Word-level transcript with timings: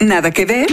Nada 0.00 0.30
que 0.30 0.46
ver. 0.46 0.66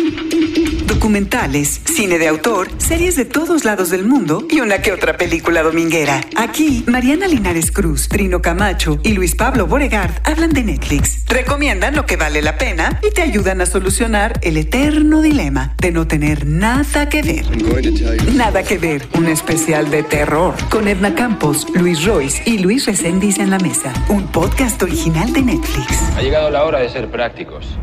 Documentales, 0.86 1.82
cine 1.84 2.18
de 2.18 2.30
autor, 2.30 2.70
series 2.78 3.18
de 3.18 3.26
todos 3.26 3.66
lados 3.66 3.90
del 3.90 4.06
mundo 4.06 4.48
y 4.50 4.62
una 4.62 4.82
que 4.82 4.94
otra 4.94 5.18
película 5.18 5.64
dominguera. 5.64 6.22
Aquí, 6.38 6.86
Mariana 6.88 7.28
Linares 7.28 7.72
Cruz, 7.72 8.08
Trino 8.08 8.42
Camacho 8.42 9.02
y 9.04 9.12
Luis 9.12 9.36
Pablo 9.36 9.68
Boregard 9.68 10.22
hablan 10.24 10.52
de 10.52 10.64
Netflix, 10.64 11.26
recomiendan 11.28 11.94
lo 11.94 12.06
que 12.06 12.16
vale 12.16 12.42
la 12.42 12.58
pena 12.58 13.02
y 13.06 13.14
te 13.14 13.22
ayudan 13.22 13.60
a 13.60 13.66
solucionar 13.66 14.40
el 14.44 14.56
eterno 14.56 15.22
dilema 15.22 15.76
de 15.82 15.92
no 15.92 16.08
tener 16.08 16.46
nada 16.46 17.10
que 17.10 17.22
ver. 17.22 17.46
Nada 18.34 18.64
que 18.64 18.78
ver, 18.78 19.06
un 19.14 19.28
especial 19.28 19.92
de 19.92 20.04
terror 20.04 20.56
con 20.70 20.88
Edna 20.88 21.16
Campos, 21.16 21.68
Luis 21.74 22.06
Royce 22.06 22.44
y 22.46 22.60
Luis 22.60 22.86
Reséndiz 22.86 23.40
en 23.40 23.50
la 23.50 23.60
mesa. 23.60 23.92
Un 24.08 24.32
podcast 24.32 24.82
original 24.82 25.34
de 25.34 25.42
Netflix. 25.42 26.02
Ha 26.16 26.22
llegado 26.22 26.50
la 26.50 26.64
hora 26.64 26.80
de 26.80 26.90
ser 26.90 27.12
prácticos. 27.12 27.78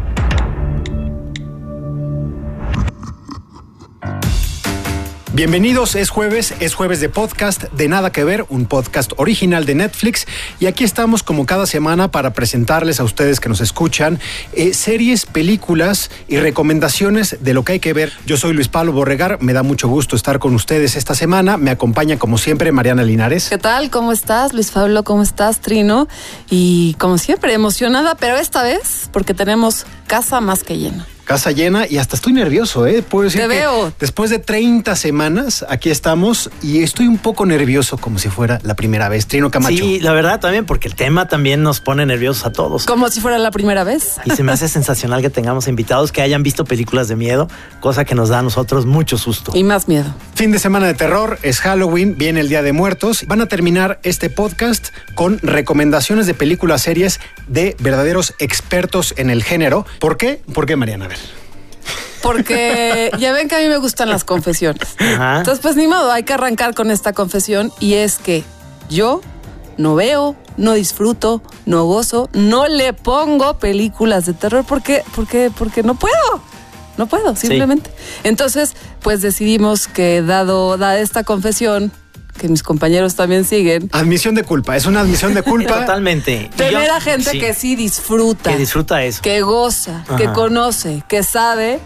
Bienvenidos, 5.34 5.96
es 5.96 6.10
jueves, 6.10 6.54
es 6.60 6.76
jueves 6.76 7.00
de 7.00 7.08
podcast 7.08 7.64
de 7.72 7.88
Nada 7.88 8.12
que 8.12 8.22
Ver, 8.22 8.46
un 8.50 8.66
podcast 8.66 9.10
original 9.16 9.66
de 9.66 9.74
Netflix 9.74 10.28
y 10.60 10.66
aquí 10.66 10.84
estamos 10.84 11.24
como 11.24 11.44
cada 11.44 11.66
semana 11.66 12.12
para 12.12 12.32
presentarles 12.34 13.00
a 13.00 13.02
ustedes 13.02 13.40
que 13.40 13.48
nos 13.48 13.60
escuchan 13.60 14.20
eh, 14.52 14.74
series, 14.74 15.26
películas 15.26 16.12
y 16.28 16.36
recomendaciones 16.36 17.38
de 17.40 17.52
lo 17.52 17.64
que 17.64 17.72
hay 17.72 17.80
que 17.80 17.92
ver. 17.92 18.12
Yo 18.26 18.36
soy 18.36 18.52
Luis 18.52 18.68
Pablo 18.68 18.92
Borregar, 18.92 19.42
me 19.42 19.52
da 19.52 19.64
mucho 19.64 19.88
gusto 19.88 20.14
estar 20.14 20.38
con 20.38 20.54
ustedes 20.54 20.94
esta 20.94 21.16
semana, 21.16 21.56
me 21.56 21.72
acompaña 21.72 22.16
como 22.16 22.38
siempre 22.38 22.70
Mariana 22.70 23.02
Linares. 23.02 23.48
¿Qué 23.48 23.58
tal? 23.58 23.90
¿Cómo 23.90 24.12
estás, 24.12 24.52
Luis 24.52 24.70
Pablo? 24.70 25.02
¿Cómo 25.02 25.24
estás, 25.24 25.58
Trino? 25.58 26.06
Y 26.48 26.94
como 27.00 27.18
siempre, 27.18 27.54
emocionada, 27.54 28.14
pero 28.14 28.36
esta 28.36 28.62
vez 28.62 29.10
porque 29.12 29.34
tenemos 29.34 29.84
casa 30.06 30.40
más 30.40 30.62
que 30.62 30.78
llena 30.78 31.08
casa 31.24 31.50
llena 31.50 31.86
y 31.88 31.98
hasta 31.98 32.16
estoy 32.16 32.32
nervioso, 32.32 32.86
¿eh? 32.86 33.02
Puedo 33.02 33.24
decir 33.24 33.40
Te 33.40 33.46
veo. 33.48 33.92
después 33.98 34.30
de 34.30 34.38
30 34.38 34.94
semanas, 34.96 35.64
aquí 35.68 35.90
estamos 35.90 36.50
y 36.62 36.82
estoy 36.82 37.06
un 37.08 37.18
poco 37.18 37.46
nervioso 37.46 37.96
como 37.98 38.18
si 38.18 38.28
fuera 38.28 38.58
la 38.62 38.74
primera 38.74 39.08
vez. 39.08 39.26
Trino 39.26 39.50
Camacho. 39.50 39.76
Sí, 39.76 40.00
la 40.00 40.12
verdad 40.12 40.40
también, 40.40 40.66
porque 40.66 40.88
el 40.88 40.94
tema 40.94 41.28
también 41.28 41.62
nos 41.62 41.80
pone 41.80 42.04
nerviosos 42.06 42.44
a 42.46 42.52
todos. 42.52 42.86
Como 42.86 43.08
si 43.10 43.20
fuera 43.20 43.38
la 43.38 43.50
primera 43.50 43.84
vez. 43.84 44.16
Y 44.24 44.30
se 44.30 44.42
me 44.42 44.52
hace 44.52 44.68
sensacional 44.68 45.22
que 45.22 45.30
tengamos 45.30 45.68
invitados 45.68 46.12
que 46.12 46.22
hayan 46.22 46.42
visto 46.42 46.64
películas 46.64 47.08
de 47.08 47.16
miedo, 47.16 47.48
cosa 47.80 48.04
que 48.04 48.14
nos 48.14 48.28
da 48.28 48.40
a 48.40 48.42
nosotros 48.42 48.86
mucho 48.86 49.18
susto. 49.18 49.52
Y 49.54 49.64
más 49.64 49.88
miedo. 49.88 50.14
Fin 50.34 50.52
de 50.52 50.58
semana 50.58 50.86
de 50.86 50.94
terror, 50.94 51.38
es 51.42 51.60
Halloween, 51.60 52.16
viene 52.18 52.40
el 52.40 52.48
Día 52.48 52.62
de 52.62 52.72
Muertos. 52.72 53.24
Van 53.26 53.40
a 53.40 53.46
terminar 53.46 54.00
este 54.02 54.30
podcast 54.30 54.88
con 55.14 55.38
recomendaciones 55.38 56.26
de 56.26 56.34
películas 56.34 56.82
series 56.82 57.20
de 57.46 57.76
verdaderos 57.78 58.34
expertos 58.38 59.14
en 59.16 59.30
el 59.30 59.42
género. 59.42 59.86
¿Por 60.00 60.16
qué? 60.16 60.42
¿Por 60.52 60.66
qué, 60.66 60.76
Mariana? 60.76 61.08
Porque 62.24 63.10
ya 63.18 63.32
ven 63.32 63.48
que 63.48 63.54
a 63.54 63.58
mí 63.58 63.68
me 63.68 63.76
gustan 63.76 64.08
las 64.08 64.24
confesiones. 64.24 64.96
Entonces, 64.98 65.60
pues 65.60 65.76
ni 65.76 65.86
modo, 65.86 66.10
hay 66.10 66.22
que 66.22 66.32
arrancar 66.32 66.74
con 66.74 66.90
esta 66.90 67.12
confesión 67.12 67.70
y 67.80 67.94
es 67.94 68.16
que 68.16 68.42
yo 68.88 69.20
no 69.76 69.94
veo, 69.94 70.34
no 70.56 70.72
disfruto, 70.72 71.42
no 71.66 71.84
gozo, 71.84 72.30
no 72.32 72.66
le 72.66 72.94
pongo 72.94 73.58
películas 73.58 74.24
de 74.24 74.32
terror 74.32 74.64
porque, 74.66 75.02
porque, 75.14 75.52
porque 75.56 75.82
no 75.82 75.96
puedo. 75.96 76.42
No 76.96 77.08
puedo, 77.08 77.36
simplemente. 77.36 77.90
Entonces, 78.22 78.74
pues 79.02 79.20
decidimos 79.20 79.86
que 79.86 80.22
dado, 80.22 80.78
dada 80.78 81.00
esta 81.00 81.24
confesión, 81.24 81.92
que 82.38 82.48
mis 82.48 82.62
compañeros 82.62 83.16
también 83.16 83.44
siguen. 83.44 83.90
Admisión 83.92 84.34
de 84.34 84.44
culpa, 84.44 84.76
es 84.76 84.86
una 84.86 85.00
admisión 85.00 85.34
de 85.34 85.42
culpa. 85.42 85.80
Totalmente. 85.80 86.50
Tener 86.56 86.90
a 86.90 87.00
gente 87.02 87.38
que 87.38 87.52
sí 87.52 87.76
disfruta. 87.76 88.52
Que 88.52 88.58
disfruta 88.58 89.02
eso. 89.04 89.20
Que 89.20 89.42
goza, 89.42 90.04
que 90.16 90.32
conoce, 90.32 91.02
que 91.06 91.22
sabe 91.22 91.80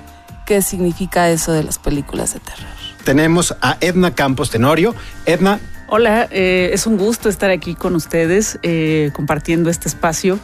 qué 0.49 0.63
significa 0.63 1.29
eso 1.29 1.53
de 1.53 1.63
las 1.63 1.79
películas 1.79 2.33
de 2.33 2.41
terror. 2.41 2.65
Tenemos 3.05 3.55
a 3.61 3.77
Edna 3.83 4.15
Campos 4.15 4.49
Tenorio. 4.49 4.95
Edna. 5.27 5.61
Hola, 5.89 6.27
eh, 6.31 6.71
es 6.73 6.87
un 6.87 6.97
gusto 6.97 7.29
estar 7.29 7.51
aquí 7.51 7.75
con 7.75 7.95
ustedes 7.95 8.59
eh, 8.63 9.11
compartiendo 9.13 9.69
este 9.69 9.89
espacio. 9.89 10.39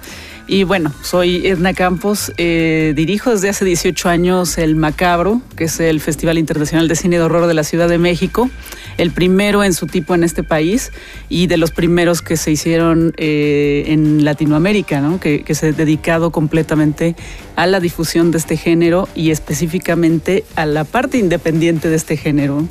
Y 0.47 0.65
bueno, 0.65 0.93
soy 1.03 1.47
Edna 1.47 1.73
Campos, 1.73 2.31
eh, 2.37 2.93
dirijo 2.95 3.31
desde 3.31 3.49
hace 3.49 3.65
18 3.65 4.11
años 4.11 4.59
el 4.59 4.77
Macabro, 4.77 5.41
que 5.57 5.65
es 5.65 5.81
el 5.81 6.01
Festival 6.01 6.37
Internacional 6.37 6.87
de 6.87 6.97
Cine 6.97 7.17
de 7.17 7.23
Horror 7.23 7.47
de 7.47 7.55
la 7.55 7.65
Ciudad 7.65 7.89
de 7.89 7.97
México, 7.97 8.51
el 8.99 9.11
primero 9.11 9.65
en 9.65 9.73
su 9.73 9.87
tipo 9.87 10.15
en 10.15 10.23
este 10.23 10.43
país 10.43 10.93
y 11.31 11.47
de 11.47 11.57
los 11.57 11.71
primeros 11.71 12.21
que 12.21 12.37
se 12.37 12.51
hicieron 12.51 13.15
eh, 13.17 13.85
en 13.87 14.23
Latinoamérica, 14.27 15.01
¿no? 15.01 15.19
que, 15.19 15.43
se 15.55 15.69
ha 15.69 15.73
dedicado 15.73 16.31
completamente 16.31 17.17
a 17.57 17.67
la 17.67 17.81
difusión 17.81 18.31
de 18.31 18.37
este 18.37 18.59
género 18.59 19.09
y 19.15 19.31
específicamente 19.31 20.45
a 20.57 20.67
la 20.67 20.85
parte 20.85 21.17
independiente 21.17 21.89
de 21.89 21.97
este 21.97 22.19
género. 22.19 22.69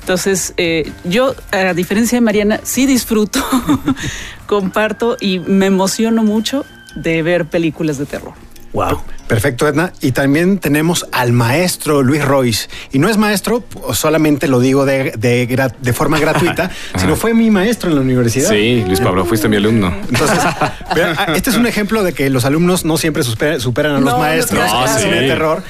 Entonces, 0.00 0.52
eh, 0.58 0.90
yo, 1.04 1.34
a 1.52 1.72
diferencia 1.72 2.16
de 2.16 2.20
Mariana, 2.20 2.60
sí 2.64 2.84
disfruto, 2.84 3.42
comparto 4.46 5.16
y 5.18 5.38
me 5.38 5.66
emociono 5.66 6.22
mucho 6.22 6.66
de 6.94 7.22
ver 7.22 7.46
películas 7.46 7.98
de 7.98 8.06
terror. 8.06 8.34
Wow. 8.74 9.00
Perfecto, 9.28 9.66
Edna. 9.66 9.92
Y 10.00 10.12
también 10.12 10.58
tenemos 10.58 11.06
al 11.12 11.32
maestro 11.32 12.02
Luis 12.02 12.22
Royce. 12.24 12.68
Y 12.92 12.98
no 12.98 13.08
es 13.08 13.16
maestro, 13.16 13.64
solamente 13.92 14.48
lo 14.48 14.60
digo 14.60 14.84
de, 14.84 15.12
de, 15.16 15.92
forma 15.92 16.18
gratuita, 16.18 16.70
sino 16.96 17.16
fue 17.16 17.32
mi 17.32 17.50
maestro 17.50 17.88
en 17.88 17.96
la 17.96 18.02
universidad. 18.02 18.50
Sí, 18.50 18.84
Luis 18.86 19.00
Pablo, 19.00 19.24
fuiste 19.24 19.48
mi 19.48 19.56
alumno. 19.56 19.94
Entonces, 20.08 20.38
ah, 20.44 21.32
este 21.34 21.50
es 21.50 21.56
un 21.56 21.66
ejemplo 21.66 22.02
de 22.02 22.12
que 22.12 22.28
los 22.28 22.44
alumnos 22.44 22.84
no 22.84 22.98
siempre 22.98 23.22
superan, 23.22 23.96
a 23.96 24.00
los 24.00 24.18
maestros 24.18 24.62
en 25.02 25.10
de 25.10 25.28
terror. 25.28 25.62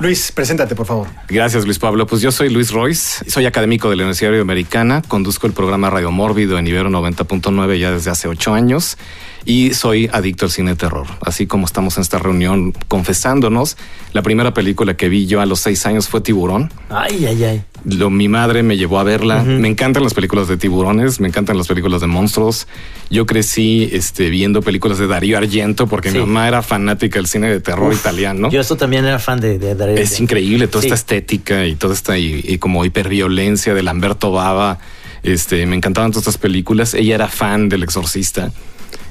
Luis, 0.00 0.32
preséntate, 0.32 0.74
por 0.74 0.86
favor. 0.86 1.06
Gracias, 1.28 1.64
Luis 1.64 1.78
Pablo. 1.78 2.06
Pues 2.06 2.20
yo 2.20 2.32
soy 2.32 2.50
Luis 2.50 2.70
Royce, 2.70 3.30
soy 3.30 3.46
académico 3.46 3.88
de 3.88 3.96
la 3.96 4.02
Universidad 4.02 4.38
Americana, 4.40 5.02
conduzco 5.06 5.46
el 5.46 5.52
programa 5.52 5.88
Radio 5.88 6.10
Mórbido 6.10 6.58
en 6.58 6.66
Ibero 6.66 6.90
90.9 6.90 7.78
ya 7.78 7.92
desde 7.92 8.10
hace 8.10 8.28
ocho 8.28 8.52
años 8.52 8.98
y 9.44 9.74
soy 9.74 10.08
adicto 10.12 10.46
al 10.46 10.50
cine 10.50 10.70
de 10.70 10.76
terror. 10.76 11.06
Así 11.20 11.46
como 11.46 11.66
estamos 11.66 11.96
en 11.96 12.02
esta 12.02 12.18
reunión 12.18 12.72
confesándonos, 12.88 13.76
la 14.12 14.22
primera 14.22 14.54
película 14.54 14.96
que 14.96 15.08
vi 15.08 15.26
yo 15.26 15.40
a 15.40 15.46
los 15.46 15.60
seis 15.60 15.86
años 15.86 16.08
fue 16.08 16.20
Tiburón. 16.20 16.72
Ay, 16.88 17.24
ay, 17.26 17.44
ay. 17.44 17.64
Lo, 17.84 18.10
mi 18.10 18.28
madre 18.28 18.62
me 18.62 18.76
llevó 18.76 18.98
a 18.98 19.04
verla. 19.04 19.42
Me 19.42 19.68
encantan 19.68 20.02
las 20.02 20.12
películas 20.12 20.48
de 20.48 20.58
tiburones, 20.58 21.18
me 21.18 21.28
encantan 21.28 21.56
las 21.56 21.66
películas 21.66 22.02
de 22.02 22.06
monstruos. 22.08 22.66
Yo 23.08 23.24
crecí 23.24 23.88
este, 23.92 24.28
viendo 24.28 24.60
películas 24.60 24.98
de 24.98 25.06
Darío 25.06 25.38
Argento 25.38 25.86
porque 25.86 26.10
mi 26.10 26.18
mamá 26.18 26.46
era 26.46 26.62
fanática 26.62 27.18
del 27.18 27.26
cine 27.26 27.48
de 27.48 27.60
terror 27.60 27.92
italiano. 27.92 28.50
Yo 28.50 28.60
eso 28.60 28.76
también 28.76 29.06
era 29.06 29.18
fan 29.18 29.40
de, 29.40 29.58
Darío 29.58 29.82
Argento. 29.82 30.02
Es 30.02 30.20
increíble 30.20 30.68
toda 30.68 30.84
esta 30.84 30.94
estética 30.94 31.66
y 31.66 31.74
toda 31.74 31.94
esta 31.94 32.18
y, 32.18 32.44
y 32.46 32.58
como 32.58 32.84
hiperviolencia 32.84 33.72
de 33.72 33.82
Lamberto 33.82 34.30
Bava. 34.30 34.78
Este, 35.22 35.64
me 35.66 35.76
encantaban 35.76 36.10
todas 36.10 36.22
estas 36.22 36.38
películas. 36.38 36.94
Ella 36.94 37.14
era 37.14 37.28
fan 37.28 37.68
del 37.68 37.82
Exorcista. 37.82 38.52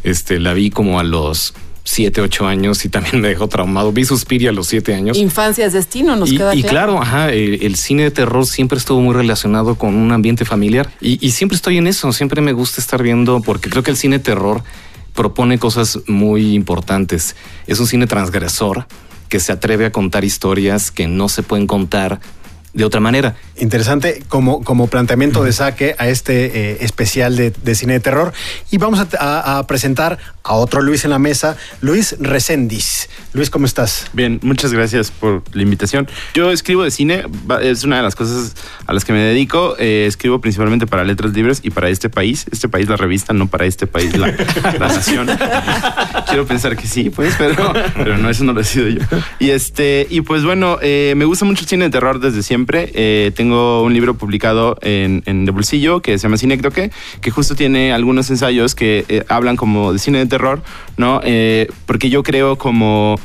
Este, 0.03 0.39
la 0.39 0.53
vi 0.53 0.69
como 0.69 0.99
a 0.99 1.03
los 1.03 1.53
siete, 1.83 2.21
ocho 2.21 2.45
años 2.45 2.85
y 2.85 2.89
también 2.89 3.19
me 3.21 3.29
dejó 3.29 3.47
traumado. 3.47 3.91
Vi 3.91 4.05
Suspiria 4.05 4.51
a 4.51 4.53
los 4.53 4.67
siete 4.67 4.93
años. 4.93 5.17
Infancia 5.17 5.65
es 5.65 5.73
destino, 5.73 6.15
nos 6.15 6.31
y, 6.31 6.37
queda 6.37 6.55
Y 6.55 6.63
claro, 6.63 7.01
ajá, 7.01 7.31
el, 7.31 7.75
cine 7.75 8.03
de 8.03 8.11
terror 8.11 8.45
siempre 8.45 8.77
estuvo 8.77 9.01
muy 9.01 9.15
relacionado 9.15 9.75
con 9.75 9.95
un 9.95 10.11
ambiente 10.11 10.45
familiar 10.45 10.91
y, 11.01 11.25
y, 11.25 11.31
siempre 11.31 11.55
estoy 11.55 11.77
en 11.77 11.87
eso, 11.87 12.11
siempre 12.13 12.41
me 12.41 12.53
gusta 12.53 12.79
estar 12.79 13.01
viendo 13.01 13.41
porque 13.41 13.69
creo 13.69 13.83
que 13.83 13.91
el 13.91 13.97
cine 13.97 14.19
de 14.19 14.23
terror 14.23 14.63
propone 15.15 15.57
cosas 15.57 15.99
muy 16.07 16.53
importantes. 16.53 17.35
Es 17.67 17.79
un 17.79 17.87
cine 17.87 18.07
transgresor 18.07 18.85
que 19.27 19.39
se 19.39 19.51
atreve 19.51 19.85
a 19.85 19.91
contar 19.91 20.23
historias 20.23 20.91
que 20.91 21.07
no 21.07 21.29
se 21.29 21.43
pueden 21.43 21.67
contar 21.67 22.19
de 22.73 22.85
otra 22.85 22.99
manera. 22.99 23.35
Interesante 23.57 24.23
como, 24.29 24.63
como 24.63 24.87
planteamiento 24.87 25.43
de 25.43 25.51
saque 25.53 25.95
a 25.97 26.07
este 26.07 26.45
eh, 26.45 26.77
especial 26.81 27.35
de, 27.35 27.75
cine 27.75 27.93
de 27.93 27.99
terror. 27.99 28.33
Y 28.71 28.77
vamos 28.77 28.99
a, 29.19 29.67
presentar 29.67 30.17
a 30.43 30.53
otro 30.53 30.81
Luis 30.81 31.03
en 31.03 31.11
la 31.11 31.19
mesa, 31.19 31.57
Luis 31.81 32.15
Reséndiz. 32.19 33.09
Luis, 33.33 33.49
¿cómo 33.49 33.65
estás? 33.65 34.07
Bien, 34.13 34.39
muchas 34.41 34.73
gracias 34.73 35.11
por 35.11 35.43
la 35.53 35.61
invitación. 35.61 36.07
Yo 36.33 36.51
escribo 36.51 36.83
de 36.83 36.91
cine, 36.91 37.23
es 37.61 37.83
una 37.83 37.97
de 37.97 38.03
las 38.03 38.15
cosas 38.15 38.55
a 38.87 38.93
las 38.93 39.05
que 39.05 39.13
me 39.13 39.19
dedico. 39.19 39.75
Eh, 39.77 40.05
escribo 40.07 40.39
principalmente 40.39 40.87
para 40.87 41.03
Letras 41.03 41.33
Libres 41.33 41.61
y 41.63 41.71
para 41.71 41.89
este 41.89 42.09
país. 42.09 42.45
Este 42.51 42.69
país, 42.69 42.87
la 42.87 42.97
revista, 42.97 43.33
no 43.33 43.47
para 43.47 43.65
este 43.65 43.87
país, 43.87 44.15
la, 44.17 44.31
nación. 44.79 45.27
Quiero 46.27 46.45
pensar 46.45 46.77
que 46.77 46.87
sí, 46.87 47.09
pues, 47.09 47.35
pero, 47.37 47.73
pero 47.95 48.17
no, 48.17 48.29
eso 48.29 48.43
no 48.43 48.53
lo 48.53 48.61
he 48.61 48.63
sido 48.63 48.87
yo. 48.87 49.01
Y, 49.39 49.49
este, 49.49 50.07
y 50.09 50.21
pues 50.21 50.43
bueno, 50.43 50.77
eh, 50.81 51.13
me 51.15 51.25
gusta 51.25 51.45
mucho 51.45 51.61
el 51.61 51.67
cine 51.67 51.85
de 51.85 51.91
terror 51.91 52.19
desde 52.19 52.43
siempre 52.43 52.58
eh, 52.67 53.31
tengo 53.35 53.83
un 53.83 53.93
libro 53.93 54.15
publicado 54.15 54.77
en, 54.81 55.45
De 55.45 55.51
Bolsillo 55.51 56.01
que 56.01 56.17
se 56.17 56.23
llama 56.23 56.37
Cinécdoque, 56.37 56.91
que 57.21 57.31
justo 57.31 57.55
tiene 57.55 57.93
algunos 57.93 58.29
ensayos 58.29 58.75
que 58.75 59.05
eh, 59.09 59.23
hablan 59.27 59.55
como 59.55 59.93
de 59.93 59.99
cine 59.99 60.19
de 60.19 60.25
terror, 60.25 60.61
¿no? 60.97 61.21
Eh, 61.23 61.67
porque 61.85 62.09
yo 62.09 62.23
creo 62.23 62.57
como 62.57 63.15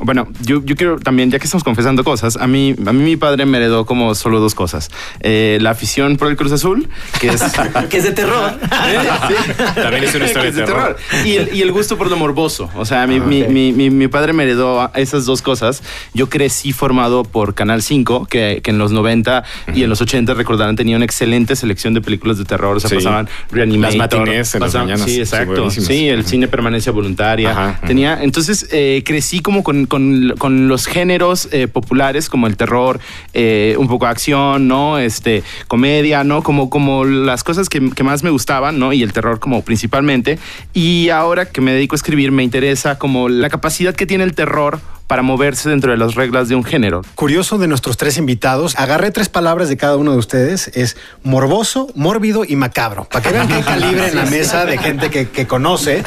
Bueno, 0.00 0.26
yo, 0.42 0.60
yo 0.64 0.74
quiero 0.74 0.98
también, 0.98 1.30
ya 1.30 1.38
que 1.38 1.44
estamos 1.44 1.62
confesando 1.62 2.02
cosas, 2.02 2.36
a 2.36 2.48
mí, 2.48 2.74
a 2.84 2.92
mí 2.92 3.04
mi 3.04 3.16
padre 3.16 3.46
me 3.46 3.58
heredó 3.58 3.86
como 3.86 4.14
solo 4.16 4.40
dos 4.40 4.54
cosas. 4.54 4.90
Eh, 5.20 5.58
la 5.60 5.70
afición 5.70 6.16
por 6.16 6.28
el 6.28 6.36
Cruz 6.36 6.50
Azul, 6.50 6.88
que 7.20 7.28
es... 7.28 7.42
que 7.90 7.98
es 7.98 8.04
de 8.04 8.10
terror. 8.12 8.58
También 9.74 10.04
es 10.04 10.14
una 10.14 10.26
historia 10.26 10.50
de 10.50 10.62
terror. 10.64 10.96
Y 11.24 11.32
el, 11.36 11.54
y 11.54 11.62
el 11.62 11.70
gusto 11.72 11.96
por 11.96 12.08
lo 12.10 12.16
morboso. 12.16 12.70
O 12.74 12.84
sea, 12.84 13.06
mi, 13.06 13.18
Ah, 13.18 13.24
mi- 13.24 13.44
mi- 13.44 13.72
mi- 13.72 13.90
mi 13.90 14.08
padre 14.08 14.32
me 14.32 14.42
heredó 14.42 14.90
esas 14.94 15.24
dos 15.26 15.42
cosas. 15.42 15.82
Yo 16.12 16.28
crecí 16.28 16.72
formado 16.72 17.22
por 17.22 17.54
Canal 17.54 17.80
5, 17.80 18.26
que, 18.26 18.60
que 18.64 18.70
en 18.72 18.78
los 18.78 18.90
90 18.90 19.44
y 19.74 19.84
en 19.84 19.90
los 19.90 20.00
80 20.00 20.34
recordarán 20.34 20.74
tenía 20.76 20.96
una 20.96 21.04
excelente 21.04 21.54
selección 21.56 21.94
de 21.94 22.00
películas 22.00 22.36
de 22.38 22.44
terror. 22.44 22.76
O 22.76 22.80
sea, 22.80 22.90
Sí. 22.90 22.96
pasaban 22.96 23.28
Reanimator. 23.50 24.26
Las 24.28 24.54
en 24.54 24.60
las 24.60 24.72
pasaban- 24.72 24.88
mañanas. 24.88 25.06
Sí, 25.08 25.20
exacto. 25.20 25.70
Sí, 25.70 26.08
el 26.08 26.26
cine 26.26 26.48
permanencia 26.48 26.90
voluntaria. 26.92 27.50
Ajá, 27.52 27.68
ajá. 27.70 27.86
tenía, 27.86 28.18
entonces 28.22 28.68
eh, 28.72 29.02
crecí 29.06 29.40
como 29.40 29.62
con, 29.62 29.83
con- 29.86 30.68
los 30.68 30.86
géneros 30.86 31.48
eh, 31.52 31.68
populares 31.68 32.28
como 32.28 32.46
el 32.46 32.56
terror, 32.56 33.00
eh, 33.32 33.74
un 33.78 33.88
poco 33.88 34.06
acción, 34.06 34.68
¿no? 34.68 34.98
Este, 34.98 35.42
comedia, 35.68 36.24
¿no? 36.24 36.42
Como, 36.42 36.70
como 36.70 37.04
las 37.04 37.44
cosas 37.44 37.68
que, 37.68 37.90
que 37.90 38.02
más 38.04 38.22
me 38.22 38.30
gustaban, 38.30 38.78
¿no? 38.78 38.92
Y 38.92 39.02
el 39.02 39.12
terror 39.12 39.40
como 39.40 39.62
principalmente. 39.62 40.38
Y 40.72 41.08
ahora 41.10 41.46
que 41.46 41.60
me 41.60 41.72
dedico 41.72 41.94
a 41.94 41.98
escribir 41.98 42.32
me 42.32 42.42
interesa 42.42 42.98
como 42.98 43.28
la 43.28 43.48
capacidad 43.48 43.94
que 43.94 44.06
tiene 44.06 44.24
el 44.24 44.34
terror 44.34 44.80
para 45.06 45.22
moverse 45.22 45.68
dentro 45.68 45.90
de 45.90 45.96
las 45.98 46.14
reglas 46.14 46.48
de 46.48 46.54
un 46.54 46.64
género. 46.64 47.02
Curioso 47.14 47.58
de 47.58 47.68
nuestros 47.68 47.96
tres 47.96 48.16
invitados, 48.18 48.74
agarré 48.78 49.10
tres 49.10 49.28
palabras 49.28 49.68
de 49.68 49.76
cada 49.76 49.96
uno 49.96 50.12
de 50.12 50.18
ustedes, 50.18 50.68
es 50.74 50.96
morboso, 51.22 51.88
mórbido 51.94 52.44
y 52.46 52.56
macabro, 52.56 53.04
para 53.04 53.22
que 53.22 53.30
vean 53.32 53.50
hay 53.52 53.62
calibre 53.64 54.08
en 54.08 54.16
la 54.16 54.24
mesa 54.26 54.64
de 54.64 54.78
gente 54.78 55.10
que, 55.10 55.28
que 55.28 55.46
conoce. 55.46 56.02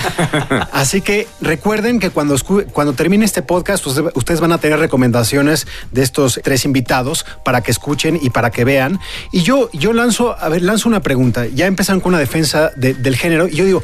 Así 0.71 1.01
que 1.01 1.27
recuerden 1.41 1.99
que 1.99 2.09
cuando, 2.09 2.35
cuando 2.73 2.93
termine 2.93 3.25
este 3.25 3.41
podcast, 3.41 3.85
ustedes 3.87 4.39
van 4.39 4.51
a 4.51 4.57
tener 4.57 4.79
recomendaciones 4.79 5.67
de 5.91 6.03
estos 6.03 6.39
tres 6.43 6.65
invitados 6.65 7.25
para 7.45 7.61
que 7.61 7.71
escuchen 7.71 8.19
y 8.21 8.29
para 8.31 8.51
que 8.51 8.65
vean. 8.65 8.99
Y 9.31 9.41
yo, 9.43 9.69
yo 9.73 9.93
lanzo, 9.93 10.35
a 10.39 10.49
ver, 10.49 10.61
lanzo 10.61 10.89
una 10.89 11.01
pregunta. 11.01 11.45
Ya 11.47 11.65
empezaron 11.67 12.01
con 12.01 12.13
una 12.13 12.19
defensa 12.19 12.71
de- 12.75 12.93
del 12.93 13.15
género 13.15 13.47
y 13.47 13.55
yo 13.55 13.65
digo, 13.65 13.83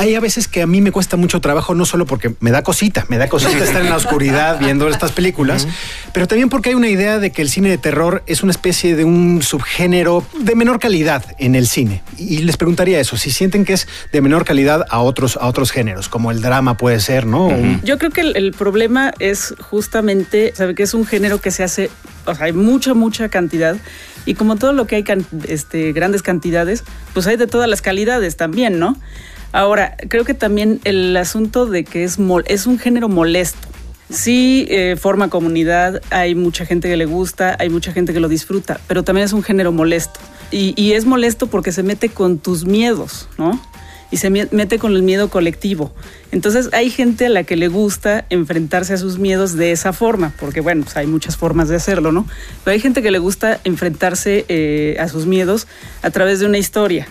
hay 0.00 0.14
a 0.14 0.20
veces 0.20 0.48
que 0.48 0.62
a 0.62 0.66
mí 0.66 0.80
me 0.80 0.92
cuesta 0.92 1.16
mucho 1.18 1.40
trabajo, 1.42 1.74
no 1.74 1.84
solo 1.84 2.06
porque 2.06 2.34
me 2.40 2.50
da 2.50 2.62
cosita, 2.62 3.04
me 3.08 3.18
da 3.18 3.28
cosita 3.28 3.62
estar 3.62 3.82
en 3.82 3.90
la 3.90 3.96
oscuridad 3.96 4.58
viendo 4.64 4.88
estas 4.88 5.12
películas, 5.12 5.68
pero 6.14 6.26
también 6.26 6.48
porque 6.48 6.70
hay 6.70 6.74
una 6.74 6.88
idea 6.88 7.18
de 7.18 7.32
que 7.32 7.42
el 7.42 7.50
cine 7.50 7.68
de 7.68 7.76
terror 7.78 8.22
es 8.26 8.42
una 8.42 8.50
especie 8.50 8.96
de 8.96 9.04
un 9.04 9.42
subgénero 9.42 10.24
de 10.40 10.54
menor 10.54 10.78
calidad 10.78 11.24
en 11.38 11.54
el 11.54 11.66
cine. 11.66 12.02
Y 12.16 12.38
les 12.38 12.56
preguntaría 12.56 12.98
eso, 12.98 13.16
si 13.18 13.30
sienten 13.30 13.64
que 13.66 13.74
es 13.74 13.86
de 14.10 14.20
menor 14.22 14.44
calidad 14.46 14.86
a 14.88 15.00
otros, 15.00 15.36
a 15.40 15.46
otros 15.46 15.70
géneros, 15.70 16.08
como 16.08 16.30
el 16.30 16.40
drama 16.40 16.76
puede 16.78 16.98
ser, 17.00 17.26
¿no? 17.26 17.50
Yo 17.84 17.98
creo 17.98 18.10
que 18.10 18.22
el, 18.22 18.36
el 18.36 18.52
problema 18.52 19.12
es 19.18 19.54
justamente, 19.60 20.52
sabe 20.56 20.74
que 20.74 20.82
es 20.84 20.94
un 20.94 21.04
género 21.04 21.40
que 21.42 21.50
se 21.50 21.62
hace, 21.62 21.90
o 22.24 22.34
sea, 22.34 22.46
hay 22.46 22.52
mucha, 22.52 22.94
mucha 22.94 23.28
cantidad. 23.28 23.76
Y 24.26 24.34
como 24.34 24.56
todo 24.56 24.72
lo 24.72 24.86
que 24.86 24.96
hay 24.96 25.02
can- 25.02 25.26
este, 25.48 25.92
grandes 25.92 26.22
cantidades, 26.22 26.84
pues 27.14 27.26
hay 27.26 27.36
de 27.36 27.46
todas 27.46 27.68
las 27.68 27.82
calidades 27.82 28.36
también, 28.36 28.78
¿no? 28.78 28.96
Ahora, 29.52 29.96
creo 30.08 30.24
que 30.24 30.34
también 30.34 30.80
el 30.84 31.16
asunto 31.16 31.66
de 31.66 31.84
que 31.84 32.04
es, 32.04 32.18
es 32.46 32.66
un 32.66 32.78
género 32.78 33.08
molesto. 33.08 33.68
Sí, 34.10 34.66
eh, 34.70 34.96
forma 34.96 35.30
comunidad, 35.30 36.02
hay 36.10 36.34
mucha 36.34 36.66
gente 36.66 36.88
que 36.88 36.96
le 36.96 37.06
gusta, 37.06 37.56
hay 37.60 37.70
mucha 37.70 37.92
gente 37.92 38.12
que 38.12 38.18
lo 38.18 38.28
disfruta, 38.28 38.80
pero 38.88 39.04
también 39.04 39.24
es 39.24 39.32
un 39.32 39.44
género 39.44 39.70
molesto. 39.70 40.18
Y, 40.50 40.92
es 40.92 41.04
molesto 41.04 41.46
porque 41.46 41.70
se 41.70 41.84
mete 41.84 42.08
con 42.08 42.38
tus 42.38 42.64
miedos, 42.64 43.28
¿no? 43.38 43.60
y 44.12 44.16
se 44.16 44.28
mete 44.28 44.80
con 44.80 44.96
el 44.96 45.04
miedo 45.04 45.30
colectivo. 45.30 45.94
Entonces 46.32 46.70
hay 46.72 46.90
gente 46.90 47.26
a 47.26 47.28
la 47.28 47.44
que 47.44 47.54
le 47.54 47.68
gusta 47.68 48.24
enfrentarse 48.28 48.92
a 48.92 48.96
sus 48.96 49.20
miedos 49.20 49.54
de 49.54 49.70
esa 49.70 49.92
forma, 49.92 50.32
porque 50.40 50.60
bueno, 50.60 50.82
pues 50.82 50.96
hay 50.96 51.06
muchas 51.06 51.36
formas 51.36 51.68
de 51.68 51.76
hacerlo, 51.76 52.10
¿no? 52.10 52.26
Pero 52.64 52.74
hay 52.74 52.80
gente 52.80 53.02
que 53.02 53.12
le 53.12 53.20
gusta 53.20 53.60
enfrentarse 53.62 54.44
eh, 54.48 54.96
a 54.98 55.06
sus 55.06 55.26
miedos 55.26 55.68
a 56.02 56.10
través 56.10 56.40
de 56.40 56.46
una 56.46 56.58
historia. 56.58 57.06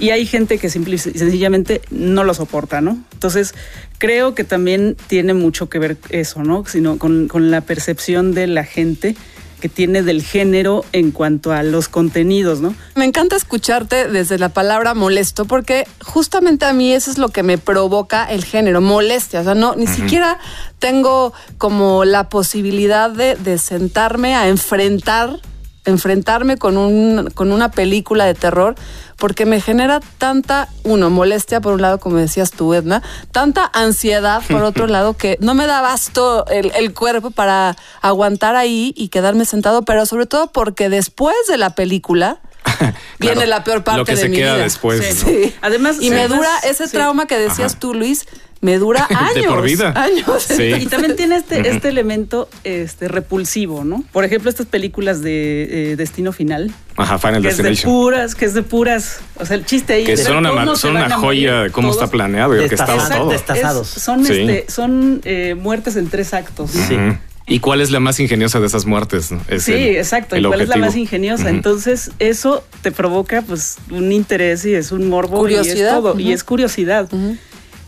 Y 0.00 0.10
hay 0.10 0.26
gente 0.26 0.58
que 0.58 0.70
simple 0.70 0.96
y 0.96 0.98
sencillamente 0.98 1.82
no 1.90 2.24
lo 2.24 2.34
soporta, 2.34 2.80
¿no? 2.80 2.98
Entonces, 3.12 3.54
creo 3.98 4.34
que 4.34 4.44
también 4.44 4.96
tiene 5.06 5.34
mucho 5.34 5.68
que 5.68 5.78
ver 5.78 5.98
eso, 6.08 6.42
¿no? 6.42 6.64
Sino 6.66 6.98
con, 6.98 7.28
con 7.28 7.50
la 7.50 7.60
percepción 7.60 8.32
de 8.32 8.46
la 8.46 8.64
gente 8.64 9.14
que 9.60 9.68
tiene 9.68 10.02
del 10.02 10.22
género 10.22 10.84
en 10.92 11.12
cuanto 11.12 11.52
a 11.52 11.62
los 11.62 11.88
contenidos, 11.88 12.60
¿no? 12.60 12.74
Me 12.96 13.04
encanta 13.04 13.36
escucharte 13.36 14.08
desde 14.08 14.38
la 14.38 14.48
palabra 14.48 14.94
molesto 14.94 15.44
porque 15.44 15.86
justamente 16.02 16.64
a 16.64 16.72
mí 16.72 16.92
eso 16.92 17.10
es 17.10 17.18
lo 17.18 17.28
que 17.28 17.42
me 17.42 17.58
provoca 17.58 18.24
el 18.24 18.44
género, 18.44 18.80
molestia. 18.80 19.42
O 19.42 19.44
sea, 19.44 19.54
no, 19.54 19.76
ni 19.76 19.86
siquiera 19.86 20.38
tengo 20.78 21.32
como 21.58 22.04
la 22.04 22.28
posibilidad 22.28 23.10
de, 23.10 23.36
de 23.36 23.58
sentarme 23.58 24.34
a 24.34 24.48
enfrentar, 24.48 25.40
enfrentarme 25.84 26.56
con, 26.56 26.76
un, 26.76 27.30
con 27.34 27.52
una 27.52 27.70
película 27.70 28.26
de 28.26 28.34
terror 28.34 28.74
porque 29.16 29.44
me 29.44 29.60
genera 29.60 30.00
tanta, 30.18 30.68
uno, 30.82 31.10
molestia 31.10 31.60
por 31.60 31.74
un 31.74 31.82
lado, 31.82 32.00
como 32.00 32.16
decías 32.16 32.50
tú, 32.50 32.72
Edna, 32.72 33.02
tanta 33.32 33.70
ansiedad 33.72 34.42
por 34.48 34.62
otro 34.62 34.86
lado 34.88 35.14
que 35.14 35.36
no 35.40 35.54
me 35.54 35.66
da 35.66 35.80
basto 35.80 36.46
el, 36.46 36.72
el 36.74 36.94
cuerpo 36.94 37.30
para 37.30 37.76
aguantar 38.00 38.56
ahí 38.56 38.94
y 38.96 39.08
quedarme 39.08 39.44
sentado, 39.44 39.82
pero 39.82 40.06
sobre 40.06 40.26
todo 40.26 40.48
porque 40.52 40.88
después 40.88 41.36
de 41.48 41.58
la 41.58 41.74
película 41.74 42.40
viene 43.18 43.34
Claro, 43.34 43.46
la 43.50 43.64
peor 43.64 43.84
parte 43.84 43.98
lo 43.98 44.04
que 44.04 44.12
de 44.16 44.22
se 44.22 44.28
mi 44.28 44.36
queda 44.36 44.54
vida. 44.54 44.64
después, 44.64 45.04
Sí. 45.04 45.24
¿no? 45.24 45.30
Sí. 45.30 45.54
Además, 45.62 45.96
y 46.00 46.04
sí. 46.08 46.10
me 46.10 46.28
dura 46.28 46.50
ese 46.68 46.86
sí. 46.86 46.92
trauma 46.92 47.26
que 47.26 47.38
decías 47.38 47.72
Ajá. 47.72 47.80
tú, 47.80 47.94
Luis, 47.94 48.26
me 48.62 48.76
dura 48.76 49.06
años. 49.08 49.34
De 49.34 49.42
por 49.44 49.62
vida. 49.62 49.92
Años. 49.96 50.42
Sí. 50.42 50.62
Y 50.80 50.86
también 50.86 51.16
tiene 51.16 51.36
este, 51.36 51.66
este 51.70 51.88
elemento 51.88 52.48
este, 52.64 53.08
repulsivo, 53.08 53.84
¿no? 53.84 54.04
Por 54.12 54.24
ejemplo, 54.24 54.50
estas 54.50 54.66
películas 54.66 55.22
de 55.22 55.92
eh, 55.92 55.96
Destino 55.96 56.32
Final. 56.32 56.70
Ajá, 56.96 57.18
Final 57.18 57.40
Que 57.40 57.48
es 57.48 57.56
de 57.56 57.74
puras, 57.76 58.34
que 58.34 58.44
es 58.44 58.52
de 58.52 58.62
puras. 58.62 59.20
O 59.36 59.46
sea, 59.46 59.56
el 59.56 59.64
chiste 59.64 59.94
ahí. 59.94 60.04
Que 60.04 60.12
es 60.12 60.24
son 60.24 60.44
una, 60.44 60.76
son 60.76 61.10
joya 61.12 61.62
de 61.62 61.70
cómo 61.70 61.88
todos. 61.88 62.02
está 62.02 62.10
planeado 62.10 62.54
y 62.54 62.58
orquestado 62.58 62.98
Destazados, 63.30 63.94
todo. 63.94 63.96
Es- 63.96 64.02
son 64.02 64.24
Sí. 64.26 64.32
este, 64.42 64.70
son 64.70 65.22
eh, 65.24 65.54
muertes 65.58 65.96
en 65.96 66.10
tres 66.10 66.34
actos. 66.34 66.74
Ujú. 66.74 67.16
¿Y 67.50 67.58
cuál 67.58 67.80
es 67.80 67.90
la 67.90 67.98
más 68.00 68.18
ingeniosa 68.20 68.60
de 68.60 68.66
esas 68.68 68.86
muertes? 68.86 69.30
no? 69.32 69.40
Es 69.48 69.64
Sí, 69.64 69.72
el- 69.72 69.96
exacto. 69.96 70.36
el 70.36 70.44
¿Y 70.44 70.46
cuál 70.48 70.60
es 70.62 70.68
la 70.68 70.76
más 70.76 70.94
ingeniosa? 70.96 71.50
Entonces, 71.50 72.12
eso 72.20 72.64
te 72.80 72.92
provoca 72.92 73.42
pues 73.42 73.76
un 73.90 74.12
interés 74.12 74.64
y 74.64 74.72
es 74.74 74.92
un 74.92 75.08
morbo 75.08 75.36
y 75.38 75.40
Curiosidad, 75.40 75.88
es 75.88 75.94
todo. 75.94 76.18
Y 76.20 76.32
es 76.32 76.44
curiosidad. 76.44 77.08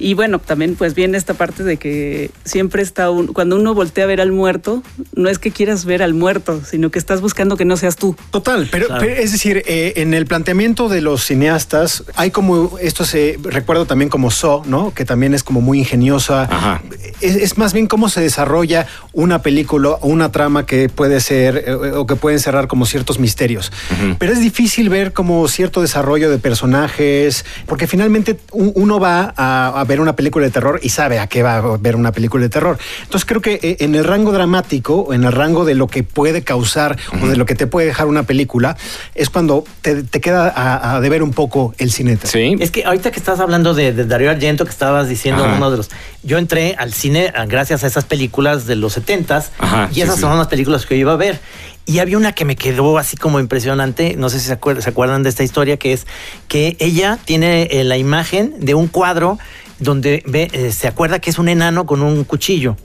Y 0.02 0.14
bueno, 0.14 0.40
también 0.40 0.74
pues 0.74 0.94
viene 0.94 1.16
esta 1.16 1.34
parte 1.34 1.62
de 1.62 1.76
que 1.76 2.30
siempre 2.44 2.82
está 2.82 3.10
un, 3.10 3.28
cuando 3.28 3.56
uno 3.56 3.72
voltea 3.72 4.04
a 4.04 4.06
ver 4.08 4.20
al 4.20 4.32
muerto, 4.32 4.82
no 5.14 5.28
es 5.30 5.38
que 5.38 5.52
quieras 5.52 5.84
ver 5.84 6.02
al 6.02 6.12
muerto, 6.12 6.60
sino 6.68 6.90
que 6.90 6.98
estás 6.98 7.20
buscando 7.20 7.56
que 7.56 7.64
no 7.64 7.76
seas 7.76 7.94
tú. 7.96 8.16
Total, 8.30 8.68
pero, 8.70 8.86
Claro. 8.88 9.00
pero 9.00 9.14
es 9.20 9.30
decir, 9.30 9.62
eh, 9.66 9.92
en 9.96 10.12
el 10.12 10.26
planteamiento 10.26 10.88
de 10.88 11.00
los 11.02 11.24
cineastas 11.24 12.02
hay 12.16 12.30
como 12.32 12.78
esto 12.80 13.04
se 13.04 13.38
recuerdo 13.42 13.86
también 13.86 14.08
como 14.08 14.30
So, 14.32 14.62
¿no? 14.66 14.92
Que 14.92 15.04
también 15.04 15.34
es 15.34 15.44
como 15.44 15.60
muy 15.60 15.78
ingeniosa. 15.78 16.42
Ajá. 16.50 16.82
Es, 17.20 17.36
es 17.36 17.56
más 17.56 17.72
bien 17.72 17.86
cómo 17.86 18.08
se 18.08 18.20
desarrolla 18.20 18.88
una 19.12 19.40
película 19.42 19.90
o 20.00 20.08
una 20.08 20.32
trama 20.32 20.66
que 20.66 20.88
puede 20.88 21.20
ser 21.20 21.64
eh, 21.66 21.74
o 21.74 22.06
que 22.06 22.16
puede 22.16 22.36
encerrar 22.36 22.66
como 22.66 22.86
ciertos 22.86 23.20
misterios. 23.20 23.70
Pero 24.18 24.32
es 24.32 24.40
difícil 24.40 24.88
ver 24.88 25.12
como 25.12 25.46
cierto 25.46 25.80
desarrollo 25.80 26.28
de 26.30 26.38
personajes, 26.38 27.44
porque 27.66 27.86
finalmente 27.86 28.36
uno 28.52 28.98
va 28.98 29.32
a, 29.36 29.80
a 29.80 29.84
ver 29.92 30.00
una 30.00 30.16
película 30.16 30.46
de 30.46 30.50
terror 30.50 30.80
y 30.82 30.88
sabe 30.88 31.18
a 31.18 31.26
qué 31.26 31.42
va 31.42 31.56
a 31.58 31.76
ver 31.76 31.96
una 31.96 32.12
película 32.12 32.42
de 32.42 32.48
terror. 32.48 32.78
Entonces 33.02 33.26
creo 33.26 33.42
que 33.42 33.60
eh, 33.62 33.76
en 33.80 33.94
el 33.94 34.04
rango 34.04 34.32
dramático, 34.32 35.12
en 35.12 35.24
el 35.24 35.32
rango 35.32 35.64
de 35.66 35.74
lo 35.74 35.86
que 35.86 36.02
puede 36.02 36.42
causar 36.42 36.96
o 37.22 37.26
de 37.26 37.36
lo 37.36 37.44
que 37.44 37.54
te 37.54 37.66
puede 37.66 37.86
dejar 37.88 38.06
una 38.06 38.22
película, 38.22 38.76
es 39.14 39.28
cuando 39.28 39.64
te, 39.82 40.02
te 40.02 40.20
queda 40.20 40.48
a, 40.48 40.94
a 40.96 41.00
deber 41.00 41.22
un 41.22 41.32
poco 41.32 41.74
el 41.76 41.92
cine. 41.92 42.18
Sí. 42.22 42.56
Es 42.58 42.70
que 42.70 42.84
ahorita 42.84 43.10
que 43.10 43.18
estás 43.18 43.38
hablando 43.40 43.74
de, 43.74 43.92
de 43.92 44.04
Darío 44.06 44.30
Argento, 44.30 44.64
que 44.64 44.70
estabas 44.70 45.08
diciendo 45.08 45.44
Ajá. 45.44 45.56
uno 45.56 45.70
de 45.70 45.76
los. 45.76 45.90
Yo 46.22 46.38
entré 46.38 46.74
al 46.78 46.92
cine 46.92 47.32
ah, 47.36 47.44
gracias 47.46 47.84
a 47.84 47.86
esas 47.86 48.04
películas 48.04 48.66
de 48.66 48.76
los 48.76 48.96
70s 48.96 49.50
Ajá, 49.58 49.88
y 49.90 49.96
sí, 49.96 50.02
esas 50.02 50.16
sí. 50.16 50.20
son 50.22 50.38
las 50.38 50.48
películas 50.48 50.86
que 50.86 50.94
yo 50.96 51.02
iba 51.02 51.12
a 51.12 51.16
ver. 51.16 51.40
Y 51.84 51.98
había 51.98 52.16
una 52.16 52.32
que 52.32 52.44
me 52.44 52.54
quedó 52.54 52.96
así 52.96 53.16
como 53.16 53.40
impresionante, 53.40 54.14
no 54.16 54.28
sé 54.30 54.38
si 54.38 54.46
se 54.46 54.52
acuerdan, 54.52 55.22
de 55.22 55.28
esta 55.28 55.42
historia, 55.42 55.76
que 55.76 55.92
es 55.92 56.06
que 56.46 56.76
ella 56.78 57.18
tiene 57.24 57.64
eh, 57.70 57.84
la 57.84 57.96
imagen 57.96 58.54
de 58.60 58.74
un 58.74 58.86
cuadro 58.86 59.38
donde 59.80 60.22
ve, 60.26 60.48
eh, 60.52 60.70
se 60.70 60.86
acuerda 60.86 61.18
que 61.18 61.30
es 61.30 61.38
un 61.38 61.48
enano 61.48 61.84
con 61.86 62.02
un 62.02 62.22
cuchillo. 62.24 62.76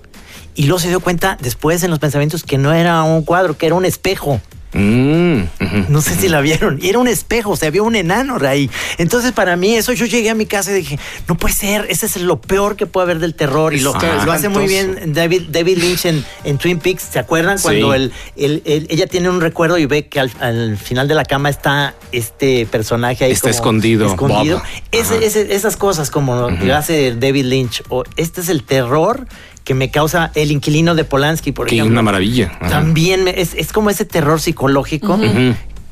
Y 0.55 0.63
luego 0.63 0.79
se 0.79 0.87
dio 0.87 0.99
cuenta 0.99 1.37
después 1.39 1.83
en 1.83 1.91
los 1.91 1.99
pensamientos 1.99 2.43
que 2.43 2.57
no 2.57 2.73
era 2.73 3.03
un 3.03 3.23
cuadro, 3.23 3.55
que 3.55 3.67
era 3.67 3.75
un 3.75 3.85
espejo. 3.85 4.41
Mm. 4.77 5.43
No 5.89 6.01
sé 6.01 6.15
si 6.15 6.29
la 6.29 6.41
vieron. 6.41 6.79
Y 6.81 6.89
era 6.89 6.99
un 6.99 7.07
espejo, 7.07 7.51
o 7.51 7.55
sea, 7.55 7.69
había 7.69 7.81
un 7.83 7.95
enano 7.95 8.37
ahí. 8.47 8.69
Entonces, 8.97 9.31
para 9.31 9.55
mí, 9.55 9.75
eso 9.75 9.93
yo 9.93 10.05
llegué 10.05 10.29
a 10.29 10.35
mi 10.35 10.45
casa 10.45 10.71
y 10.71 10.75
dije, 10.75 10.99
no 11.27 11.35
puede 11.35 11.53
ser, 11.55 11.85
ese 11.89 12.05
es 12.05 12.17
lo 12.17 12.39
peor 12.41 12.75
que 12.75 12.85
puede 12.85 13.05
haber 13.05 13.19
del 13.19 13.33
terror. 13.35 13.73
Y 13.73 13.79
lo, 13.79 13.93
lo 14.25 14.31
hace 14.31 14.49
muy 14.49 14.67
bien 14.67 15.13
David, 15.13 15.43
David 15.49 15.77
Lynch 15.77 16.05
en, 16.05 16.23
en 16.43 16.57
Twin 16.57 16.79
Peaks. 16.79 17.03
¿Se 17.11 17.19
acuerdan? 17.19 17.57
Sí. 17.57 17.63
Cuando 17.63 17.93
el, 17.93 18.11
el- 18.35 18.61
el- 18.65 18.87
ella 18.89 19.07
tiene 19.07 19.29
un 19.29 19.41
recuerdo 19.41 19.77
y 19.77 19.85
ve 19.85 20.07
que 20.07 20.19
al, 20.19 20.31
al 20.39 20.77
final 20.77 21.07
de 21.07 21.15
la 21.15 21.25
cama 21.25 21.49
está 21.49 21.95
este 22.11 22.65
personaje 22.67 23.25
ahí. 23.25 23.31
Está 23.31 23.41
como 23.49 23.53
escondido, 23.55 24.07
Escondido. 24.07 24.61
Ese- 24.91 25.25
ese- 25.25 25.53
esas 25.55 25.77
cosas 25.77 26.11
como 26.11 26.35
lo 26.35 26.59
que 26.59 26.71
hace 26.73 27.15
David 27.15 27.45
Lynch. 27.45 27.83
O 27.89 28.03
este 28.15 28.41
es 28.41 28.49
el 28.49 28.63
terror 28.63 29.27
que 29.67 29.73
me 29.73 29.91
causa 29.91 30.31
El 30.33 30.51
inquilino 30.51 30.95
de 30.95 31.03
Polanski, 31.03 31.51
por 31.51 31.67
Que 31.67 31.75
ejemplo. 31.75 31.91
una 31.91 32.01
maravilla. 32.01 32.53
Ajá. 32.61 32.69
También 32.69 33.25
me- 33.25 33.41
es, 33.41 33.53
es 33.53 33.73
como 33.73 33.89
ese 33.89 34.05
terror 34.05 34.39
psicológico 34.39 35.19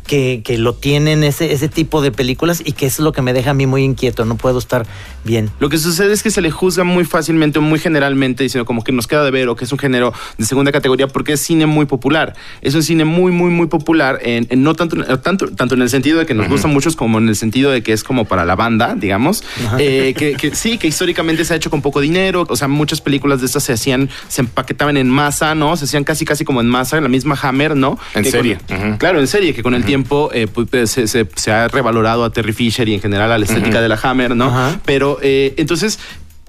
que, 0.08 0.42
que 0.44 0.58
lo 0.58 0.74
tienen 0.76 1.24
ese, 1.24 1.52
ese 1.54 1.68
tipo 1.68 2.02
de 2.02 2.12
películas 2.12 2.62
y 2.64 2.74
que 2.74 2.86
eso 2.86 3.02
es 3.02 3.04
lo 3.06 3.12
que 3.12 3.22
me 3.22 3.34
deja 3.34 3.52
a 3.52 3.54
mí 3.54 3.66
muy 3.66 3.84
inquieto. 3.84 4.26
No 4.26 4.36
puedo 4.38 4.60
estar 4.60 4.86
bien. 5.24 5.50
Lo 5.60 5.70
que 5.70 5.78
sucede 5.78 6.14
es 6.14 6.22
que 6.24 6.30
se 6.32 6.42
le 6.42 6.52
juzga 6.52 6.84
muy 6.84 7.06
fácilmente 7.06 7.60
o 7.60 7.62
muy 7.62 7.80
generalmente 7.80 8.44
diciendo 8.44 8.66
como 8.66 8.84
que 8.84 8.92
nos 8.92 9.08
queda 9.08 9.24
de 9.24 9.32
ver 9.32 9.48
o 9.50 9.56
que 9.56 9.66
es 9.66 9.72
un 9.72 9.80
género 9.80 10.14
de 10.38 10.46
segunda 10.46 10.72
categoría 10.72 11.08
porque 11.08 11.34
es 11.34 11.42
cine 11.42 11.66
muy 11.66 11.86
popular. 11.86 12.36
Es 12.62 12.76
un 12.76 12.84
cine 12.84 13.06
muy, 13.06 13.32
muy, 13.32 13.50
muy 13.50 13.68
popular, 13.68 14.20
en, 14.22 14.46
en 14.50 14.62
no 14.64 14.76
tanto, 14.76 15.04
tanto, 15.20 15.48
tanto 15.52 15.76
en 15.76 15.82
el 15.82 15.90
sentido 15.90 16.20
de 16.20 16.26
que 16.26 16.34
nos 16.34 16.48
gustan 16.50 16.72
muchos 16.72 16.96
como 16.96 17.18
en 17.18 17.28
el 17.30 17.36
sentido 17.36 17.72
de 17.72 17.82
que 17.82 17.94
es 17.94 18.04
como 18.04 18.26
para 18.26 18.46
la 18.46 18.56
banda, 18.56 18.96
digamos. 18.96 19.44
Eh, 19.80 20.14
que, 20.16 20.34
que 20.34 20.54
sí, 20.56 20.78
que 20.78 20.88
históricamente 20.88 21.44
se 21.46 21.54
ha 21.54 21.58
hecho 21.58 21.70
con 21.72 21.82
poco 21.82 22.00
dinero. 22.02 22.46
O 22.48 22.56
sea, 22.56 22.68
muchas 22.68 23.02
películas 23.02 23.40
de 23.40 23.48
estas 23.48 23.64
se 23.64 23.74
hacían, 23.74 24.10
se 24.28 24.42
empaquetaban 24.42 24.98
en 24.98 25.10
masa, 25.10 25.56
¿no? 25.56 25.76
Se 25.78 25.86
hacían 25.86 26.04
casi, 26.04 26.26
casi 26.26 26.46
como 26.46 26.62
en 26.62 26.68
masa, 26.68 26.98
en 26.98 27.04
la 27.04 27.10
misma 27.10 27.38
Hammer, 27.42 27.76
¿no? 27.76 27.98
En 28.14 28.24
Que 28.24 28.32
serie. 28.32 28.58
con- 28.68 28.76
Ujú. 28.90 28.98
Claro, 29.00 29.20
en 29.20 29.28
serie, 29.28 29.54
que 29.54 29.64
con 29.64 29.74
el 29.74 29.84
tiempo 29.84 29.95
eh, 30.34 30.48
pues, 30.52 30.68
pues, 30.70 30.92
se, 30.92 31.08
se- 31.08 31.28
se 31.36 31.52
ha 31.52 31.68
revalorado 31.68 32.24
a 32.24 32.30
Terry 32.32 32.54
Fisher 32.54 32.88
y 32.90 32.94
en 32.96 33.02
general 33.02 33.32
a 33.32 33.38
la 33.38 33.46
estética 33.46 33.82
de 33.82 33.90
la 33.90 34.00
Hammer, 34.02 34.36
¿no? 34.36 34.50
Pero 34.86 35.18
eh, 35.22 35.54
entonces 35.58 36.00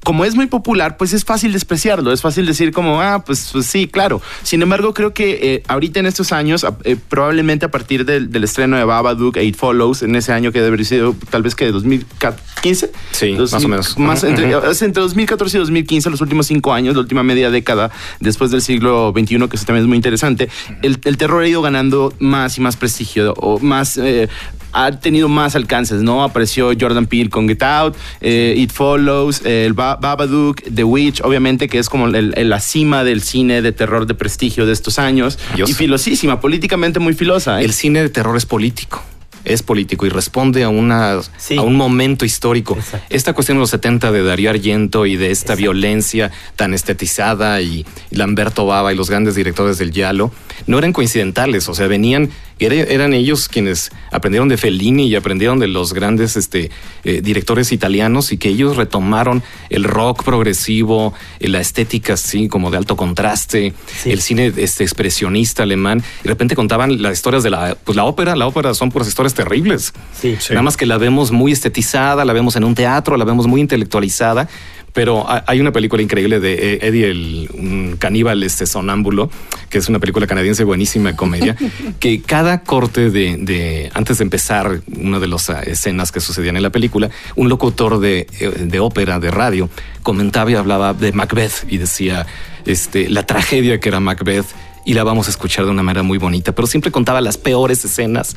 como 0.06 0.24
es 0.24 0.36
muy 0.36 0.46
popular, 0.46 0.96
pues 0.98 1.12
es 1.12 1.24
fácil 1.24 1.52
despreciarlo, 1.52 2.12
es 2.12 2.22
fácil 2.22 2.46
decir 2.46 2.70
como, 2.70 3.00
ah, 3.02 3.24
pues, 3.26 3.50
pues 3.52 3.66
sí, 3.66 3.88
claro. 3.88 4.22
Sin 4.44 4.62
embargo, 4.62 4.94
creo 4.94 5.12
que 5.12 5.40
eh, 5.42 5.62
ahorita 5.66 5.98
en 5.98 6.06
estos 6.06 6.30
años, 6.30 6.64
eh, 6.84 6.94
probablemente 7.08 7.66
a 7.66 7.72
partir 7.72 8.04
del, 8.04 8.30
del 8.30 8.44
estreno 8.44 8.76
de 8.76 8.84
Babadook, 8.84 9.36
Eight 9.36 9.56
Follows, 9.56 10.04
en 10.04 10.14
ese 10.14 10.32
año 10.32 10.52
que 10.52 10.60
debe 10.60 10.68
haber 10.74 10.84
sido 10.84 11.16
tal 11.28 11.42
vez 11.42 11.56
que 11.56 11.64
de 11.64 11.72
2015. 11.72 12.92
Sí, 13.10 13.32
más 13.32 13.52
o 13.64 13.68
menos. 13.68 13.98
Más 13.98 14.22
Ujú, 14.22 14.28
entre, 14.30 14.56
ujú. 14.56 14.70
es 14.70 14.80
entre 14.82 15.02
2014 15.02 15.56
y 15.56 15.60
2015, 15.60 16.10
los 16.10 16.20
últimos 16.20 16.46
cinco 16.46 16.72
años, 16.72 16.94
la 16.94 17.00
última 17.00 17.24
media 17.24 17.50
década 17.50 17.90
después 18.20 18.52
del 18.52 18.62
siglo 18.62 19.12
XXI, 19.12 19.48
que 19.48 19.56
eso 19.56 19.66
también 19.66 19.86
es 19.86 19.88
muy 19.88 19.96
interesante, 19.96 20.48
el, 20.82 21.00
el 21.02 21.16
terror 21.16 21.42
ha 21.42 21.48
ido 21.48 21.62
ganando 21.62 22.14
más 22.20 22.58
y 22.58 22.60
más 22.60 22.76
prestigio, 22.76 23.34
o 23.38 23.58
más... 23.58 23.96
eh, 23.96 24.28
ha 24.72 24.90
tenido 24.92 25.28
más 25.28 25.56
alcances, 25.56 26.02
¿no? 26.02 26.22
Apareció 26.22 26.72
Jordan 26.78 27.06
Peele 27.06 27.30
con 27.30 27.48
Get 27.48 27.62
Out, 27.62 27.96
eh, 28.20 28.54
It 28.56 28.72
Follows, 28.72 29.42
eh, 29.44 29.64
el 29.66 29.72
Ba- 29.72 29.96
Babadook, 29.96 30.62
The 30.74 30.84
Witch, 30.84 31.20
obviamente 31.22 31.68
que 31.68 31.78
es 31.78 31.88
como 31.88 32.06
el- 32.08 32.34
el- 32.36 32.48
la 32.50 32.60
cima 32.60 33.02
del 33.04 33.22
cine 33.22 33.62
de 33.62 33.72
terror 33.72 34.06
de 34.06 34.14
prestigio 34.14 34.66
de 34.66 34.72
estos 34.72 34.98
años. 34.98 35.38
Dios. 35.54 35.70
Y 35.70 35.74
filosísima, 35.74 36.40
políticamente 36.40 36.98
muy 37.00 37.14
filosa. 37.14 37.60
¿eh? 37.60 37.64
El 37.64 37.72
cine 37.72 38.02
de 38.02 38.08
terror 38.10 38.36
es 38.36 38.46
político. 38.46 39.02
Es 39.44 39.62
político 39.62 40.04
y 40.06 40.08
responde 40.08 40.64
a, 40.64 40.68
una, 40.68 41.20
Sí. 41.36 41.56
a 41.56 41.62
un 41.62 41.76
momento 41.76 42.24
histórico. 42.24 42.74
Exacto. 42.74 43.06
Esta 43.10 43.32
cuestión 43.32 43.58
de 43.58 43.60
los 43.60 43.70
70 43.70 44.10
de 44.10 44.24
Darío 44.24 44.50
Argento 44.50 45.06
y 45.06 45.14
de 45.14 45.30
esta 45.30 45.54
violencia 45.54 46.32
tan 46.56 46.74
estetizada 46.74 47.60
y 47.60 47.86
Lamberto 48.10 48.66
Baba 48.66 48.92
y 48.92 48.96
los 48.96 49.08
grandes 49.08 49.36
directores 49.36 49.78
del 49.78 49.92
Yalo 49.92 50.32
no 50.66 50.78
eran 50.78 50.92
coincidentales. 50.92 51.68
O 51.68 51.74
sea, 51.74 51.86
venían, 51.86 52.30
era- 52.58 52.74
eran 52.74 53.12
ellos 53.12 53.48
quienes 53.48 53.90
aprendieron 54.10 54.48
de 54.48 54.56
Fellini 54.56 55.06
y 55.08 55.14
aprendieron 55.14 55.58
de 55.58 55.66
los 55.68 55.92
grandes 55.92 56.36
este, 56.36 56.70
eh, 57.04 57.20
directores 57.22 57.70
italianos 57.72 58.32
y 58.32 58.38
que 58.38 58.48
ellos 58.48 58.76
retomaron 58.76 59.42
el 59.70 59.84
rock 59.84 60.22
progresivo, 60.24 61.12
eh, 61.40 61.48
la 61.48 61.60
estética 61.60 62.14
así 62.14 62.48
como 62.48 62.70
de 62.70 62.78
alto 62.78 62.96
contraste, 62.96 63.74
Sí. 64.02 64.10
el 64.10 64.20
cine 64.20 64.52
este, 64.56 64.84
expresionista 64.84 65.64
alemán. 65.64 66.02
Y 66.20 66.24
de 66.24 66.28
repente 66.30 66.54
contaban 66.56 67.02
las 67.02 67.12
historias 67.14 67.42
de 67.42 67.50
la, 67.50 67.76
pues, 67.84 67.94
la 67.96 68.04
ópera. 68.04 68.34
La 68.36 68.46
ópera 68.46 68.72
son 68.74 68.90
puras 68.90 69.08
historias 69.08 69.34
terribles. 69.34 69.92
Sí. 70.18 70.36
Nada 70.50 70.62
más 70.62 70.76
que 70.76 70.86
la 70.86 70.98
vemos 70.98 71.32
muy 71.32 71.52
estetizada, 71.52 72.24
la 72.24 72.32
vemos 72.32 72.56
en 72.56 72.64
un 72.64 72.74
teatro, 72.74 73.16
la 73.16 73.24
vemos 73.24 73.46
muy 73.46 73.60
intelectualizada. 73.60 74.48
Pero 74.96 75.28
ha- 75.30 75.44
hay 75.46 75.60
una 75.60 75.72
película 75.72 76.02
increíble 76.02 76.40
de 76.40 76.54
eh, 76.54 76.78
Eddie, 76.80 77.10
el 77.10 77.50
un 77.52 77.96
caníbal 77.98 78.42
este 78.42 78.64
sonámbulo, 78.66 79.30
que 79.68 79.76
es 79.76 79.88
una 79.90 79.98
película 79.98 80.26
canadiense 80.26 80.64
buenísima 80.64 81.10
de 81.10 81.16
comedia, 81.16 81.54
que 82.00 82.22
cada 82.22 82.62
corte 82.62 83.10
de, 83.10 83.36
de- 83.36 83.90
antes 83.92 84.16
de 84.18 84.24
empezar 84.24 84.80
una 84.98 85.18
de 85.20 85.26
las 85.28 85.50
ah, 85.50 85.60
escenas 85.62 86.12
que 86.12 86.20
sucedían 86.20 86.56
en 86.56 86.62
la 86.62 86.70
película, 86.70 87.10
un 87.36 87.50
locutor 87.50 88.00
de, 88.00 88.26
eh, 88.40 88.48
de 88.58 88.80
ópera, 88.80 89.20
de 89.20 89.30
radio, 89.30 89.68
comentaba 90.02 90.50
y 90.50 90.54
hablaba 90.54 90.94
de 90.94 91.12
Macbeth 91.12 91.66
y 91.68 91.76
decía 91.76 92.26
este, 92.64 93.10
la 93.10 93.26
tragedia 93.26 93.78
que 93.78 93.90
era 93.90 94.00
Macbeth 94.00 94.46
y 94.86 94.94
la 94.94 95.04
vamos 95.04 95.26
a 95.26 95.30
escuchar 95.30 95.66
de 95.66 95.72
una 95.72 95.82
manera 95.82 96.04
muy 96.04 96.16
bonita, 96.16 96.52
pero 96.52 96.66
siempre 96.66 96.90
contaba 96.90 97.20
las 97.20 97.36
peores 97.36 97.84
escenas 97.84 98.34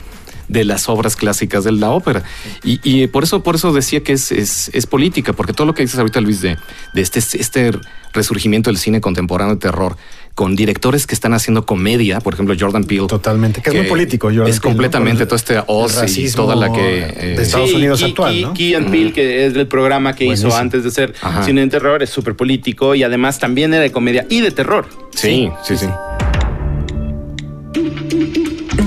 de 0.50 0.65
las 0.65 0.89
obras 0.89 1.15
clásicas 1.15 1.63
de 1.63 1.72
la 1.72 1.91
ópera. 1.91 2.24
Y, 2.63 2.79
y 2.84 3.08
por 3.08 3.24
eso, 3.24 3.41
por 3.44 3.56
eso 3.56 3.72
decía 3.72 4.01
que 4.03 4.12
es, 4.13 4.32
es, 4.32 4.70
es 4.74 4.86
política, 4.86 5.32
porque 5.34 5.53
todo 5.53 5.65
lo 5.68 5.74
que 5.74 5.84
dices 5.84 5.98
ahorita, 6.00 6.20
Luis, 6.22 6.41
de, 6.41 6.58
de 6.94 7.01
este, 7.01 7.20
este 7.20 7.72
resurgimiento 8.13 8.70
del 8.70 8.77
cine 8.77 9.00
contemporáneo 9.00 9.53
de 9.56 9.62
terror, 9.62 9.96
con 10.34 10.56
directores 10.56 11.06
que 11.06 11.13
están 11.13 11.34
haciendo 11.34 11.65
comedia, 11.65 12.20
por 12.22 12.34
ejemplo, 12.34 12.56
Jordan 12.58 12.86
Peele. 12.86 13.08
Totalmente, 13.08 13.62
que 13.62 13.70
es 13.70 13.75
muy 13.75 13.86
político, 13.88 14.27
Jordan 14.27 14.48
Es 14.48 14.60
Peele, 14.60 14.70
¿no? 14.72 14.77
completamente 14.77 15.24
el- 15.24 15.27
todo 15.27 15.36
este 15.36 15.62
Oz 15.68 16.18
y 16.18 16.32
toda 16.32 16.56
la 16.56 16.72
que... 16.72 17.00
eh, 17.03 17.36
de 17.36 17.44
Estados 17.44 17.74
Unidos 17.74 18.01
actual, 18.01 18.34
Key- 18.34 18.41
¿no? 18.41 18.53
Key 18.53 18.74
and 18.75 18.89
Peele, 18.89 19.12
que 19.13 19.46
es 19.46 19.56
el 19.56 19.68
programa 19.68 20.15
que 20.15 20.25
hizo 20.25 20.56
antes 20.56 20.84
de 20.84 20.91
ser 20.91 21.13
Ajá. 21.22 21.44
cine 21.44 21.62
de 21.62 21.68
terror, 21.68 22.01
es 22.01 22.10
súper 22.10 22.36
político 22.36 22.96
y 22.96 23.03
además 23.03 23.38
también 23.38 23.74
era 23.74 23.84
de 23.84 23.91
comedia 23.91 24.25
y 24.29 24.39
de 24.41 24.51
terror. 24.51 24.88
Sí, 25.13 25.50
sí, 25.63 25.75
sí. 25.77 25.88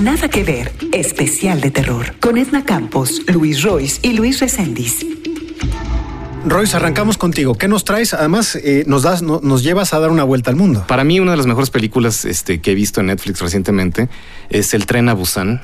Nada 0.01 0.27
que 0.27 0.43
ver, 0.43 0.71
especial 0.91 1.61
de 1.61 1.71
terror. 1.71 2.15
Con 2.19 2.37
Edna 2.37 2.65
Campos, 2.65 3.21
Luis 3.27 3.61
Royce 3.63 3.99
y 4.01 4.13
Luis 4.13 4.39
Reséndiz. 4.39 5.05
Royce, 6.45 6.75
arrancamos 6.75 7.17
contigo. 7.17 7.55
¿Qué 7.55 7.67
nos 7.67 7.85
traes? 7.85 8.13
Además, 8.13 8.55
eh, 8.55 8.83
nos 8.87 9.03
das, 9.03 9.21
no- 9.21 9.39
nos 9.43 9.63
llevas 9.63 9.93
a 9.93 9.99
dar 9.99 10.09
una 10.11 10.23
vuelta 10.23 10.49
al 10.49 10.55
mundo. 10.57 10.83
Para 10.87 11.03
mí, 11.03 11.19
una 11.19 11.31
de 11.31 11.37
las 11.37 11.45
mejores 11.45 11.69
películas 11.69 12.25
este, 12.25 12.59
que 12.59 12.71
he 12.71 12.75
visto 12.75 12.99
en 12.99 13.07
Netflix 13.07 13.39
recientemente 13.39 14.09
es 14.49 14.73
El 14.73 14.85
tren 14.85 15.07
a 15.09 15.13
Busan. 15.13 15.61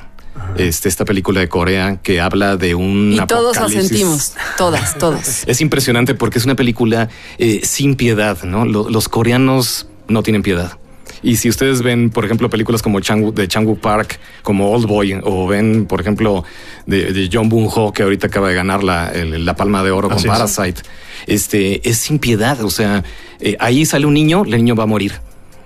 Este, 0.56 0.88
esta 0.88 1.04
película 1.04 1.40
de 1.40 1.48
Corea 1.48 1.98
que 2.02 2.20
habla 2.20 2.56
de 2.56 2.74
un 2.74 3.12
Y 3.12 3.26
todos 3.26 3.58
asentimos. 3.58 4.34
Todas, 4.56 4.96
todas. 4.98 5.42
Es 5.46 5.60
impresionante 5.60 6.14
porque 6.14 6.38
es 6.38 6.44
una 6.44 6.54
película 6.56 7.08
eh, 7.38 7.60
sin 7.64 7.94
piedad, 7.96 8.42
¿no? 8.44 8.64
Lo- 8.64 8.88
los 8.88 9.08
coreanos 9.08 9.86
no 10.08 10.22
tienen 10.22 10.42
piedad. 10.42 10.78
Y 11.22 11.36
si 11.36 11.48
ustedes 11.50 11.82
ven, 11.82 12.10
por 12.10 12.24
ejemplo, 12.24 12.48
películas 12.48 12.80
como 12.82 13.00
Chang 13.00 13.34
de 13.34 13.46
Chang 13.46 13.76
Park, 13.76 14.18
como 14.42 14.70
Old 14.72 14.86
Boy, 14.86 15.18
o 15.22 15.46
ven, 15.46 15.86
por 15.86 16.00
ejemplo, 16.00 16.44
de, 16.86 17.12
de 17.12 17.28
John 17.32 17.48
Boon 17.48 17.68
Ho, 17.74 17.92
que 17.92 18.02
ahorita 18.02 18.28
acaba 18.28 18.48
de 18.48 18.54
ganar 18.54 18.82
la, 18.82 19.08
el- 19.10 19.44
la 19.44 19.54
Palma 19.54 19.82
de 19.82 19.90
Oro 19.90 20.08
con 20.08 20.16
Así 20.18 20.26
es. 20.26 20.32
Parasite, 20.32 20.82
este, 21.26 21.88
es 21.88 21.98
sin 21.98 22.18
piedad. 22.18 22.62
O 22.64 22.70
sea, 22.70 23.04
eh, 23.40 23.56
ahí 23.60 23.84
sale 23.84 24.06
un 24.06 24.14
niño, 24.14 24.44
el 24.44 24.50
niño 24.52 24.74
va 24.74 24.84
a 24.84 24.86
morir. 24.86 25.12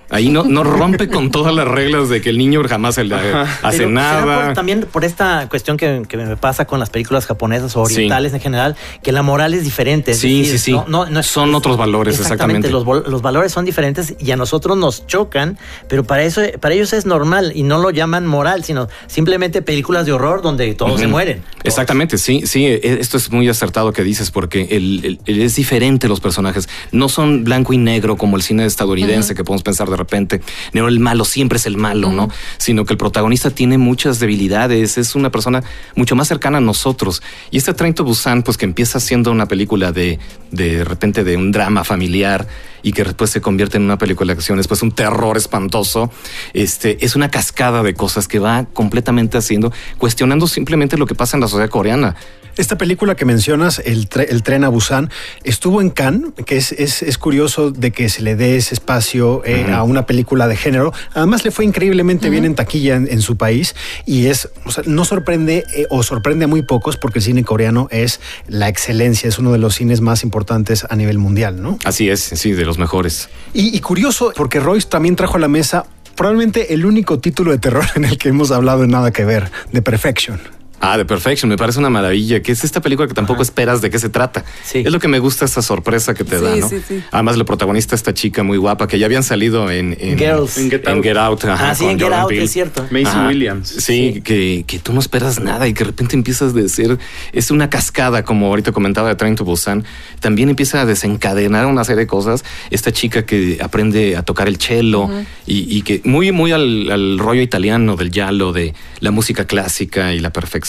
Ahí 0.09 0.29
no, 0.29 0.43
no 0.43 0.63
rompe 0.63 1.07
con 1.09 1.31
todas 1.31 1.53
las 1.55 1.67
reglas 1.67 2.09
de 2.09 2.21
que 2.21 2.29
el 2.29 2.37
niño 2.37 2.61
jamás 2.67 2.95
se 2.95 3.03
le 3.03 3.15
hace 3.15 3.77
Pero 3.79 3.89
nada. 3.89 4.45
por- 4.45 4.53
también 4.53 4.81
por 4.91 5.03
esta 5.03 5.47
cuestión 5.49 5.77
que, 5.77 6.03
que 6.07 6.17
me 6.17 6.37
pasa 6.37 6.65
con 6.65 6.79
las 6.79 6.89
películas 6.89 7.25
japonesas 7.25 7.75
o 7.75 7.81
orientales 7.81 8.33
en 8.33 8.39
general, 8.39 8.75
que 9.01 9.11
la 9.11 9.23
moral 9.23 9.53
es 9.53 9.63
diferente. 9.63 10.11
es 10.11 10.19
Sí, 10.19 10.39
decir, 10.43 10.51
sí, 10.59 10.65
sí. 10.65 10.71
no- 10.73 10.85
no- 10.87 11.05
no 11.09 11.19
es- 11.19 11.25
Son 11.27 11.49
es- 11.49 11.55
otros 11.55 11.77
valores, 11.77 12.19
exactamente. 12.19 12.69
Los, 12.69 12.85
vol- 12.85 13.05
los 13.07 13.21
valores 13.21 13.51
son 13.51 13.65
diferentes 13.65 14.13
y 14.19 14.31
a 14.31 14.35
nosotros 14.35 14.77
nos 14.77 15.07
chocan, 15.07 15.57
pero 15.87 16.03
para 16.03 16.23
eso, 16.23 16.41
para 16.59 16.75
ellos 16.75 16.93
es 16.93 17.05
normal 17.05 17.51
y 17.55 17.63
no 17.63 17.79
lo 17.79 17.89
llaman 17.89 18.25
moral, 18.27 18.63
sino 18.63 18.87
simplemente 19.07 19.61
películas 19.61 20.05
de 20.05 20.11
horror 20.13 20.41
donde 20.41 20.73
todos 20.75 20.99
se 20.99 21.07
mueren. 21.07 21.41
Exactamente, 21.63 22.17
sí, 22.17 22.43
sí, 22.45 22.65
e- 22.67 22.79
esto 22.99 23.17
es 23.17 23.31
muy 23.31 23.49
acertado 23.49 23.91
que 23.91 24.03
dices 24.03 24.29
porque 24.31 24.67
el, 24.71 25.03
el- 25.03 25.19
el- 25.25 25.41
es 25.41 25.55
diferente 25.55 26.07
los 26.07 26.19
personajes. 26.19 26.69
No 26.91 27.09
son 27.09 27.43
blanco 27.43 27.73
y 27.73 27.77
negro 27.77 28.17
como 28.17 28.37
el 28.37 28.43
cine 28.43 28.65
estadounidense 28.65 29.33
que 29.35 29.43
podemos 29.43 29.63
pensar 29.63 29.89
de 29.89 29.94
repente. 29.95 30.41
No, 30.73 30.87
el 30.87 30.99
malo 30.99 31.25
siempre 31.25 31.57
es 31.57 31.65
el 31.65 31.77
malo, 31.77 32.11
¿no? 32.11 32.29
Sino 32.57 32.85
que 32.85 32.93
el 32.93 32.97
protagonista 32.97 33.49
tiene 33.49 33.77
muchas 33.77 34.19
debilidades, 34.19 34.97
es 34.97 35.15
una 35.15 35.29
persona 35.31 35.63
mucho 35.95 36.15
más 36.15 36.27
cercana 36.27 36.57
a 36.57 36.61
nosotros. 36.61 37.21
Y 37.51 37.57
este 37.57 37.73
Train 37.73 37.93
to 37.93 38.03
Busan, 38.03 38.43
pues 38.43 38.57
que 38.57 38.65
empieza 38.65 38.99
siendo 38.99 39.31
una 39.31 39.47
película 39.47 39.91
de, 39.91 40.19
de 40.51 40.83
repente 40.83 41.23
de 41.23 41.37
un 41.37 41.51
drama 41.51 41.83
familiar 41.83 42.47
y 42.81 42.91
que 42.91 43.03
después 43.03 43.31
se 43.31 43.41
convierte 43.41 43.77
en 43.77 43.83
una 43.83 43.97
película 43.97 44.33
de 44.33 44.37
acción, 44.37 44.57
después 44.57 44.83
un 44.83 44.91
terror 44.91 45.37
espantoso, 45.37 46.11
este, 46.53 47.03
es 47.03 47.15
una 47.15 47.31
cascada 47.31 47.81
de 47.81 47.95
cosas 47.95 48.27
que 48.27 48.37
va 48.37 48.65
completamente 48.65 49.39
haciendo, 49.39 49.73
cuestionando 49.97 50.47
simplemente 50.47 50.97
lo 50.97 51.07
que 51.07 51.15
pasa 51.15 51.35
en 51.35 51.41
la 51.41 51.47
sociedad 51.47 51.69
coreana. 51.69 52.15
Esta 52.57 52.77
película 52.77 53.15
que 53.15 53.25
mencionas, 53.25 53.81
el, 53.85 54.07
tre- 54.09 54.27
el 54.29 54.43
tren 54.43 54.63
a 54.63 54.69
Busan, 54.69 55.09
estuvo 55.43 55.81
en 55.81 55.89
Cannes, 55.89 56.31
que 56.45 56.57
es, 56.57 56.71
es, 56.71 57.01
es 57.03 57.17
curioso 57.17 57.71
de 57.71 57.91
que 57.91 58.07
se 58.09 58.21
le 58.21 58.35
dé 58.35 58.55
ese 58.55 58.73
espacio 58.73 59.41
eh, 59.45 59.71
a 59.73 59.83
una 59.83 60.05
película 60.05 60.47
de 60.47 60.55
género. 60.55 60.93
Además, 61.13 61.43
le 61.43 61.51
fue 61.51 61.65
increíblemente 61.65 62.29
bien 62.29 62.45
en 62.45 62.55
taquilla 62.55 62.95
en, 62.95 63.07
en 63.11 63.21
su 63.21 63.35
país 63.37 63.75
y 64.05 64.27
es, 64.27 64.49
o 64.65 64.71
sea, 64.71 64.83
no 64.87 65.03
sorprende 65.05 65.63
eh, 65.75 65.85
o 65.89 66.01
sorprende 66.03 66.45
a 66.45 66.47
muy 66.47 66.61
pocos 66.61 66.97
porque 66.97 67.19
el 67.19 67.25
cine 67.25 67.43
coreano 67.43 67.87
es 67.91 68.19
la 68.47 68.69
excelencia, 68.69 69.27
es 69.27 69.37
uno 69.39 69.51
de 69.51 69.57
los 69.57 69.75
cines 69.75 70.01
más 70.01 70.23
importantes 70.23 70.85
a 70.89 70.95
nivel 70.95 71.17
mundial, 71.17 71.61
¿no? 71.61 71.77
Así 71.83 72.09
es, 72.09 72.21
sí, 72.21 72.51
de 72.53 72.65
los 72.65 72.77
mejores. 72.77 73.29
Y, 73.53 73.75
y 73.75 73.79
curioso, 73.81 74.31
porque 74.35 74.59
Royce 74.59 74.87
también 74.87 75.15
trajo 75.15 75.37
a 75.37 75.39
la 75.39 75.47
mesa 75.47 75.85
probablemente 76.15 76.73
el 76.73 76.85
único 76.85 77.19
título 77.19 77.51
de 77.51 77.57
terror 77.57 77.83
en 77.95 78.05
el 78.05 78.17
que 78.17 78.29
hemos 78.29 78.51
hablado 78.51 78.83
en 78.85 78.91
nada 78.91 79.11
que 79.11 79.25
ver, 79.25 79.51
The 79.73 79.81
Perfection. 79.81 80.39
Ah, 80.79 80.97
The 80.97 81.05
Perfection, 81.05 81.49
me 81.49 81.57
parece 81.57 81.79
una 81.79 81.89
maravilla, 81.89 82.41
que 82.41 82.51
es 82.51 82.63
esta 82.63 82.81
película 82.81 83.07
que 83.07 83.13
tampoco 83.13 83.41
esperas 83.41 83.81
de 83.81 83.89
qué 83.89 83.97
se 83.97 84.09
trata. 84.09 84.43
Sí. 84.63 84.79
Es 84.85 84.91
lo 84.91 84.99
que 84.99 85.07
me 85.07 85.19
gusta 85.19 85.45
esa 85.45 85.61
sorpresa 85.61 86.13
que 86.13 86.23
te 86.23 86.37
Sí, 86.37 86.43
da, 86.43 86.55
¿no? 86.57 86.69
sí, 86.69 86.77
sí. 86.87 87.01
Además, 87.11 87.37
la 87.37 87.45
protagonista, 87.45 87.95
esta 87.95 88.13
chica 88.13 88.43
muy 88.43 88.57
guapa, 88.57 88.87
que 88.87 88.99
ya 88.99 89.05
habían 89.05 89.23
salido 89.23 89.71
en, 89.71 89.95
en 89.99 90.17
Girls. 90.17 90.57
en 90.57 90.69
Get 90.69 90.87
Out. 90.87 90.97
En 90.97 91.03
Get 91.03 91.17
Out, 91.17 91.45
ajá, 91.45 91.69
Ah, 91.71 91.75
sí, 91.75 91.83
con 91.83 91.91
en 91.91 91.97
Get 91.97 92.03
Jordan 92.05 92.19
Out, 92.21 92.29
Peele. 92.29 92.43
es 92.43 92.51
cierto. 92.51 92.83
Macy 92.91 93.05
Ajá. 93.05 93.27
Williams. 93.27 93.69
Sí, 93.69 94.21
Que, 94.23 94.63
que 94.67 94.79
tú 94.79 94.93
no 94.93 94.99
esperas 94.99 95.39
nada 95.39 95.67
y 95.67 95.73
que 95.73 95.79
de 95.85 95.91
repente 95.91 96.15
empiezas 96.15 96.53
de 96.53 96.67
ser, 96.69 96.97
es 97.31 97.51
una 97.51 97.69
cascada, 97.69 98.23
como 98.23 98.47
ahorita 98.47 98.71
comentaba 98.71 99.07
de 99.09 99.15
Train 99.15 99.35
to 99.35 99.45
Busan, 99.45 99.85
también 100.19 100.49
empieza 100.49 100.81
a 100.81 100.85
desencadenar 100.85 101.65
una 101.65 101.83
serie 101.83 102.01
de 102.01 102.07
cosas. 102.07 102.43
Esta 102.69 102.91
chica 102.91 103.25
que 103.25 103.59
aprende 103.61 104.17
a 104.17 104.23
tocar 104.23 104.47
el 104.47 104.57
cello 104.57 105.09
y, 105.47 105.77
y 105.77 105.81
que 105.83 106.01
muy, 106.03 106.31
muy 106.31 106.51
al, 106.51 106.91
al 106.91 107.17
rollo 107.17 107.41
italiano 107.41 107.95
del 107.95 108.11
giallo, 108.11 108.51
de 108.51 108.73
la 108.99 109.11
música 109.11 109.45
clásica 109.45 110.13
y 110.13 110.19
la 110.19 110.31
perfección, 110.33 110.65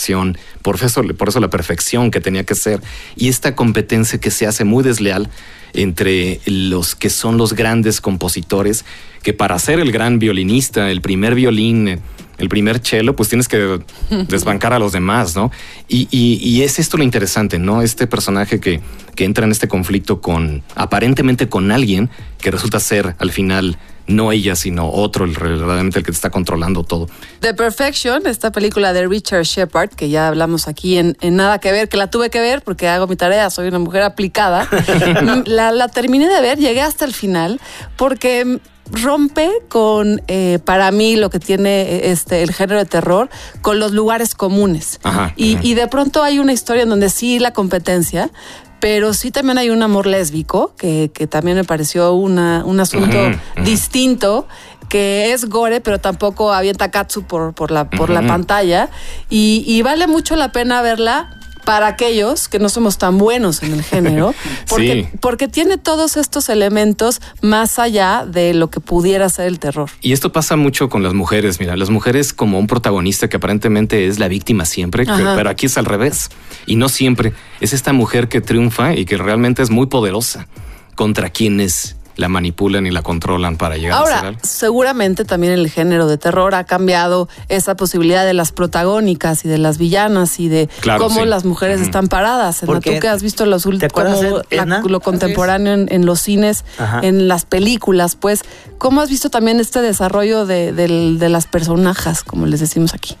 por 0.61 0.75
eso, 0.81 1.03
por 1.17 1.29
eso 1.29 1.39
la 1.39 1.49
perfección 1.49 2.11
que 2.11 2.21
tenía 2.21 2.43
que 2.43 2.55
ser. 2.55 2.81
Y 3.15 3.29
esta 3.29 3.55
competencia 3.55 4.19
que 4.19 4.31
se 4.31 4.47
hace 4.47 4.63
muy 4.63 4.83
desleal 4.83 5.29
entre 5.73 6.39
los 6.45 6.95
que 6.95 7.09
son 7.09 7.37
los 7.37 7.53
grandes 7.53 8.01
compositores, 8.01 8.85
que 9.23 9.33
para 9.33 9.59
ser 9.59 9.79
el 9.79 9.91
gran 9.91 10.19
violinista, 10.19 10.89
el 10.89 11.01
primer 11.01 11.35
violín, 11.35 11.87
eh, 11.87 11.99
el 12.37 12.49
primer 12.49 12.79
cello, 12.79 13.15
pues 13.15 13.29
tienes 13.29 13.47
que 13.47 13.79
desbancar 14.27 14.73
a 14.73 14.79
los 14.79 14.91
demás, 14.91 15.35
¿no? 15.35 15.51
Y, 15.87 16.07
y- 16.11 16.39
y 16.41 16.63
es 16.63 16.79
esto 16.79 16.97
lo 16.97 17.03
interesante, 17.03 17.59
¿no? 17.59 17.81
Este 17.81 18.07
personaje 18.07 18.59
que, 18.59 18.81
que 19.15 19.25
entra 19.25 19.45
en 19.45 19.51
este 19.51 19.67
conflicto 19.67 20.21
con, 20.21 20.63
aparentemente 20.75 21.49
con 21.49 21.71
alguien 21.71 22.09
que 22.39 22.51
resulta 22.51 22.79
ser 22.79 23.15
al 23.19 23.31
final 23.31 23.77
no 24.09 24.31
ella, 24.31 24.55
sino 24.55 24.89
otro, 24.89 25.25
el, 25.25 25.31
verdaderamente 25.31 25.99
el 25.99 26.05
que 26.05 26.11
te 26.13 26.15
está 26.15 26.29
controlando 26.29 26.83
todo. 26.85 27.09
The 27.41 27.53
Perfection, 27.53 28.25
esta 28.25 28.53
película 28.53 28.93
de 28.93 29.05
Richard 29.05 29.43
Shepard, 29.43 29.89
que 29.89 30.07
ya 30.09 30.29
hablamos 30.29 30.69
aquí 30.69 30.97
en, 30.97 31.17
en 31.19 31.35
Nada 31.35 31.59
que 31.59 31.73
ver, 31.73 31.89
que 31.89 31.97
la 31.97 32.09
tuve 32.09 32.29
que 32.29 32.39
ver 32.39 32.61
porque 32.61 32.87
hago 32.87 33.05
mi 33.07 33.17
tarea, 33.17 33.49
soy 33.49 33.67
una 33.67 33.79
mujer 33.79 34.03
aplicada. 34.03 34.65
La, 35.45 35.73
la 35.73 35.87
terminé 35.89 36.29
de 36.29 36.39
ver, 36.39 36.57
llegué 36.57 36.79
hasta 36.81 37.03
el 37.03 37.13
final, 37.13 37.59
porque 37.97 38.59
rompe 38.91 39.51
con, 39.69 40.21
eh, 40.27 40.59
para 40.63 40.91
mí, 40.91 41.15
lo 41.15 41.29
que 41.29 41.39
tiene 41.39 41.81
eh, 41.81 42.11
este, 42.11 42.43
el 42.43 42.53
género 42.53 42.79
de 42.79 42.85
terror, 42.85 43.29
con 43.61 43.79
los 43.79 43.91
lugares 43.91 44.35
comunes. 44.35 44.99
Ajá, 45.03 45.33
y, 45.35 45.55
ajá. 45.55 45.63
y 45.65 45.73
de 45.73 45.87
pronto 45.87 46.23
hay 46.23 46.39
una 46.39 46.53
historia 46.53 46.83
en 46.83 46.89
donde 46.89 47.09
sí 47.09 47.39
la 47.39 47.51
competencia, 47.51 48.31
pero 48.79 49.13
sí 49.13 49.31
también 49.31 49.57
hay 49.57 49.69
un 49.69 49.81
amor 49.81 50.05
lésbico, 50.05 50.73
que, 50.77 51.11
que 51.13 51.27
también 51.27 51.57
me 51.57 51.63
pareció 51.63 52.13
una, 52.13 52.63
un 52.65 52.79
asunto 52.79 53.17
distinto, 53.63 54.47
que 54.89 55.33
es 55.33 55.49
gore, 55.49 55.81
pero 55.81 55.99
tampoco 55.99 56.53
avienta 56.53 56.91
katsu 56.91 57.23
por, 57.23 57.53
por, 57.53 57.71
la, 57.71 57.89
por 57.89 58.09
la 58.09 58.21
pantalla. 58.25 58.89
Y, 59.29 59.63
y 59.67 59.81
vale 59.81 60.07
mucho 60.07 60.35
la 60.35 60.51
pena 60.51 60.81
verla 60.81 61.36
para 61.67 61.87
aquellos 61.87 62.47
que 62.47 62.59
no 62.59 62.69
somos 62.69 62.97
tan 62.97 63.17
buenos 63.17 63.61
en 63.61 63.73
el 63.73 63.83
género, 63.83 64.33
porque, 64.69 65.07
Sí. 65.11 65.17
porque 65.19 65.49
tiene 65.49 65.77
todos 65.77 66.15
estos 66.15 66.47
elementos 66.47 67.19
más 67.41 67.77
allá 67.77 68.23
de 68.25 68.53
lo 68.53 68.69
que 68.69 68.79
pudiera 68.79 69.27
ser 69.27 69.47
el 69.47 69.59
terror. 69.59 69.89
Y 70.01 70.13
esto 70.13 70.31
pasa 70.31 70.55
mucho 70.55 70.87
con 70.87 71.03
las 71.03 71.13
mujeres, 71.13 71.59
mira, 71.59 71.75
las 71.75 71.89
mujeres 71.89 72.31
como 72.31 72.57
un 72.57 72.67
protagonista 72.67 73.27
que 73.27 73.35
aparentemente 73.35 74.07
es 74.07 74.17
la 74.17 74.29
víctima 74.29 74.63
siempre, 74.63 75.05
que- 75.05 75.11
pero 75.35 75.49
aquí 75.49 75.65
es 75.65 75.77
al 75.77 75.83
revés. 75.83 76.29
Y 76.65 76.77
no 76.77 76.87
siempre. 76.87 77.33
Es 77.59 77.73
esta 77.73 77.91
mujer 77.91 78.29
que 78.29 78.39
triunfa 78.39 78.93
y 78.95 79.03
que 79.03 79.17
realmente 79.17 79.61
es 79.61 79.69
muy 79.69 79.87
poderosa 79.87 80.47
contra 80.95 81.29
quienes 81.31 81.97
la 82.17 82.27
manipulan 82.27 82.85
y 82.85 82.91
la 82.91 83.01
controlan 83.03 83.57
para 83.57 83.77
llegar 83.77 84.01
a 84.01 84.05
ser 84.05 84.15
Ahora, 84.15 84.27
algo. 84.29 84.39
seguramente 84.43 85.23
también 85.23 85.53
el 85.53 85.69
género 85.69 86.07
de 86.07 86.17
terror 86.17 86.53
ha 86.55 86.65
cambiado 86.65 87.29
esa 87.47 87.75
posibilidad 87.75 88.25
de 88.25 88.33
las 88.33 88.51
protagónicas 88.51 89.45
y 89.45 89.47
de 89.47 89.57
las 89.57 89.77
villanas 89.77 90.39
y 90.39 90.49
de 90.49 90.67
Claro, 90.81 91.03
cómo 91.03 91.21
sí. 91.21 91.25
las 91.27 91.45
mujeres 91.45 91.79
están 91.79 92.07
paradas. 92.07 92.61
Tú 92.65 92.79
que 92.81 92.97
has 93.07 93.23
visto 93.23 93.45
los 93.45 93.63
¿te 93.63 93.69
últimos, 93.69 94.89
lo 94.89 94.99
contemporáneo 94.99 95.73
en, 95.73 95.87
en 95.91 96.05
los 96.05 96.19
cines, 96.19 96.65
Ajá. 96.77 96.99
en 97.03 97.27
las 97.27 97.45
películas, 97.45 98.15
pues, 98.15 98.41
¿cómo 98.77 99.01
has 99.01 99.09
visto 99.09 99.29
también 99.29 99.59
este 99.59 99.81
desarrollo 99.81 100.45
de 100.45 101.29
las 101.29 101.47
personajes, 101.47 102.23
como 102.23 102.45
les 102.47 102.59
decimos 102.59 102.93
aquí? 102.93 103.15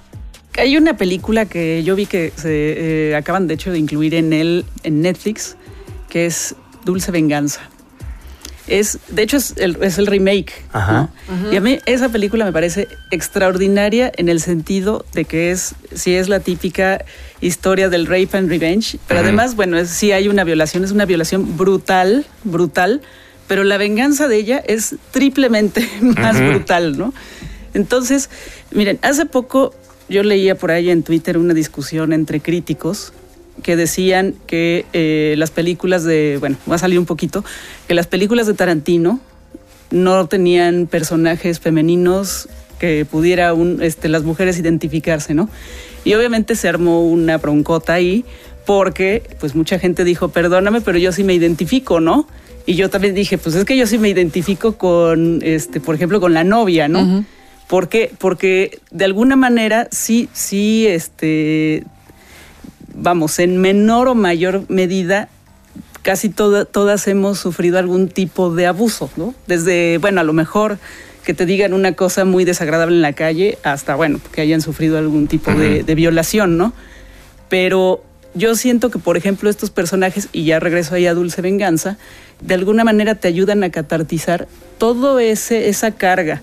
Hay 0.57 0.75
una 0.75 0.97
película 0.97 1.45
que 1.45 1.83
yo 1.83 1.95
vi 1.95 2.07
que 2.07 2.33
se 2.35 3.11
eh, 3.11 3.15
acaban 3.15 3.45
de 3.45 3.53
hecho 3.53 3.71
de 3.71 3.77
incluir 3.77 4.15
en 4.15 4.33
el 4.33 4.65
en 4.81 5.01
Netflix, 5.03 5.55
que 6.09 6.25
es 6.25 6.55
Dulce 6.83 7.11
Venganza. 7.11 7.61
Es, 8.67 8.99
de 9.09 9.21
hecho, 9.23 9.37
es 9.37 9.53
el, 9.57 9.77
es 9.81 9.97
el 9.97 10.07
remake. 10.07 10.51
Ajá. 10.73 11.09
¿no? 11.29 11.53
Y 11.53 11.55
a 11.55 11.61
mí 11.61 11.79
esa 11.85 12.09
película 12.09 12.43
me 12.45 12.51
parece 12.51 12.87
extraordinaria 13.11 14.11
en 14.17 14.29
el 14.29 14.39
sentido 14.41 15.05
de 15.13 15.25
que 15.25 15.51
es, 15.51 15.75
sí 15.93 16.15
es 16.15 16.27
la 16.29 16.39
típica 16.39 17.03
historia 17.41 17.87
del 17.89 18.05
rape 18.07 18.29
and 18.37 18.49
revenge, 18.49 18.97
pero 19.07 19.19
además, 19.21 19.55
bueno, 19.55 19.77
es- 19.77 19.89
sí 19.89 20.11
hay 20.11 20.27
una 20.27 20.43
violación, 20.43 20.83
es 20.83 20.91
una 20.91 21.05
violación 21.05 21.55
brutal, 21.57 22.25
brutal, 22.43 23.01
pero 23.47 23.63
la 23.63 23.77
venganza 23.77 24.27
de 24.27 24.37
ella 24.37 24.57
es 24.67 24.95
triplemente 25.11 25.87
más 26.01 26.37
brutal, 26.39 26.97
¿no? 26.97 27.13
Entonces, 27.73 28.29
miren, 28.71 28.99
hace 29.01 29.25
poco 29.25 29.73
yo 30.09 30.23
leía 30.23 30.55
por 30.55 30.71
ahí 30.71 30.89
en 30.89 31.03
Twitter 31.03 31.37
una 31.37 31.53
discusión 31.53 32.11
entre 32.13 32.39
críticos 32.41 33.13
que 33.63 33.75
decían 33.75 34.35
que 34.45 34.85
eh, 34.93 35.35
las 35.37 35.51
películas 35.51 36.03
de, 36.03 36.37
bueno, 36.39 36.57
va 36.69 36.75
a 36.75 36.79
salir 36.79 36.99
un 36.99 37.05
poquito, 37.05 37.43
que 37.87 37.93
las 37.93 38.07
películas 38.07 38.47
de 38.47 38.53
Tarantino 38.53 39.19
no 39.91 40.27
tenían 40.27 40.87
personajes 40.87 41.59
femeninos 41.59 42.49
que 42.79 43.05
pudiera 43.09 43.53
un, 43.53 43.81
este, 43.81 44.09
las 44.09 44.23
mujeres 44.23 44.59
identificarse, 44.59 45.33
¿no? 45.33 45.49
Y 46.03 46.13
obviamente 46.13 46.55
se 46.55 46.67
armó 46.67 47.05
una 47.05 47.37
broncota 47.37 47.93
ahí 47.93 48.23
porque 48.65 49.23
pues 49.39 49.55
mucha 49.55 49.79
gente 49.79 50.03
dijo, 50.03 50.29
perdóname, 50.29 50.81
pero 50.81 50.97
yo 50.97 51.11
sí 51.11 51.23
me 51.23 51.33
identifico, 51.33 51.99
¿no? 51.99 52.27
Y 52.65 52.75
yo 52.75 52.89
también 52.89 53.15
dije, 53.15 53.37
pues 53.37 53.55
es 53.55 53.63
que 53.63 53.77
yo 53.77 53.87
sí 53.87 53.97
me 53.97 54.09
identifico 54.09 54.77
con, 54.77 55.39
este, 55.41 55.79
por 55.79 55.95
ejemplo, 55.95 56.19
con 56.19 56.33
la 56.33 56.43
novia, 56.43 56.87
¿no? 56.89 57.01
Ujú. 57.01 57.25
¿Por 57.67 57.89
qué? 57.89 58.11
Porque 58.17 58.79
de 58.91 59.05
alguna 59.05 59.35
manera 59.35 59.87
sí, 59.91 60.29
sí, 60.33 60.85
este, 60.87 61.85
vamos, 62.99 63.39
en 63.39 63.57
menor 63.57 64.07
o 64.07 64.15
mayor 64.15 64.63
medida, 64.69 65.29
casi 66.01 66.29
toda- 66.29 66.65
todas 66.65 67.07
hemos 67.07 67.39
sufrido 67.39 67.77
algún 67.79 68.07
tipo 68.09 68.53
de 68.53 68.65
abuso, 68.65 69.09
¿no? 69.17 69.33
Desde, 69.45 69.97
bueno, 69.99 70.21
a 70.21 70.23
lo 70.23 70.33
mejor 70.33 70.77
que 71.23 71.33
te 71.33 71.45
digan 71.45 71.73
una 71.73 71.91
cosa 71.93 72.23
muy 72.25 72.45
desagradable 72.45 72.95
en 72.95 73.01
la 73.01 73.13
calle, 73.13 73.57
hasta, 73.63 73.95
bueno, 73.95 74.19
que 74.31 74.41
hayan 74.41 74.61
sufrido 74.61 74.97
algún 74.97 75.27
tipo 75.27 75.51
de, 75.53 75.83
de 75.83 75.95
violación, 75.95 76.57
¿no? 76.57 76.73
Pero 77.49 78.03
yo 78.33 78.55
siento 78.55 78.89
que, 78.89 78.99
por 78.99 79.17
ejemplo, 79.17 79.49
estos 79.49 79.69
personajes, 79.69 80.29
y 80.31 80.45
ya 80.45 80.59
regreso 80.59 80.95
ahí 80.95 81.05
a 81.05 81.13
Dulce 81.13 81.41
Venganza, 81.41 81.97
de 82.41 82.53
alguna 82.53 82.83
manera 82.83 83.15
te 83.15 83.27
ayudan 83.27 83.63
a 83.63 83.69
catartizar 83.71 84.47
todo 84.77 85.19
ese, 85.19 85.69
esa 85.69 85.91
carga 85.91 86.41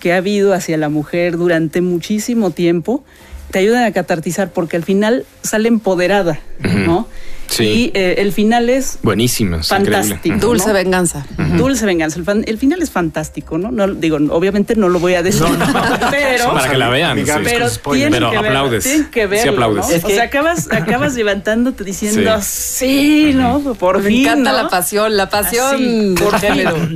que 0.00 0.12
ha 0.12 0.16
habido 0.16 0.52
hacia 0.54 0.76
la 0.78 0.88
mujer 0.88 1.36
durante 1.36 1.80
muchísimo 1.80 2.50
tiempo, 2.50 3.04
te 3.52 3.60
ayudan 3.60 3.84
a 3.84 3.92
catartizar 3.92 4.50
porque 4.50 4.76
al 4.76 4.82
final 4.82 5.24
sale 5.42 5.68
empoderada, 5.68 6.40
¿no? 6.58 7.06
Sí. 7.48 7.64
Y 7.64 7.90
eh, 7.92 8.14
el 8.18 8.32
final 8.32 8.70
es 8.70 8.98
Buenísimo, 9.02 9.56
es. 9.56 9.68
Fantástico. 9.68 10.38
Dulce 10.38 10.68
¿no? 10.68 10.72
venganza. 10.72 11.26
Dulce 11.58 11.84
Venganza. 11.84 12.18
El, 12.18 12.24
fan- 12.24 12.44
el 12.46 12.56
final 12.56 12.80
es 12.80 12.90
fantástico, 12.90 13.58
¿no? 13.58 13.70
no 13.70 13.88
digo, 13.88 14.16
obviamente 14.30 14.74
no 14.74 14.88
lo 14.88 14.98
voy 15.00 15.14
a 15.16 15.22
decir, 15.22 15.42
pero... 16.10 16.50
Para 16.54 16.70
que 16.70 16.78
la 16.78 16.88
vean. 16.88 17.18
Sí. 17.18 17.30
Pero 17.44 17.68
tienen 17.92 18.12
Pero 18.12 18.30
que 18.30 18.36
aplaudes. 18.38 18.84
tienen 18.84 19.10
que 19.10 19.20
Sí 19.24 19.26
verlo, 19.26 19.52
aplaudes. 19.52 19.86
¿no? 19.90 19.96
Es 19.96 20.04
o 20.04 20.08
sea, 20.08 20.22
acabas, 20.22 20.68
acabas 20.72 21.14
levantánte 21.14 21.84
diciendo, 21.84 22.38
sí, 22.42 23.32
¿no? 23.34 23.60
Por 23.74 23.98
Me 24.00 24.08
fin, 24.08 24.20
encanta 24.22 24.52
¿no? 24.52 24.62
la 24.62 24.68
pasión, 24.70 25.14
la 25.18 25.28
pasión 25.28 26.14
por. 26.18 26.40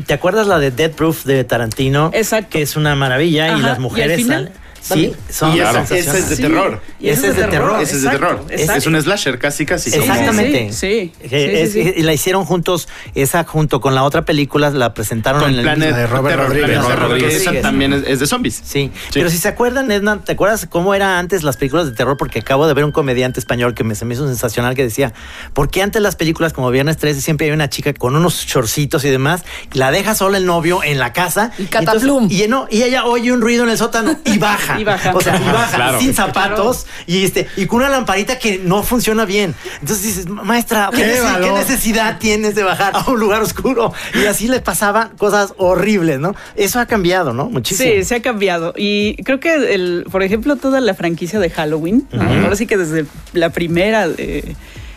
¿Te 0.07 0.15
acuerdas 0.15 0.47
la 0.47 0.59
de 0.59 0.71
Dead 0.71 0.91
Proof 0.91 1.25
de 1.27 1.45
Tarantino? 1.45 2.11
Exacto. 2.15 2.49
Que 2.53 2.63
es 2.63 2.77
una 2.77 2.95
maravilla 2.95 3.49
y 3.59 3.61
las 3.61 3.73
y 3.73 3.75
al 3.75 3.81
mujeres 3.81 4.17
final 4.17 4.47
salen- 4.47 4.66
Sí, 4.95 5.13
son 5.31 5.51
Y 5.53 5.57
sensacionales. 5.57 5.91
esa 5.91 6.19
es 6.19 6.29
de 6.29 6.37
Sí, 6.37 6.43
terror. 6.43 6.81
y 7.01 7.09
ese 7.09 7.19
Ese 7.21 7.29
es 7.31 7.37
de 7.37 7.45
terror. 7.45 7.83
Ese 7.83 7.97
es 7.97 8.03
de 8.03 8.11
terror. 8.11 8.45
Es, 8.49 8.61
exacto. 8.61 8.79
es 8.79 8.87
un 8.87 9.03
slasher 9.03 9.39
casi, 9.39 9.67
casi. 9.67 9.91
Exactamente. 9.95 10.73
sí, 10.73 11.13
sí, 11.29 11.29
es- 11.31 12.05
la 12.05 12.13
hicieron 12.13 12.45
juntos, 12.45 12.89
esa 13.15 13.45
junto 13.45 13.81
con 13.81 13.95
la 13.95 14.05
otra 14.05 14.25
película, 14.25 14.71
la 14.71 14.95
presentaron 14.95 15.41
Con 15.41 15.51
en 15.53 15.57
el 15.59 15.63
Planet 15.65 15.95
de 15.97 16.07
Robert 16.07 16.37
Terror, 16.37 16.47
Rodríguez. 16.49 16.69
Planet 16.71 16.83
Robert 16.85 17.01
Terror, 17.01 17.19
que 17.19 17.25
Rodríguez. 17.25 17.43
esa 17.49 17.61
también 17.63 17.93
es, 17.93 18.03
es 18.07 18.21
de 18.21 18.27
zombies. 18.27 18.63
Sí. 18.65 18.91
pero 19.13 19.29
si 19.31 19.39
se 19.39 19.49
acuerdan, 19.49 19.91
Edna, 19.91 20.21
¿te 20.23 20.33
acuerdas 20.33 20.67
cómo 20.71 20.95
era 20.95 21.19
antes 21.19 21.43
las 21.43 21.57
películas 21.57 21.87
de 21.87 21.93
terror? 21.93 22.17
Porque 22.17 22.39
acabo 22.39 22.67
de 22.67 22.75
ver 22.75 22.85
un 22.85 22.93
comediante 22.93 23.41
español 23.41 23.75
que 23.75 23.83
me, 23.85 23.95
se 23.95 24.05
me 24.05 24.15
hizo 24.15 24.27
sensacional 24.27 24.75
que 24.75 24.83
decía, 24.85 25.13
¿por 25.53 25.69
qué 25.71 25.83
antes 25.83 26.01
las 26.03 26.17
películas 26.17 26.53
como 26.53 26.71
Viernes 26.71 26.97
13 26.97 27.21
siempre 27.21 27.47
hay 27.49 27.53
una 27.53 27.69
chica 27.69 27.93
con 27.95 28.15
unos 28.17 28.47
chorcitos 28.47 29.05
y 29.05 29.11
demás, 29.11 29.43
la 29.73 29.91
deja 29.91 30.15
sola 30.15 30.39
el 30.39 30.47
novio 30.47 30.83
en 30.85 30.99
la 30.99 31.13
casa? 31.13 31.51
Y 31.59 31.65
cataplum. 31.65 32.25
entonces- 32.25 32.47
Y, 32.47 32.49
no, 32.49 32.67
y 32.71 32.83
ella 32.83 33.05
oye 33.07 33.33
un 33.33 33.41
ruido 33.41 33.65
en 33.65 33.71
el 33.71 33.79
sótano 33.79 34.17
y 34.25 34.39
baja. 34.39 34.76
Y 34.79 34.85
baja. 34.85 35.15
O 35.15 35.21
sea, 35.21 35.37
y 35.37 35.45
baja, 35.45 35.77
Claro. 35.77 36.01
sin 36.01 36.15
zapatos 36.15 36.87
y 37.07 37.25
este, 37.25 37.47
y 37.57 37.67
con 37.67 37.79
una 37.81 37.89
lamparita 37.89 38.39
que 38.39 38.59
no 38.59 38.83
funciona 38.83 39.25
bien. 39.25 39.55
Entonces 39.81 40.03
dices, 40.05 40.29
maestra, 40.29 40.91
¿qué, 40.95 41.21
necesidad 41.55 42.19
tienes 42.19 42.55
de 42.55 42.63
bajar 42.63 42.95
a 42.97 43.11
un 43.11 43.19
lugar 43.19 43.43
oscuro? 43.43 43.93
Y 44.15 44.27
así 44.27 44.49
le 44.49 44.61
pasaban 44.61 45.17
cosas 45.17 45.55
horribles, 45.57 46.19
¿no? 46.19 46.35
Eso 46.55 46.81
ha 46.81 46.87
cambiado, 46.87 47.33
¿no? 47.33 47.49
Muchísimo. 47.49 47.91
Sí, 47.91 48.05
se 48.05 48.17
ha 48.17 48.23
cambiado. 48.23 48.75
Y 48.77 49.23
creo 49.25 49.41
que, 49.41 49.75
el, 49.75 50.07
por 50.11 50.23
ejemplo, 50.23 50.57
toda 50.57 50.81
la 50.81 50.95
franquicia 50.95 51.39
de 51.39 51.51
Halloween, 51.51 52.07
¿no? 52.13 52.23
ahora 52.23 52.57
sí 52.57 52.67
que 52.67 52.77
desde 52.77 53.07
la 53.33 53.51
primera 53.51 54.07
eh, 54.19 54.55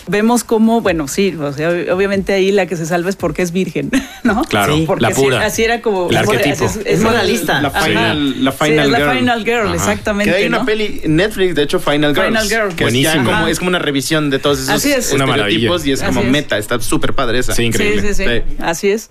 vemos 0.09 0.43
cómo, 0.43 0.81
bueno, 0.81 1.07
sí, 1.07 1.35
o 1.39 1.53
sea, 1.53 1.69
obviamente 1.93 2.33
ahí 2.33 2.51
la 2.51 2.65
que 2.65 2.75
se 2.75 2.85
salva 2.85 3.09
es 3.09 3.15
porque 3.15 3.41
es 3.41 3.51
virgen, 3.51 3.89
¿no? 4.23 4.43
Claro, 4.43 4.75
Sí, 4.75 4.83
porque 4.87 5.01
la 5.03 5.07
así- 5.09 5.21
pura. 5.21 5.45
Así, 5.45 5.63
era 5.63 5.81
como... 5.81 6.09
El 6.09 6.17
arquetipo. 6.17 6.69
Es 6.85 7.01
moralista. 7.01 7.61
La 7.61 7.71
final, 7.71 8.43
la 8.43 8.51
Sí, 8.51 8.57
final 8.65 8.85
es 8.85 8.91
la 8.91 8.97
girl. 8.99 9.17
Final 9.19 9.45
Girl, 9.45 9.67
Ajá. 9.67 9.75
exactamente. 9.75 10.31
Que 10.31 10.37
hay 10.37 10.47
una 10.47 10.65
peli 10.65 11.01
en 11.03 11.15
Netflix, 11.15 11.55
de 11.55 11.63
hecho, 11.63 11.79
Final 11.79 12.13
Girls. 12.15 12.27
Final 12.27 12.47
Girl. 12.49 12.75
Que 12.75 12.85
es, 12.85 12.93
ya 12.93 13.23
como, 13.23 13.47
es 13.47 13.59
como 13.59 13.69
una 13.69 13.79
revisión 13.79 14.29
de 14.29 14.39
todos 14.39 14.59
esos 14.59 14.69
Así 14.69 14.91
es. 14.91 15.11
Estereotipos 15.13 15.85
y 15.85 15.91
es 15.91 16.01
como 16.03 16.21
Así 16.21 16.29
meta. 16.29 16.57
Está 16.57 16.79
súper 16.81 17.13
padre 17.13 17.39
esa. 17.39 17.53
Sí, 17.53 17.63
increíble. 17.63 18.01
Sí, 18.01 18.07
sí, 18.09 18.23
sí. 18.25 18.29
Sí. 18.49 18.55
Así 18.61 18.89
es. 18.89 19.09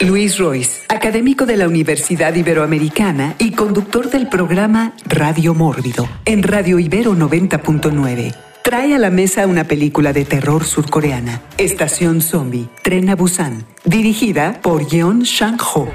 Luis 0.00 0.38
Royce, 0.38 0.82
académico 0.88 1.44
de 1.44 1.56
la 1.56 1.66
Universidad 1.66 2.32
Iberoamericana 2.32 3.34
y 3.38 3.50
conductor 3.50 4.10
del 4.10 4.28
programa 4.28 4.92
Radio 5.06 5.54
Mórbido 5.54 6.08
en 6.24 6.44
Radio 6.44 6.78
Ibero 6.78 7.14
90.9. 7.16 8.32
Trae 8.62 8.94
a 8.94 8.98
la 8.98 9.10
mesa 9.10 9.46
una 9.48 9.64
película 9.64 10.12
de 10.12 10.24
terror 10.24 10.64
surcoreana, 10.64 11.42
Estación 11.56 12.20
Zombie, 12.20 12.68
Tren 12.82 13.08
a 13.08 13.16
Busan, 13.16 13.64
dirigida 13.84 14.60
por 14.62 14.86
Yeon 14.86 15.26
Sang-ho. 15.26 15.88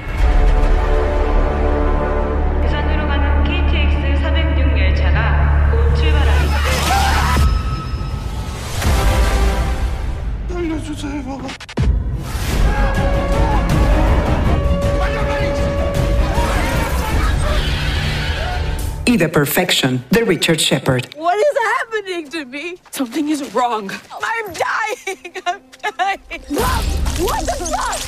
Y 19.14 19.16
The 19.16 19.28
Perfection 19.28 20.04
The 20.10 20.24
Richard 20.24 20.60
Shepard. 20.60 21.14
What 21.16 21.36
is 21.36 21.56
happening 21.78 22.28
to 22.30 22.44
me? 22.46 22.78
Something 22.90 23.28
is 23.28 23.54
wrong. 23.54 23.90
I'm 24.10 24.52
dying. 24.52 25.32
I'm 25.46 25.60
dying. 25.96 26.42
Mom, 26.50 26.84
what 27.22 27.46
the 27.46 27.54
fuck? 27.70 28.00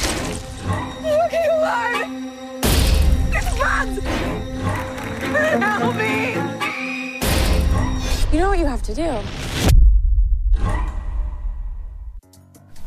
Okay, 1.27 1.47
Lord. 1.63 2.09
It's 3.33 3.51
Bugs. 3.57 4.03
Help 5.63 5.95
me. 5.95 6.35
You 8.33 8.41
know 8.41 8.49
what 8.49 8.59
you 8.59 8.67
have 8.67 8.83
to 8.83 8.95
do? 8.95 9.23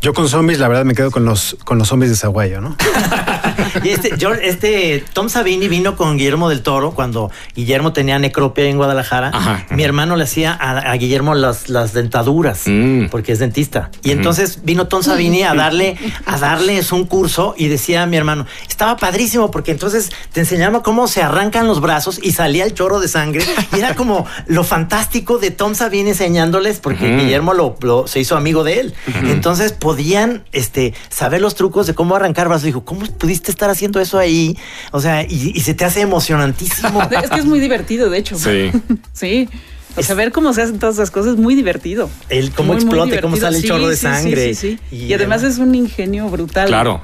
Yo 0.02 0.14
con 0.14 0.28
zombies, 0.28 0.60
la 0.60 0.68
verdad, 0.68 0.86
me 0.86 0.94
quedo 0.94 1.12
con 1.12 1.24
los, 1.24 1.56
con 1.64 1.78
los 1.78 1.88
zombies 1.88 2.10
de 2.10 2.18
Zaguayo, 2.18 2.60
¿no? 2.60 2.76
Y 3.84 3.90
este, 3.90 4.16
George- 4.18 4.48
este 4.48 5.04
Tom 5.14 5.30
Savini 5.30 5.68
vino 5.68 5.96
con 5.96 6.18
Guillermo 6.18 6.50
del 6.50 6.62
Toro 6.62 6.92
cuando 6.92 7.32
Guillermo 7.56 7.94
tenía 7.94 8.20
necropia 8.20 8.66
en 8.66 8.78
Guadalajara. 8.78 9.30
Ajá, 9.34 9.52
ajá. 9.66 9.76
Mi 9.76 9.84
hermano 9.84 10.16
le 10.16 10.24
hacía 10.24 10.54
a, 10.54 10.72
a 10.92 10.94
Guillermo 10.96 11.36
las, 11.36 11.70
las 11.70 11.94
dentaduras 11.94 12.64
Mm. 12.66 13.08
porque 13.10 13.32
es 13.32 13.40
dentista. 13.40 13.90
Y 14.04 14.12
entonces 14.12 14.60
vino 14.64 14.88
Tom 14.88 15.04
Savini 15.04 15.44
a 15.44 15.54
darle 15.54 15.98
a 16.26 16.38
darles 16.38 16.92
un 16.92 17.06
curso 17.06 17.56
y 17.58 17.68
decía 17.68 18.04
a 18.04 18.06
mi 18.06 18.18
hermano, 18.18 18.46
estaba 18.68 18.98
padrísimo 18.98 19.52
porque 19.52 19.72
entonces 19.72 20.10
te 20.34 20.42
enseñaba 20.42 20.84
cómo 20.84 21.08
se 21.08 21.22
arrancan 21.22 21.68
los 21.68 21.82
brazos 21.82 22.20
y 22.22 22.32
salía 22.34 22.66
el 22.66 22.74
chorro 22.74 23.00
de 23.00 23.08
sangre. 23.08 23.44
Y 23.76 23.80
era 23.80 23.96
como 23.96 24.26
lo 24.48 24.64
fantástico 24.64 25.38
de 25.38 25.52
Tom 25.52 25.76
Savini 25.76 26.10
enseñándoles 26.12 26.80
porque. 26.80 27.18
Guillermo 27.20 27.54
lo, 27.54 27.76
lo- 27.82 28.08
se 28.08 28.20
hizo 28.20 28.36
amigo 28.38 28.64
de 28.64 28.80
él. 28.80 28.94
Entonces 29.24 29.72
podían 29.74 30.44
este, 30.52 30.94
saber 31.10 31.42
los 31.42 31.56
trucos 31.56 31.88
de 31.88 31.94
cómo 31.96 32.16
arrancar 32.16 32.48
brazos. 32.48 32.64
Dijo, 32.64 32.86
¿cómo 32.86 33.06
pudiste 33.06 33.49
estar 33.52 33.70
haciendo 33.70 34.00
eso 34.00 34.18
ahí? 34.18 34.58
O 34.92 35.00
sea, 35.02 35.24
y, 35.24 35.52
y 35.56 35.60
se 35.62 35.74
te 35.74 35.86
hace 35.86 36.02
emocionantísimo. 36.02 37.02
Es 37.24 37.30
que 37.30 37.40
es 37.40 37.46
muy 37.46 37.60
divertido, 37.60 38.10
de 38.10 38.18
hecho. 38.18 38.38
Sí. 38.38 38.72
Sí. 39.14 39.50
O 39.96 40.04
sea, 40.04 40.16
ver 40.16 40.32
cómo 40.32 40.54
se 40.54 40.62
hacen 40.62 40.80
todas 40.80 40.96
esas 40.96 41.12
cosas 41.12 41.34
es 41.34 41.40
muy 41.40 41.56
divertido. 41.56 42.10
El 42.30 42.52
cómo 42.52 42.74
Muy, 42.74 42.84
y 42.84 43.20
cómo 43.20 43.36
sale 43.38 43.58
el 43.58 43.62
Sí, 43.64 43.68
chorro 43.68 43.88
de 43.90 43.96
sí, 43.96 44.02
sangre. 44.04 44.54
Sí, 44.54 44.78
sí, 44.90 44.96
Y 44.96 45.06
Y, 45.06 45.14
además 45.14 45.42
demás. 45.42 45.56
es 45.56 45.60
un 45.60 45.74
ingenio 45.76 46.30
brutal. 46.30 46.68
Claro. 46.68 47.02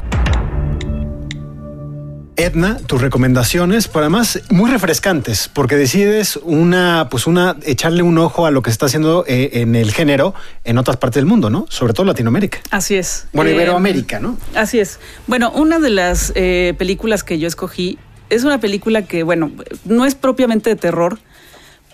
Edna, 2.37 2.77
tus 2.85 3.01
recomendaciones, 3.01 3.87
pero 3.87 4.01
además 4.01 4.41
muy 4.49 4.69
refrescantes, 4.69 5.49
porque 5.51 5.75
decides 5.75 6.37
una, 6.43 7.07
pues 7.09 7.27
una, 7.27 7.55
echarle 7.65 8.03
un 8.03 8.17
ojo 8.17 8.45
a 8.45 8.51
lo 8.51 8.61
que 8.61 8.69
se 8.69 8.73
está 8.73 8.87
haciendo 8.87 9.23
eh, 9.27 9.51
en 9.53 9.75
el 9.75 9.91
género 9.93 10.33
en 10.63 10.77
otras 10.77 10.97
partes 10.97 11.15
del 11.15 11.25
mundo, 11.25 11.49
¿no? 11.49 11.65
Sobre 11.69 11.93
todo 11.93 12.05
Latinoamérica. 12.05 12.59
Así 12.71 12.95
es. 12.95 13.27
Bueno, 13.33 13.51
Eh, 13.51 13.53
Iberoamérica, 13.55 14.19
¿no? 14.19 14.37
Así 14.53 14.79
es. 14.79 14.99
Bueno, 15.27 15.51
una 15.51 15.79
de 15.79 15.89
las 15.89 16.33
eh, 16.35 16.73
películas 16.77 17.23
que 17.23 17.39
yo 17.39 17.47
escogí 17.47 17.97
es 18.29 18.43
una 18.43 18.59
película 18.59 19.03
que, 19.03 19.23
bueno, 19.23 19.51
no 19.85 20.05
es 20.05 20.15
propiamente 20.15 20.69
de 20.71 20.75
terror, 20.75 21.19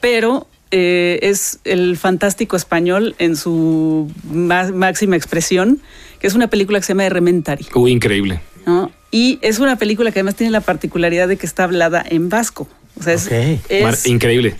pero 0.02 0.48
eh, 0.72 1.20
es 1.22 1.60
el 1.66 1.98
fantástico 1.98 2.56
español 2.56 3.16
en 3.20 3.36
su 3.36 4.10
má- 4.34 4.72
máxima 4.74 5.16
expresión, 5.18 5.82
que 6.20 6.28
es 6.28 6.34
una 6.34 6.48
película 6.48 6.80
que 6.80 6.86
se 6.86 6.94
llama 6.94 7.06
Elementary. 7.06 7.68
Uy, 7.76 7.92
increíble. 7.92 8.42
¿no? 8.66 8.90
Y 9.12 9.40
es 9.42 9.60
una 9.60 9.76
película 9.78 10.12
que 10.12 10.20
además 10.20 10.36
tiene 10.36 10.52
la 10.52 10.62
particularidad 10.62 11.28
de 11.28 11.38
que 11.38 11.46
está 11.46 11.66
hablada 11.66 12.04
en 12.08 12.30
vasco. 12.30 12.68
O 13.00 13.04
sea, 13.04 13.14
es, 13.14 13.26
Ok. 13.28 13.32
es- 13.70 13.84
Mar- 13.84 13.96
increíble. 14.06 14.56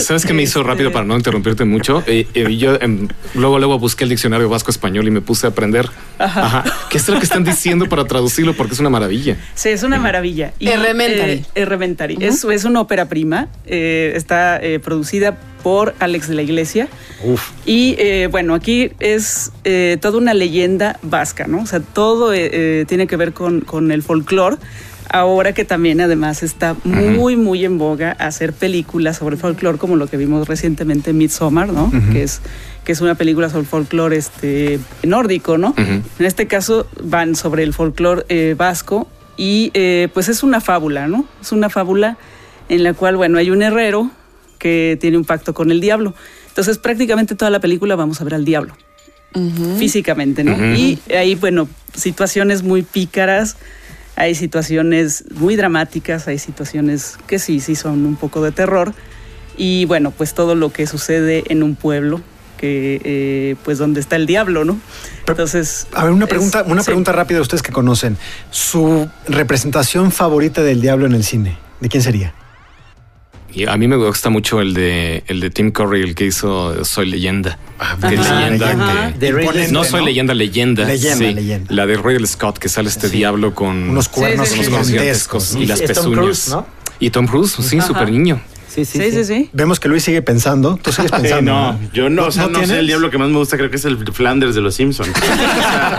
¿Sabes 0.00 0.26
qué 0.26 0.34
me 0.34 0.42
hizo 0.42 0.60
este, 0.60 0.70
rápido 0.70 0.92
para 0.92 1.04
no 1.06 1.16
interrumpirte 1.16 1.64
mucho? 1.64 2.04
Eh, 2.06 2.26
eh, 2.34 2.56
yo 2.56 2.74
em, 2.80 3.08
luego 3.34 3.58
luego 3.58 3.78
busqué 3.78 4.04
el 4.04 4.10
diccionario 4.10 4.48
vasco-español 4.50 5.08
y 5.08 5.10
me 5.10 5.22
puse 5.22 5.46
a 5.46 5.50
aprender. 5.50 5.88
Ajá. 6.18 6.62
¿Qué 6.90 6.98
es 6.98 7.08
lo 7.08 7.16
que 7.18 7.24
están 7.24 7.42
diciendo 7.42 7.88
para 7.88 8.04
traducirlo? 8.04 8.54
Porque 8.54 8.74
es 8.74 8.80
una 8.80 8.90
maravilla. 8.90 9.36
Sí, 9.54 9.70
es 9.70 9.82
una 9.82 9.98
maravilla. 9.98 10.52
Elementary. 10.60 11.32
eh, 11.32 11.44
Elementary. 11.54 12.18
es, 12.20 12.44
es 12.44 12.64
una 12.64 12.82
ópera 12.82 13.06
prima. 13.08 13.48
eh, 13.66 14.12
está 14.14 14.58
eh, 14.62 14.78
producida 14.78 15.38
por 15.62 15.94
Alex 15.98 16.28
de 16.28 16.34
la 16.34 16.42
Iglesia. 16.42 16.88
Uf. 17.24 17.50
Y 17.66 17.96
eh, 17.98 18.28
bueno, 18.30 18.54
aquí 18.54 18.92
es 18.98 19.52
eh, 19.64 19.98
toda 20.00 20.18
una 20.18 20.34
leyenda 20.34 20.98
vasca, 21.02 21.46
¿no? 21.46 21.62
O 21.62 21.66
sea, 21.66 21.80
todo 21.80 22.32
eh, 22.34 22.84
tiene 22.88 23.06
que 23.06 23.16
ver 23.16 23.32
con, 23.32 23.60
con 23.60 23.92
el 23.92 24.02
folclore. 24.02 24.56
Ahora 25.12 25.52
que 25.52 25.64
también 25.64 26.00
además 26.00 26.44
está 26.44 26.76
muy, 26.84 27.34
muy 27.34 27.64
en 27.64 27.78
boga 27.78 28.12
hacer 28.12 28.52
películas 28.52 29.16
sobre 29.16 29.36
folclore, 29.36 29.76
como 29.76 29.96
lo 29.96 30.06
que 30.06 30.16
vimos 30.16 30.46
recientemente 30.46 31.10
en 31.10 31.18
Midsommar, 31.18 31.72
¿no? 31.72 31.90
que, 32.12 32.22
es, 32.22 32.40
que 32.84 32.92
es 32.92 33.00
una 33.00 33.16
película 33.16 33.50
sobre 33.50 33.66
folclore 33.66 34.16
este, 34.16 34.78
nórdico, 35.02 35.58
¿no? 35.58 35.70
Ujú. 35.70 35.82
En 35.82 36.26
este 36.26 36.46
caso 36.46 36.86
van 37.02 37.34
sobre 37.34 37.64
el 37.64 37.74
folclore 37.74 38.24
eh, 38.28 38.54
vasco 38.56 39.08
y 39.36 39.72
eh, 39.74 40.08
pues 40.14 40.28
es 40.28 40.44
una 40.44 40.60
fábula, 40.60 41.08
¿no? 41.08 41.24
Es 41.42 41.50
una 41.50 41.70
fábula 41.70 42.16
en 42.68 42.84
la 42.84 42.94
cual, 42.94 43.16
bueno, 43.16 43.38
hay 43.38 43.50
un 43.50 43.62
herrero 43.62 44.12
que 44.60 44.96
tiene 45.00 45.16
un 45.16 45.24
pacto 45.24 45.52
con 45.54 45.72
el 45.72 45.80
diablo. 45.80 46.14
Entonces 46.46 46.78
prácticamente 46.78 47.34
toda 47.34 47.50
la 47.50 47.58
película 47.58 47.96
vamos 47.96 48.20
a 48.20 48.24
ver 48.24 48.34
al 48.34 48.44
diablo 48.44 48.76
físicamente, 49.78 50.42
¿no? 50.44 50.74
Y 50.74 50.98
hay, 51.14 51.34
bueno, 51.36 51.68
situaciones 51.94 52.62
muy 52.64 52.82
pícaras, 52.82 53.56
hay 54.16 54.34
situaciones 54.34 55.24
muy 55.34 55.54
dramáticas, 55.56 56.26
hay 56.28 56.38
situaciones 56.38 57.16
que 57.28 57.38
sí, 57.38 57.60
sí 57.60 57.76
son 57.76 58.04
un 58.06 58.16
poco 58.16 58.42
de 58.42 58.50
terror. 58.52 58.92
Y 59.56 59.84
bueno, 59.84 60.10
pues 60.10 60.34
todo 60.34 60.54
lo 60.54 60.72
que 60.72 60.86
sucede 60.86 61.44
en 61.48 61.62
un 61.62 61.76
pueblo, 61.76 62.20
que 62.58 63.00
eh, 63.04 63.56
pues 63.64 63.78
donde 63.78 64.00
está 64.00 64.16
el 64.16 64.26
diablo, 64.26 64.64
¿no? 64.64 64.78
Entonces... 65.28 65.86
A 65.92 66.04
ver, 66.04 66.12
una 66.12 66.24
es- 66.24 66.30
pregunta, 66.30 66.64
una 66.66 66.82
sí. 66.82 66.86
pregunta 66.86 67.12
rápida 67.12 67.38
a 67.38 67.42
ustedes 67.42 67.62
que 67.62 67.70
conocen. 67.72 68.16
Su 68.50 69.08
representación 69.28 70.10
favorita 70.12 70.62
del 70.62 70.80
diablo 70.80 71.06
en 71.06 71.14
el 71.14 71.22
cine, 71.24 71.56
¿de 71.80 71.88
quién 71.88 72.02
sería? 72.02 72.34
Y 73.52 73.66
a 73.68 73.76
mí 73.76 73.88
me 73.88 73.96
gusta 73.96 74.30
mucho 74.30 74.60
el 74.60 74.74
de 74.74 75.24
el 75.26 75.40
de 75.40 75.50
Tim 75.50 75.70
Curry, 75.72 76.02
el 76.02 76.14
que 76.14 76.26
hizo 76.26 76.84
Soy 76.84 77.10
leyenda. 77.10 77.58
Ajá, 77.78 78.10
leyenda. 78.10 78.70
ajá. 78.70 79.12
que- 79.18 79.28
Imponente, 79.28 79.72
no 79.72 79.84
soy 79.84 80.04
leyenda, 80.04 80.34
leyenda. 80.34 80.84
Leyenda, 80.84 81.28
sí. 81.28 81.34
leyenda. 81.34 81.74
La 81.74 81.86
de 81.86 81.96
Ridley 81.96 82.26
Scott, 82.26 82.58
que 82.58 82.68
sale 82.68 82.88
este 82.88 83.08
diablo 83.08 83.54
con 83.54 83.88
Unos 83.90 84.08
cuernos 84.08 84.48
sí, 84.48 84.62
sí, 84.62 84.68
unos 84.70 84.86
sí. 84.86 84.92
gigantescos. 84.92 85.54
y 85.56 85.66
las 85.66 85.80
pezuñas. 85.82 86.56
Y 87.00 87.10
Tom 87.10 87.26
Cruise, 87.26 87.52
sí, 87.60 87.78
Ajá. 87.78 87.86
súper 87.86 88.10
niño. 88.12 88.40
Sí, 88.70 88.84
sí, 88.84 88.98
Sí, 88.98 89.10
sí, 89.10 89.24
sí. 89.24 89.50
Vemos 89.52 89.80
que 89.80 89.88
Luis 89.88 90.02
sigue 90.04 90.22
pensando. 90.22 90.78
Tú 90.82 90.92
sigues 90.92 91.10
pensando. 91.10 91.52
no, 91.52 91.80
yo 91.92 92.08
no, 92.08 92.26
o 92.26 92.30
sea, 92.30 92.44
no, 92.44 92.60
sé, 92.60 92.64
tienes? 92.66 92.70
el 92.78 92.86
diablo 92.86 93.10
que 93.10 93.18
más 93.18 93.28
me 93.28 93.36
gusta 93.38 93.56
creo 93.56 93.68
que 93.70 93.76
es 93.76 93.84
el 93.84 93.98
Flanders 94.12 94.54
de 94.54 94.60
los 94.60 94.74
Simpsons. 94.74 95.10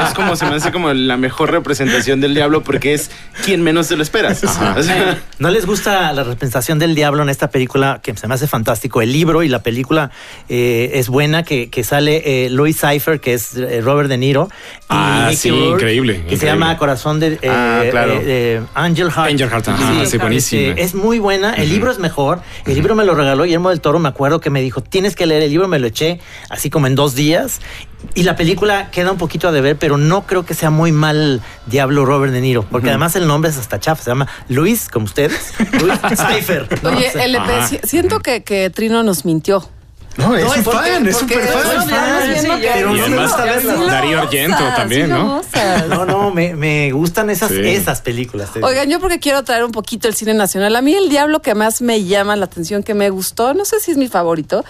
es 0.07 0.13
como, 0.13 0.36
se 0.36 0.45
me 0.45 0.55
hace 0.55 0.71
como 0.71 0.93
la 0.93 1.17
mejor 1.17 1.51
representación 1.51 2.21
del 2.21 2.34
diablo 2.34 2.63
porque 2.63 2.93
es 2.93 3.12
quien 3.45 3.62
menos 3.62 3.88
te 3.88 3.95
lo 3.97 4.03
esperas. 4.03 4.43
O 4.43 4.47
sea, 4.84 5.19
¿No 5.39 5.49
les 5.49 5.65
gusta 5.65 6.12
la 6.13 6.23
representación 6.23 6.79
del 6.79 6.95
diablo 6.95 7.23
en 7.23 7.29
esta 7.29 7.49
película 7.49 7.99
que 8.01 8.15
se 8.15 8.27
me 8.27 8.36
hace 8.36 8.47
fantástico? 8.47 9.01
El 9.01 9.12
libro 9.12 9.43
y 9.43 9.49
la 9.49 9.62
película 9.63 10.12
eh, 10.49 10.91
es 10.93 11.10
buena, 11.10 11.43
que, 11.43 11.69
que 11.69 11.84
sale 11.84 12.45
eh, 12.45 12.49
Louis 12.49 12.77
Cypher, 12.79 13.19
que 13.19 13.34
es 13.34 13.55
eh, 13.57 13.81
Robert 13.81 14.07
De 14.10 14.17
Niro. 14.17 14.49
y 14.51 14.86
Ah, 14.89 15.25
Mickey 15.29 15.38
sí, 15.38 15.49
Rourke, 15.49 15.73
increíble, 15.73 16.23
Que 16.27 16.38
se 16.38 16.45
llama 16.45 16.77
Corazón 16.77 17.19
de 17.19 17.39
eh, 17.41 17.49
Ah, 17.49 17.84
claro. 17.91 18.13
eh, 18.13 18.21
eh, 18.25 18.62
Angel 18.75 19.10
Heart. 19.12 19.31
Angel 19.31 19.49
Heart, 19.49 19.67
ajá, 19.69 20.05
sí, 20.05 20.17
buenísima. 20.17 20.62
Este, 20.69 20.81
es 20.84 20.93
muy 20.95 21.19
buena. 21.19 21.53
El 21.53 21.69
libro 21.69 21.91
es 21.91 21.99
mejor. 21.99 22.41
El 22.65 22.76
libro 22.76 22.95
me 22.95 23.06
lo 23.06 23.15
regaló 23.15 23.43
Guillermo 23.43 23.69
del 23.69 23.82
Toro. 23.82 24.00
Me 24.00 24.10
acuerdo 24.10 24.39
que 24.39 24.50
me 24.50 24.62
dijo, 24.62 24.82
tienes 24.82 25.15
que 25.15 25.26
leer 25.26 25.43
el 25.43 25.50
libro. 25.50 25.67
Me 25.67 25.80
lo 25.80 25.88
eché 25.88 26.19
así 26.50 26.69
como 26.69 26.88
en 26.88 26.95
dos 26.95 27.15
días. 27.15 27.60
Y 28.15 28.24
la 28.24 28.36
película 28.36 28.89
queda 28.91 29.12
un 29.12 29.17
poquito 29.17 29.47
a 29.47 29.52
deber, 29.52 29.78
pero 29.78 29.97
no 29.97 30.26
creo 30.26 30.45
que 30.45 30.54
sea 30.54 30.69
muy 30.69 30.91
mal 30.91 31.41
Diablo 31.67 32.06
Robert 32.06 32.34
De 32.34 32.41
Niro. 32.41 32.63
Porque 32.63 32.89
además 32.89 33.15
el 33.15 33.28
nombre 33.28 33.52
es 33.52 33.58
hasta 33.58 33.80
chafa. 33.80 34.04
Se 34.04 34.10
llama 34.12 34.28
Luis, 34.50 34.89
como 34.89 35.06
ustedes. 35.06 35.54
Luis. 35.82 36.00
¿no? 36.82 36.89
Oye, 36.89 37.12
LP, 37.13 37.82
siento 37.84 38.19
que, 38.19 38.43
que 38.43 38.69
Trino 38.69 39.04
nos 39.04 39.26
mintió. 39.26 39.67
No, 40.17 40.36
es 40.36 40.43
No, 40.43 40.52
un 40.54 40.63
porque- 40.63 40.80
fan, 40.91 41.08
es 41.08 41.17
súper 41.17 41.39
fan. 41.47 41.88
pero 42.62 42.95
Y 42.95 43.00
no 43.00 43.08
me 43.08 43.21
gusta 43.24 43.45
Darío 43.88 44.19
Argento 44.21 44.63
también, 44.76 45.06
sí 45.08 45.12
¿no? 45.13 45.41
No, 45.88 46.06
no, 46.06 46.32
me, 46.32 46.56
me 46.56 46.91
gustan 46.91 47.30
esas, 47.30 47.50
Sí. 47.50 47.62
esas 47.62 48.02
películas. 48.02 48.50
Oigan, 48.62 48.89
yo 48.89 49.00
porque 49.00 49.19
quiero 49.19 49.43
traer 49.43 49.63
un 49.63 49.71
poquito 49.71 50.08
el 50.08 50.15
cine 50.15 50.34
nacional. 50.34 50.76
A 50.76 50.82
mí 50.82 50.93
el 50.93 51.10
diablo 51.10 51.41
que 51.41 51.56
más 51.56 51.82
me 51.82 52.04
llama 52.04 52.36
la 52.36 52.45
atención, 52.45 52.84
que 52.84 52.93
me 52.93 53.10
gustó, 53.10 53.54
no 53.54 53.63
sé 53.65 53.80
si 53.80 53.91
es 53.91 53.97
mi 53.97 54.08
favorito, 54.10 54.65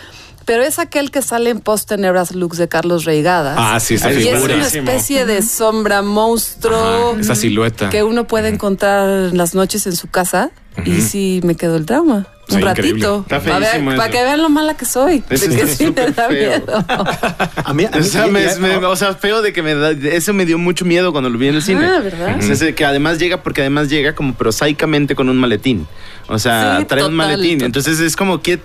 pero 0.45 0.63
es 0.63 0.80
aquel 0.80 1.12
que 1.12 1.21
sale 1.21 1.49
en 1.49 1.60
Post 1.60 1.89
Tenebras 1.89 2.34
Lux 2.36 2.58
de 2.58 2.67
Carlos 2.67 3.06
Reigadas. 3.06 3.56
Ah, 3.60 3.80
sí, 3.80 3.95
esa 3.95 4.12
Y 4.12 4.27
es 4.27 4.43
una 4.43 4.65
especie 4.67 5.25
de 5.25 5.41
sombra 5.41 6.01
monstruo 6.01 7.12
Ajá, 7.13 7.19
esa 7.21 7.36
silueta. 7.36 7.89
que 7.89 8.04
uno 8.04 8.27
puede 8.27 8.49
encontrar 8.49 9.08
en 9.30 9.38
las 9.38 9.56
noches 9.56 9.88
en 9.88 9.95
su 9.95 10.08
casa. 10.08 10.51
Y 10.86 11.01
sí 11.01 11.41
me 11.43 11.56
quedó 11.56 11.75
el 11.75 11.86
trauma. 11.86 12.27
Sí, 12.51 12.61
un 12.63 12.69
increíble. 12.69 12.91
ratito. 13.05 13.19
Está 13.21 13.39
Para, 13.39 13.65
feísimo 13.65 13.91
eso. 13.93 14.03
que 14.11 14.23
vean 14.23 14.41
lo 14.41 14.49
mala 14.49 14.75
que 14.77 14.85
soy. 14.85 15.23
Eso 15.29 15.47
de 15.47 15.55
que 15.55 15.67
sí 15.67 15.85
me 15.95 16.11
da 16.11 16.27
feo. 16.27 16.29
miedo. 16.29 16.85
A 17.65 17.73
mí, 17.73 17.85
a 17.85 17.89
o 17.95 17.97
mí- 17.99 18.03
sea, 18.03 18.27
me- 18.27 18.55
me- 18.57 18.75
o 18.85 18.95
sea, 18.95 19.13
feo 19.15 19.41
de 19.41 19.53
que 19.53 19.61
me 19.63 19.75
da, 19.75 19.91
eso 19.91 20.33
me 20.33 20.45
dio 20.45 20.57
mucho 20.57 20.85
miedo 20.85 21.11
cuando 21.11 21.29
lo 21.29 21.37
vi 21.37 21.47
en 21.47 21.55
el 21.55 21.61
cine. 21.61 21.85
Ah, 21.85 21.99
¿verdad? 21.99 22.37
O 22.37 22.41
sea, 22.41 22.53
ese 22.53 22.75
que 22.75 22.85
además 22.85 23.17
llega, 23.19 23.41
porque 23.43 23.61
además 23.61 23.89
llega 23.89 24.13
como 24.15 24.33
prosaicamente 24.33 25.15
con 25.15 25.29
un 25.29 25.37
maletín. 25.37 25.87
O 26.27 26.37
sea, 26.39 26.77
Sí, 26.79 26.85
trae 26.85 27.03
un 27.03 27.11
total, 27.11 27.15
maletín. 27.15 27.57
total. 27.59 27.65
Entonces 27.67 27.99
es 27.99 28.15
como 28.15 28.41
que 28.41 28.59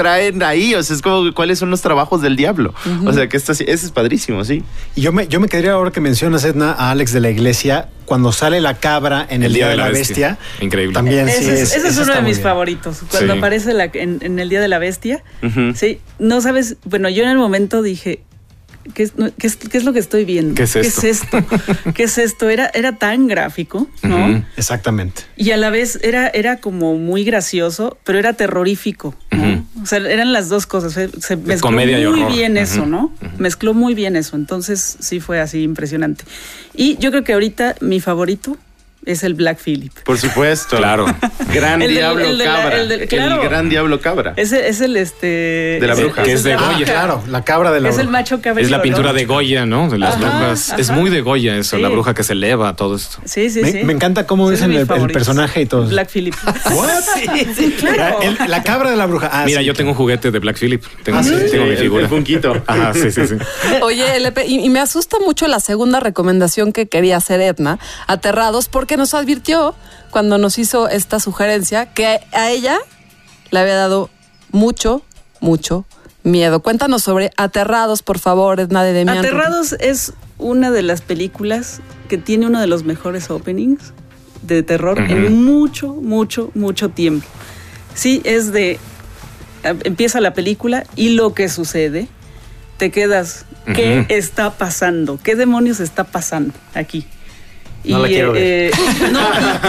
traen 0.00 0.42
ahí, 0.42 0.74
o 0.74 0.82
sea, 0.82 0.96
es 0.96 1.02
como 1.02 1.32
cuáles 1.34 1.58
son 1.58 1.70
los 1.70 1.82
trabajos 1.82 2.22
del 2.22 2.36
diablo. 2.36 2.74
O 3.04 3.12
sea, 3.12 3.28
que 3.28 3.36
esto 3.36 3.52
ese 3.52 3.70
es 3.72 3.90
padrísimo, 3.92 4.44
sí. 4.44 4.62
Y 4.96 5.02
yo 5.02 5.12
me, 5.12 5.28
yo 5.28 5.40
me 5.40 5.48
quedaría 5.48 5.72
ahora 5.72 5.90
que 5.90 6.00
mencionas, 6.00 6.44
Edna, 6.44 6.72
a 6.72 6.90
Alex 6.90 7.12
de 7.12 7.20
la 7.20 7.30
Iglesia, 7.30 7.88
cuando 8.06 8.32
sale 8.32 8.60
la 8.60 8.74
cabra 8.78 9.26
en 9.28 9.42
el, 9.42 9.52
Día 9.52 9.68
de 9.68 9.76
la, 9.76 9.88
Bestia. 9.90 10.38
Increíble. 10.60 10.94
También 10.94 11.26
sí. 11.28 11.34
ese 11.36 11.52
es, 11.54 11.60
es- 11.60 11.76
ese 11.76 11.88
es 11.88 11.98
uno 11.98 12.14
de 12.14 12.22
mis 12.22 12.38
bien. 12.38 12.42
favoritos. 12.42 12.98
Cuando 13.10 13.34
Sí. 13.34 13.38
aparece 13.38 13.74
la- 13.74 13.84
en, 13.92 14.18
en 14.22 14.38
el 14.38 14.48
Día 14.48 14.60
de 14.60 14.68
la 14.68 14.78
Bestia. 14.78 15.22
Sí, 15.74 16.00
no 16.18 16.40
sabes. 16.40 16.76
Bueno, 16.84 17.08
yo 17.08 17.22
en 17.24 17.28
el 17.30 17.38
momento 17.38 17.82
dije. 17.82 18.22
¿Qué 18.94 19.02
es, 19.04 19.12
qué 19.38 19.46
es- 19.46 19.56
qué 19.56 19.76
es 19.78 19.84
lo 19.84 19.92
que 19.92 19.98
estoy 19.98 20.24
viendo? 20.24 20.54
¿Qué 20.54 20.62
es 20.64 20.74
esto? 20.76 21.00
¿Qué 21.02 21.08
es 21.10 21.22
esto? 21.22 21.44
¿Qué 21.94 22.02
es 22.04 22.18
esto? 22.18 22.48
Era, 22.48 22.70
era 22.74 22.96
tan 22.96 23.26
gráfico, 23.28 23.88
¿no? 24.02 24.44
Exactamente. 24.56 25.22
Y 25.36 25.50
a 25.50 25.56
la 25.56 25.70
vez 25.70 25.98
era, 26.02 26.28
era 26.28 26.56
como 26.56 26.96
muy 26.96 27.24
gracioso, 27.24 27.98
pero 28.04 28.18
era 28.18 28.32
terrorífico. 28.32 29.14
¿no? 29.32 29.64
O 29.82 29.86
sea, 29.86 29.98
eran 29.98 30.32
las 30.32 30.48
dos 30.48 30.66
cosas. 30.66 30.92
Se, 30.94 31.08
se 31.20 31.36
mezcló 31.36 31.68
comedia 31.70 32.00
y 32.00 32.06
muy 32.06 32.32
bien 32.32 32.56
eso, 32.56 32.86
¿no? 32.86 33.12
Mezcló 33.38 33.74
muy 33.74 33.94
bien 33.94 34.16
eso. 34.16 34.36
Entonces 34.36 34.96
sí 35.00 35.20
fue 35.20 35.40
así 35.40 35.62
impresionante. 35.62 36.24
Y 36.74 36.96
yo 36.98 37.10
creo 37.10 37.22
que 37.24 37.32
ahorita 37.34 37.76
mi 37.80 38.00
favorito 38.00 38.56
es 39.06 39.22
el 39.24 39.34
Black 39.34 39.58
Phillip. 39.64 39.92
Por 40.04 40.18
supuesto. 40.18 40.76
Claro. 40.76 41.06
Gran 41.52 41.80
El 41.82 41.88
del- 41.88 41.96
diablo 41.96 42.24
el 42.24 42.38
de 42.38 42.44
la- 42.44 42.54
cabra. 42.54 42.80
el 42.80 42.88
del- 42.88 43.08
claro. 43.08 43.42
El 43.42 43.48
gran 43.48 43.68
diablo 43.68 44.00
cabra. 44.00 44.34
Ese 44.36 44.68
es 44.68 44.80
el 44.80 44.96
este. 44.96 45.26
De 45.80 45.86
la 45.86 45.94
es- 45.94 46.00
bruja. 46.00 46.22
es 46.22 46.26
Que 46.26 46.32
es 46.34 46.42
de 46.42 46.56
Goya. 46.56 46.66
Ah, 46.70 46.76
bruja. 46.76 46.92
claro, 46.92 47.22
la 47.28 47.44
cabra 47.44 47.72
de 47.72 47.80
la 47.80 47.88
Es 47.88 47.96
el 47.98 48.06
bruja. 48.06 48.18
macho 48.18 48.40
cabello. 48.42 48.64
Es 48.64 48.70
la 48.70 48.82
pintura 48.82 49.08
¿no? 49.08 49.14
de 49.14 49.24
Goya, 49.24 49.66
¿no? 49.66 49.88
De 49.88 49.98
las 49.98 50.14
Ajá, 50.16 50.20
brujas. 50.38 50.74
Es 50.78 50.90
muy 50.90 51.10
de 51.10 51.20
Goya 51.20 51.56
eso, 51.56 51.76
Sí. 51.76 51.82
la 51.82 51.88
bruja 51.88 52.14
que 52.14 52.22
se 52.22 52.32
eleva, 52.34 52.76
todo 52.76 52.96
esto. 52.96 53.18
Sí, 53.24 53.50
sí, 53.50 53.60
Me- 53.62 53.72
sí. 53.72 53.84
me 53.84 53.92
encanta 53.92 54.26
cómo 54.26 54.50
es 54.50 54.58
dicen 54.60 54.72
el- 54.72 54.86
personaje 54.86 55.62
y 55.62 55.66
todo. 55.66 55.86
Black 55.86 56.10
Phillip. 56.10 56.34
What? 56.72 56.90
Sí, 57.14 57.46
sí, 57.56 57.70
claro. 57.78 58.20
El- 58.22 58.38
la 58.50 58.62
cabra 58.62 58.90
de 58.90 58.96
la 58.96 59.06
bruja. 59.06 59.30
Ah, 59.32 59.44
Mira, 59.46 59.60
sí. 59.60 59.66
yo 59.66 59.74
tengo 59.74 59.90
un 59.92 59.96
juguete 59.96 60.30
de 60.30 60.38
Black 60.38 60.56
Phillip. 60.58 60.84
Tengo, 61.02 61.18
Ah, 61.18 61.22
sí. 61.24 61.34
tengo 61.50 61.64
mi 61.66 61.76
figura. 61.76 62.02
el 62.02 62.08
Funquito. 62.08 62.62
Ajá, 62.66 62.92
sí, 62.94 63.10
sí, 63.10 63.26
sí. 63.26 63.34
Oye, 63.82 64.16
LP, 64.16 64.46
y, 64.46 64.60
y 64.64 64.68
me 64.68 64.80
asusta 64.80 65.16
mucho 65.24 65.46
la 65.48 65.60
segunda 65.60 66.00
recomendación 66.00 66.72
que 66.72 66.86
quería 66.88 67.16
hacer 67.16 67.40
Edna, 67.40 67.78
Aterrados, 68.06 68.68
porque 68.68 68.89
nos 68.96 69.14
advirtió 69.14 69.74
cuando 70.10 70.38
nos 70.38 70.58
hizo 70.58 70.88
esta 70.88 71.20
sugerencia 71.20 71.92
que 71.92 72.20
a 72.32 72.50
ella 72.50 72.78
le 73.50 73.58
había 73.58 73.76
dado 73.76 74.10
mucho, 74.50 75.02
mucho 75.40 75.84
miedo. 76.22 76.60
Cuéntanos 76.60 77.02
sobre 77.02 77.30
Aterrados, 77.36 78.02
por 78.02 78.18
favor, 78.18 78.60
Edna 78.60 78.82
de 78.82 78.92
Demian. 78.92 79.18
Aterrados 79.18 79.74
es 79.80 80.12
una 80.38 80.70
de 80.70 80.82
las 80.82 81.02
películas 81.02 81.80
que 82.08 82.18
tiene 82.18 82.46
uno 82.46 82.60
de 82.60 82.66
los 82.66 82.84
mejores 82.84 83.30
openings 83.30 83.92
de 84.42 84.62
terror 84.62 84.98
en 84.98 85.44
mucho, 85.44 85.94
mucho, 85.94 86.50
mucho 86.54 86.88
tiempo. 86.90 87.26
Sí, 87.94 88.20
es 88.24 88.52
de. 88.52 88.78
Empieza 89.62 90.20
la 90.20 90.32
película 90.32 90.84
y 90.96 91.10
lo 91.10 91.34
que 91.34 91.48
sucede, 91.48 92.08
te 92.76 92.90
quedas. 92.90 93.46
¿Qué 93.74 94.06
está 94.08 94.50
pasando? 94.50 95.20
¿Qué 95.22 95.36
demonios 95.36 95.78
está 95.78 96.04
pasando 96.04 96.54
aquí? 96.74 97.06
No 97.84 97.98
la 98.00 98.08
quiero 98.08 98.32
ver. 98.32 98.42
eh, 98.42 98.70
no, 99.12 99.20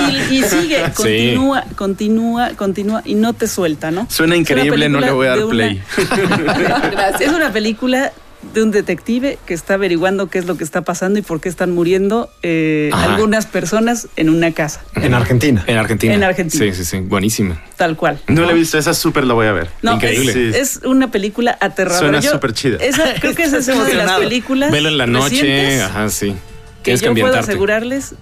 y, 0.10 0.36
y- 0.36 0.40
y 0.40 0.44
sigue, 0.44 0.84
Sí. 0.88 0.92
continúa, 0.96 1.64
continúa, 1.76 2.50
continúa 2.56 3.02
y 3.06 3.16
no 3.16 3.34
te 3.34 3.48
suelta, 3.48 3.92
¿no? 3.92 4.08
Suena 4.10 4.32
una 4.34 4.42
increíble, 4.42 4.90
no 4.90 5.00
le 5.00 5.12
voy 5.12 5.28
a 5.28 5.32
dar 5.32 5.40
una- 5.46 5.50
play. 5.50 5.82
Gracias. 6.92 7.22
Es 7.22 7.30
una 7.30 7.52
película 7.52 8.12
de 8.54 8.64
un 8.64 8.72
detective 8.72 9.38
que 9.46 9.54
está 9.54 9.76
averiguando 9.76 10.28
qué 10.28 10.40
es 10.40 10.46
lo 10.48 10.58
que 10.58 10.64
está 10.64 10.82
pasando 10.82 11.20
y 11.20 11.22
por 11.22 11.40
qué 11.40 11.48
están 11.48 11.72
muriendo 11.72 12.28
eh, 12.42 12.90
algunas 12.92 13.46
personas 13.46 14.08
en 14.16 14.32
una 14.32 14.52
casa, 14.52 14.82
En 14.96 15.14
Argentina. 15.14 15.64
En 15.68 15.78
Argentina. 15.78 16.14
En 16.16 16.24
Argentina. 16.24 16.66
Sí, 16.66 16.74
sí, 16.74 16.84
sí. 16.84 17.00
Buenísima. 17.02 17.62
tal 17.78 17.96
cual. 17.96 18.20
No 18.28 18.42
la 18.44 18.52
he 18.52 18.56
visto, 18.56 18.80
esa 18.80 18.96
súper 18.96 19.26
la 19.26 19.36
voy 19.36 19.46
a 19.46 19.52
ver. 19.52 19.70
No, 19.84 19.94
Increíble. 19.94 20.32
Es, 20.32 20.70
Sí. 20.72 20.80
es 20.80 20.86
una 20.86 21.12
película 21.12 21.56
aterradora. 21.62 22.00
Suena 22.20 22.22
súper 22.24 22.54
chida. 22.54 22.78
esa- 22.82 23.14
creo 23.20 23.36
que 23.36 23.44
esa 23.44 23.60
es 23.60 23.68
una 23.68 23.84
de 23.86 23.94
las 23.94 24.20
películas 24.20 24.72
Velo 24.72 24.90
en 24.90 24.98
la 24.98 25.06
noche. 25.06 25.36
recientes 25.36 25.82
Ajá, 25.84 26.10
sí. 26.10 26.36
Que 26.84 26.98
yo 26.98 27.14
puedo 27.14 27.38
asegurarles 27.38 28.16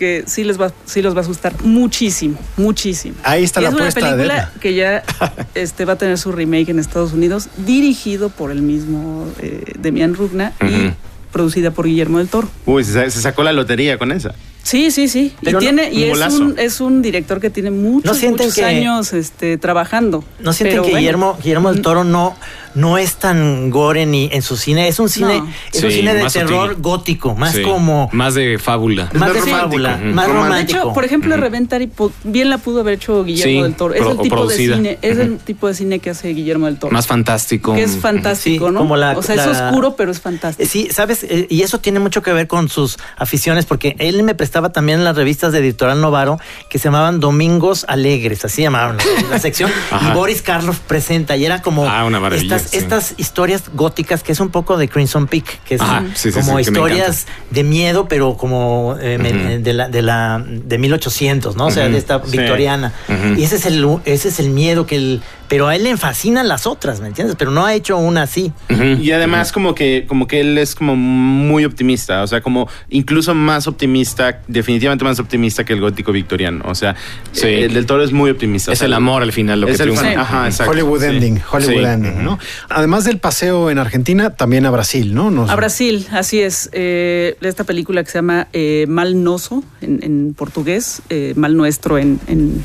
que 0.00 0.24
sí 0.26 0.44
les 0.44 0.58
va, 0.58 0.72
sí 0.86 1.02
los 1.02 1.14
va 1.14 1.18
a 1.18 1.22
asustar 1.22 1.62
muchísimo, 1.62 2.38
muchísimo. 2.56 3.16
Ahí 3.22 3.44
está 3.44 3.60
Y 3.60 3.64
la 3.64 3.68
es 3.68 3.74
una 3.74 3.84
apuesta 3.84 4.00
de 4.00 4.24
película 4.24 4.52
que 4.58 4.74
ya 4.74 5.02
este, 5.54 5.84
va 5.84 5.92
a 5.92 5.96
tener 5.96 6.16
su 6.16 6.32
remake 6.32 6.70
en 6.70 6.78
Estados 6.78 7.12
Unidos, 7.12 7.48
dirigido 7.58 8.30
por 8.30 8.50
el 8.50 8.62
mismo 8.62 9.28
eh, 9.40 9.74
Demian 9.78 10.14
Rugna 10.14 10.54
y 10.62 10.92
producida 11.30 11.70
por 11.70 11.86
Guillermo 11.86 12.16
del 12.16 12.28
Toro. 12.28 12.48
Uy, 12.64 12.82
se, 12.82 13.10
se 13.10 13.20
sacó 13.20 13.42
la 13.42 13.52
lotería 13.52 13.98
con 13.98 14.10
esa. 14.10 14.34
Sí, 14.62 14.90
sí, 14.90 15.08
sí. 15.08 15.32
Pero 15.42 15.50
y 15.50 15.54
no- 15.54 15.58
tiene, 15.60 15.92
y 15.92 16.10
un 16.10 16.22
es 16.22 16.34
un, 16.34 16.58
es 16.58 16.80
un 16.80 17.02
director 17.02 17.40
que 17.40 17.50
tiene 17.50 17.70
muchos, 17.70 18.04
¿No 18.12 18.14
sienten 18.14 18.46
muchos 18.46 18.54
que- 18.56 18.64
años 18.64 19.12
este, 19.12 19.58
trabajando. 19.58 20.24
¿No 20.40 20.52
sienten 20.52 20.74
Pero 20.74 20.82
que 20.84 20.90
bueno, 20.90 20.98
Guillermo, 21.00 21.38
Guillermo 21.42 21.72
del 21.72 21.82
Toro 21.82 22.04
no, 22.04 22.36
no 22.74 22.98
es 22.98 23.16
tan 23.16 23.70
gore 23.70 24.06
ni 24.06 24.28
en 24.32 24.42
su 24.42 24.56
cine? 24.56 24.88
Es 24.88 24.98
un 25.00 25.08
cine, 25.08 25.38
No. 25.40 25.48
es 25.72 25.82
un 25.82 25.90
cine 25.90 26.14
de 26.14 26.24
terror 26.28 26.68
sutil. 26.70 26.82
gótico, 26.82 27.34
más 27.34 27.54
Sí. 27.54 27.62
como 27.62 28.08
Más 28.12 28.34
de 28.34 28.58
fábula. 28.58 29.04
más 29.14 29.34
más 29.34 29.44
de 29.44 29.50
fábula, 29.50 29.96
más 29.96 30.28
Romántico. 30.28 30.78
De 30.78 30.82
hecho, 30.84 30.92
por 30.92 31.04
ejemplo, 31.04 31.36
Reventari 31.36 31.86
po- 31.86 32.12
bien 32.24 32.50
la 32.50 32.58
pudo 32.58 32.80
haber 32.80 32.94
hecho 32.94 33.24
Guillermo 33.24 33.52
Sí, 33.52 33.62
del 33.62 33.74
Toro. 33.74 33.94
Es 33.94 34.00
pro- 34.00 34.10
el 34.12 34.18
tipo 34.18 34.46
de 34.46 34.56
cine, 34.56 34.98
es 35.02 35.18
el 35.18 35.38
tipo 35.38 35.66
de 35.68 35.74
cine 35.74 35.98
que 35.98 36.10
hace 36.10 36.28
Guillermo 36.34 36.66
del 36.66 36.76
Toro. 36.76 36.92
Más 36.92 37.06
fantástico. 37.06 37.74
que 37.74 37.82
es 37.82 37.96
fantástico, 37.96 38.66
Sí, 38.68 38.72
¿no? 38.72 38.80
como 38.80 38.96
la- 38.96 39.16
o 39.16 39.22
sea, 39.22 39.34
es 39.34 39.46
la- 39.46 39.68
oscuro, 39.68 39.96
pero 39.96 40.10
es 40.12 40.20
fantástico. 40.20 40.68
Sí, 40.70 40.88
sabes, 40.92 41.24
Eh, 41.24 41.46
y 41.48 41.62
eso 41.62 41.78
tiene 41.80 42.00
mucho 42.00 42.22
que 42.22 42.32
ver 42.32 42.46
con 42.48 42.68
sus 42.68 42.98
aficiones, 43.16 43.64
porque 43.66 43.94
él 43.98 44.22
me 44.22 44.34
prestaba 44.50 44.72
también 44.72 45.04
las 45.04 45.14
revistas 45.14 45.52
de 45.52 45.60
Editorial 45.60 46.00
Novaro 46.00 46.40
que 46.68 46.80
se 46.80 46.86
llamaban 46.86 47.20
Domingos 47.20 47.84
Alegres, 47.86 48.44
así 48.44 48.62
llamaban 48.62 48.96
la, 48.96 49.04
la 49.30 49.38
sección. 49.38 49.70
y. 50.00 50.12
Boris 50.12 50.42
Karloff 50.42 50.80
presenta, 50.80 51.36
y 51.36 51.44
era 51.44 51.62
como 51.62 51.88
Ah, 51.88 52.04
una 52.04 52.18
maravilla, 52.18 52.56
estas, 52.56 52.72
sí. 52.72 52.76
estas 52.76 53.14
historias 53.16 53.62
góticas, 53.72 54.24
que 54.24 54.32
es 54.32 54.40
un 54.40 54.48
poco 54.48 54.76
de 54.76 54.88
Crimson 54.88 55.28
Peak, 55.28 55.62
que 55.62 55.76
es 55.76 55.80
Ajá, 55.80 56.04
sí, 56.14 56.32
sí, 56.32 56.40
como 56.40 56.56
sí, 56.56 56.62
historias 56.62 57.28
de 57.50 57.62
miedo, 57.62 58.08
pero 58.08 58.36
como 58.36 58.96
eh, 59.00 59.60
de, 59.62 59.72
la, 59.72 59.88
de 59.88 60.02
la 60.02 60.44
de 60.44 60.78
1800, 60.78 61.54
¿no? 61.54 61.66
O 61.66 61.70
sea, 61.70 61.88
de 61.88 61.96
esta 61.96 62.20
sí. 62.24 62.36
victoriana. 62.36 62.92
Y 63.36 63.44
ese 63.44 63.54
es 63.54 63.66
el 63.66 63.86
ese 64.04 64.30
es 64.30 64.40
el 64.40 64.50
miedo 64.50 64.84
que 64.84 64.96
él, 64.96 65.22
pero 65.46 65.68
a 65.68 65.76
él 65.76 65.84
le 65.84 65.96
fascinan 65.96 66.48
las 66.48 66.66
otras, 66.66 67.00
¿me 67.00 67.06
entiendes? 67.06 67.36
Pero 67.38 67.52
no 67.52 67.64
ha 67.66 67.74
hecho 67.74 67.96
una 67.98 68.22
así. 68.22 68.52
Y 69.00 69.12
además 69.12 69.52
como 69.52 69.76
que 69.76 70.06
como 70.08 70.26
que 70.26 70.40
él 70.40 70.58
es 70.58 70.74
como 70.74 70.96
muy 70.96 71.64
optimista, 71.64 72.24
o 72.24 72.26
sea, 72.26 72.40
como 72.40 72.68
incluso 72.88 73.32
más 73.32 73.68
optimista 73.68 74.39
definitivamente 74.48 75.04
más 75.04 75.18
optimista 75.20 75.64
que 75.64 75.72
el 75.72 75.80
gótico 75.80 76.12
victoriano. 76.12 76.64
O 76.66 76.74
sea, 76.74 76.96
Sí. 77.32 77.46
eh, 77.46 77.64
el 77.64 77.74
del 77.74 77.86
Toro 77.86 78.02
es 78.02 78.12
muy 78.12 78.30
optimista. 78.30 78.70
O 78.70 78.72
Es 78.72 78.78
sea, 78.80 78.86
el 78.86 78.94
amor 78.94 79.22
al 79.22 79.32
final 79.32 79.60
lo 79.60 79.66
que 79.66 79.72
es 79.74 79.80
el 79.80 79.86
triunfa. 79.90 80.04
fan- 80.04 80.18
Ajá, 80.18 80.46
exacto. 80.46 80.72
Hollywood 80.72 81.00
Sí. 81.00 81.06
Ending, 81.06 81.40
Hollywood 81.50 81.72
Sí. 81.74 81.84
Ending, 81.84 82.24
¿no? 82.24 82.38
Además 82.68 83.04
del 83.04 83.18
paseo 83.18 83.70
en 83.70 83.78
Argentina, 83.78 84.30
también 84.30 84.66
a 84.66 84.70
Brasil, 84.70 85.14
¿no? 85.14 85.30
Nos- 85.30 85.50
A 85.50 85.56
Brasil, 85.56 86.06
así 86.12 86.40
es. 86.40 86.68
Eh, 86.72 87.36
esta 87.40 87.64
película 87.64 88.02
que 88.02 88.10
se 88.10 88.18
llama 88.18 88.48
eh, 88.52 88.86
Mal 88.88 89.22
Noso 89.22 89.62
en, 89.80 90.00
en 90.02 90.34
portugués, 90.34 91.02
eh, 91.10 91.32
Mal 91.36 91.56
Nuestro 91.56 91.98
en, 91.98 92.20
en- 92.26 92.64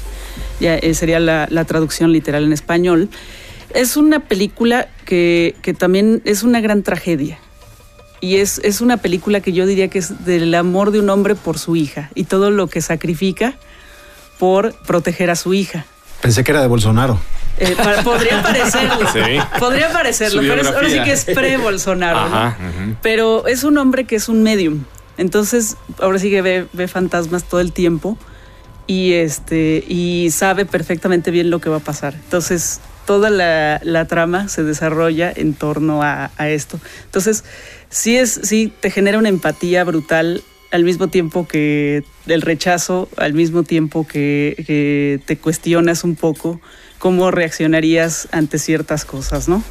ya, 0.59 0.75
eh, 0.77 0.93
sería 0.93 1.19
la, 1.19 1.47
la 1.49 1.65
traducción 1.65 2.11
literal 2.13 2.43
en 2.45 2.53
español. 2.53 3.09
Es 3.73 3.97
una 3.97 4.21
película 4.21 4.87
que, 5.03 5.55
que 5.61 5.73
también 5.73 6.21
es 6.23 6.43
una 6.43 6.61
gran 6.61 6.81
tragedia. 6.81 7.39
Y 8.25 8.37
es, 8.37 8.59
es 8.63 8.81
una 8.81 8.97
película 8.97 9.39
que 9.39 9.53
yo 9.53 9.67
diría 9.67 9.87
que 9.87 9.99
es 9.99 10.25
del 10.25 10.55
amor 10.55 10.89
de 10.89 10.99
un 10.99 11.09
hombre 11.11 11.35
por 11.35 11.59
su 11.59 11.75
hija 11.75 12.09
y 12.15 12.23
todo 12.23 12.49
lo 12.49 12.65
que 12.65 12.81
sacrifica 12.81 13.53
por 14.39 14.73
proteger 14.87 15.29
a 15.29 15.35
su 15.35 15.53
hija. 15.53 15.85
Pensé 16.21 16.43
que 16.43 16.51
era 16.51 16.61
de 16.61 16.67
Bolsonaro. 16.67 17.19
Eh, 17.59 17.75
podría 18.03 18.41
parecerlo. 18.41 19.07
Sí. 19.13 19.37
Podría 19.59 19.93
parecerlo, 19.93 20.41
pero 20.41 20.61
es- 20.61 20.67
ahora 20.67 20.89
sí 20.89 20.99
que 21.03 21.11
es 21.11 21.25
pre-Bolsonaro. 21.25 22.55
Pero 23.03 23.45
es 23.45 23.63
un 23.63 23.77
hombre 23.77 24.05
que 24.05 24.15
es 24.15 24.27
un 24.27 24.41
medium. 24.41 24.85
Entonces, 25.17 25.77
ahora 26.01 26.17
sí 26.17 26.31
que 26.31 26.41
ve, 26.41 26.65
ve 26.73 26.87
fantasmas 26.87 27.43
todo 27.43 27.61
el 27.61 27.71
tiempo 27.73 28.17
y 28.87 29.13
este 29.13 29.83
y 29.87 30.29
sabe 30.31 30.65
perfectamente 30.65 31.29
bien 31.29 31.51
lo 31.51 31.59
que 31.59 31.69
va 31.69 31.77
a 31.77 31.81
pasar. 31.81 32.15
Entonces, 32.15 32.81
toda 33.05 33.29
la, 33.29 33.79
la 33.83 34.05
trama 34.07 34.47
se 34.49 34.63
desarrolla 34.63 35.31
en 35.33 35.53
torno 35.53 36.01
a, 36.01 36.31
a 36.37 36.49
esto. 36.49 36.79
Entonces, 37.05 37.43
sí 37.95 38.17
es, 38.17 38.41
sí 38.43 38.71
te 38.79 38.91
genera 38.91 39.17
una 39.17 39.29
empatía 39.29 39.83
brutal 39.83 40.43
al 40.71 40.83
mismo 40.83 41.07
tiempo 41.07 41.47
que 41.47 42.03
el 42.27 42.41
rechazo, 42.41 43.07
al 43.15 43.33
mismo 43.33 43.63
tiempo 43.63 44.05
que, 44.05 44.63
que 44.67 45.21
te 45.25 45.37
cuestionas 45.37 46.03
un 46.03 46.15
poco 46.15 46.59
cómo 46.99 47.31
reaccionarías 47.31 48.27
ante 48.31 48.59
ciertas 48.59 49.05
cosas, 49.05 49.47
¿no? 49.47 49.63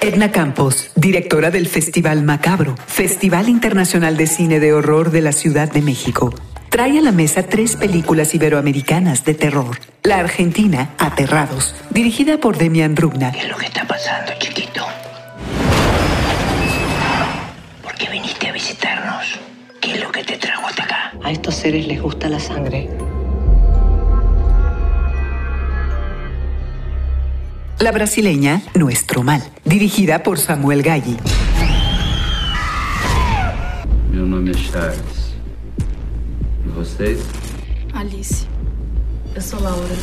Edna 0.00 0.32
Campos, 0.32 0.92
directora 0.96 1.50
del 1.50 1.68
Festival 1.68 2.22
Macabro, 2.22 2.74
Festival 2.86 3.50
Internacional 3.50 4.16
de 4.16 4.26
Cine 4.26 4.58
de 4.58 4.72
Horror 4.72 5.10
de 5.10 5.20
la 5.20 5.32
Ciudad 5.32 5.70
de 5.70 5.82
México. 5.82 6.34
Trae 6.70 6.98
a 6.98 7.02
la 7.02 7.12
mesa 7.12 7.42
tres 7.42 7.76
películas 7.76 8.34
iberoamericanas 8.34 9.26
de 9.26 9.34
terror. 9.34 9.78
La 10.04 10.20
Argentina, 10.20 10.94
Aterrados, 10.96 11.74
dirigida 11.90 12.38
por 12.38 12.56
Demian 12.56 12.96
Rugna. 12.96 13.32
¿Qué 13.32 13.40
es 13.40 13.48
lo 13.48 13.58
que 13.58 13.66
está 13.66 13.86
pasando, 13.86 14.32
chiquito? 14.38 14.86
Que 20.20 20.34
te 20.34 20.38
trajo 20.38 20.66
hasta 20.66 20.82
acá? 20.82 21.12
A 21.22 21.30
estos 21.30 21.54
seres 21.54 21.86
les 21.86 22.00
gusta 22.00 22.28
la 22.28 22.38
sangre. 22.38 22.90
La 27.78 27.92
brasileña, 27.92 28.60
Nuestro 28.74 29.22
Mal, 29.22 29.42
dirigida 29.64 30.22
por 30.22 30.38
Samuel 30.38 30.82
Galli. 30.82 31.16
Meu 34.12 34.26
nome 34.26 34.50
é 34.50 34.54
Charles. 34.54 35.34
E 36.66 36.68
vocês? 36.68 37.20
Alice. 37.94 38.46
Eu 39.34 39.40
sou 39.40 39.60
Laura. 39.62 39.96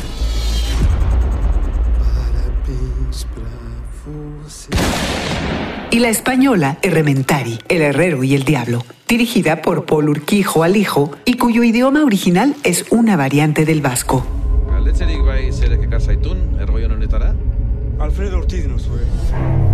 Y 5.90 6.00
la 6.00 6.08
española, 6.08 6.78
Errementari, 6.82 7.58
El 7.68 7.82
Herrero 7.82 8.24
y 8.24 8.34
el 8.34 8.44
Diablo, 8.44 8.84
dirigida 9.08 9.62
por 9.62 9.86
Paul 9.86 10.10
Urquijo 10.10 10.62
Alijo 10.62 11.10
y 11.24 11.38
cuyo 11.38 11.64
idioma 11.64 12.04
original 12.04 12.54
es 12.62 12.84
una 12.90 13.16
variante 13.16 13.64
del 13.64 13.80
vasco. 13.80 14.24
Alfredo 17.98 18.38
Ortiz 18.38 18.66
nos 18.66 18.86
fue. 18.86 19.67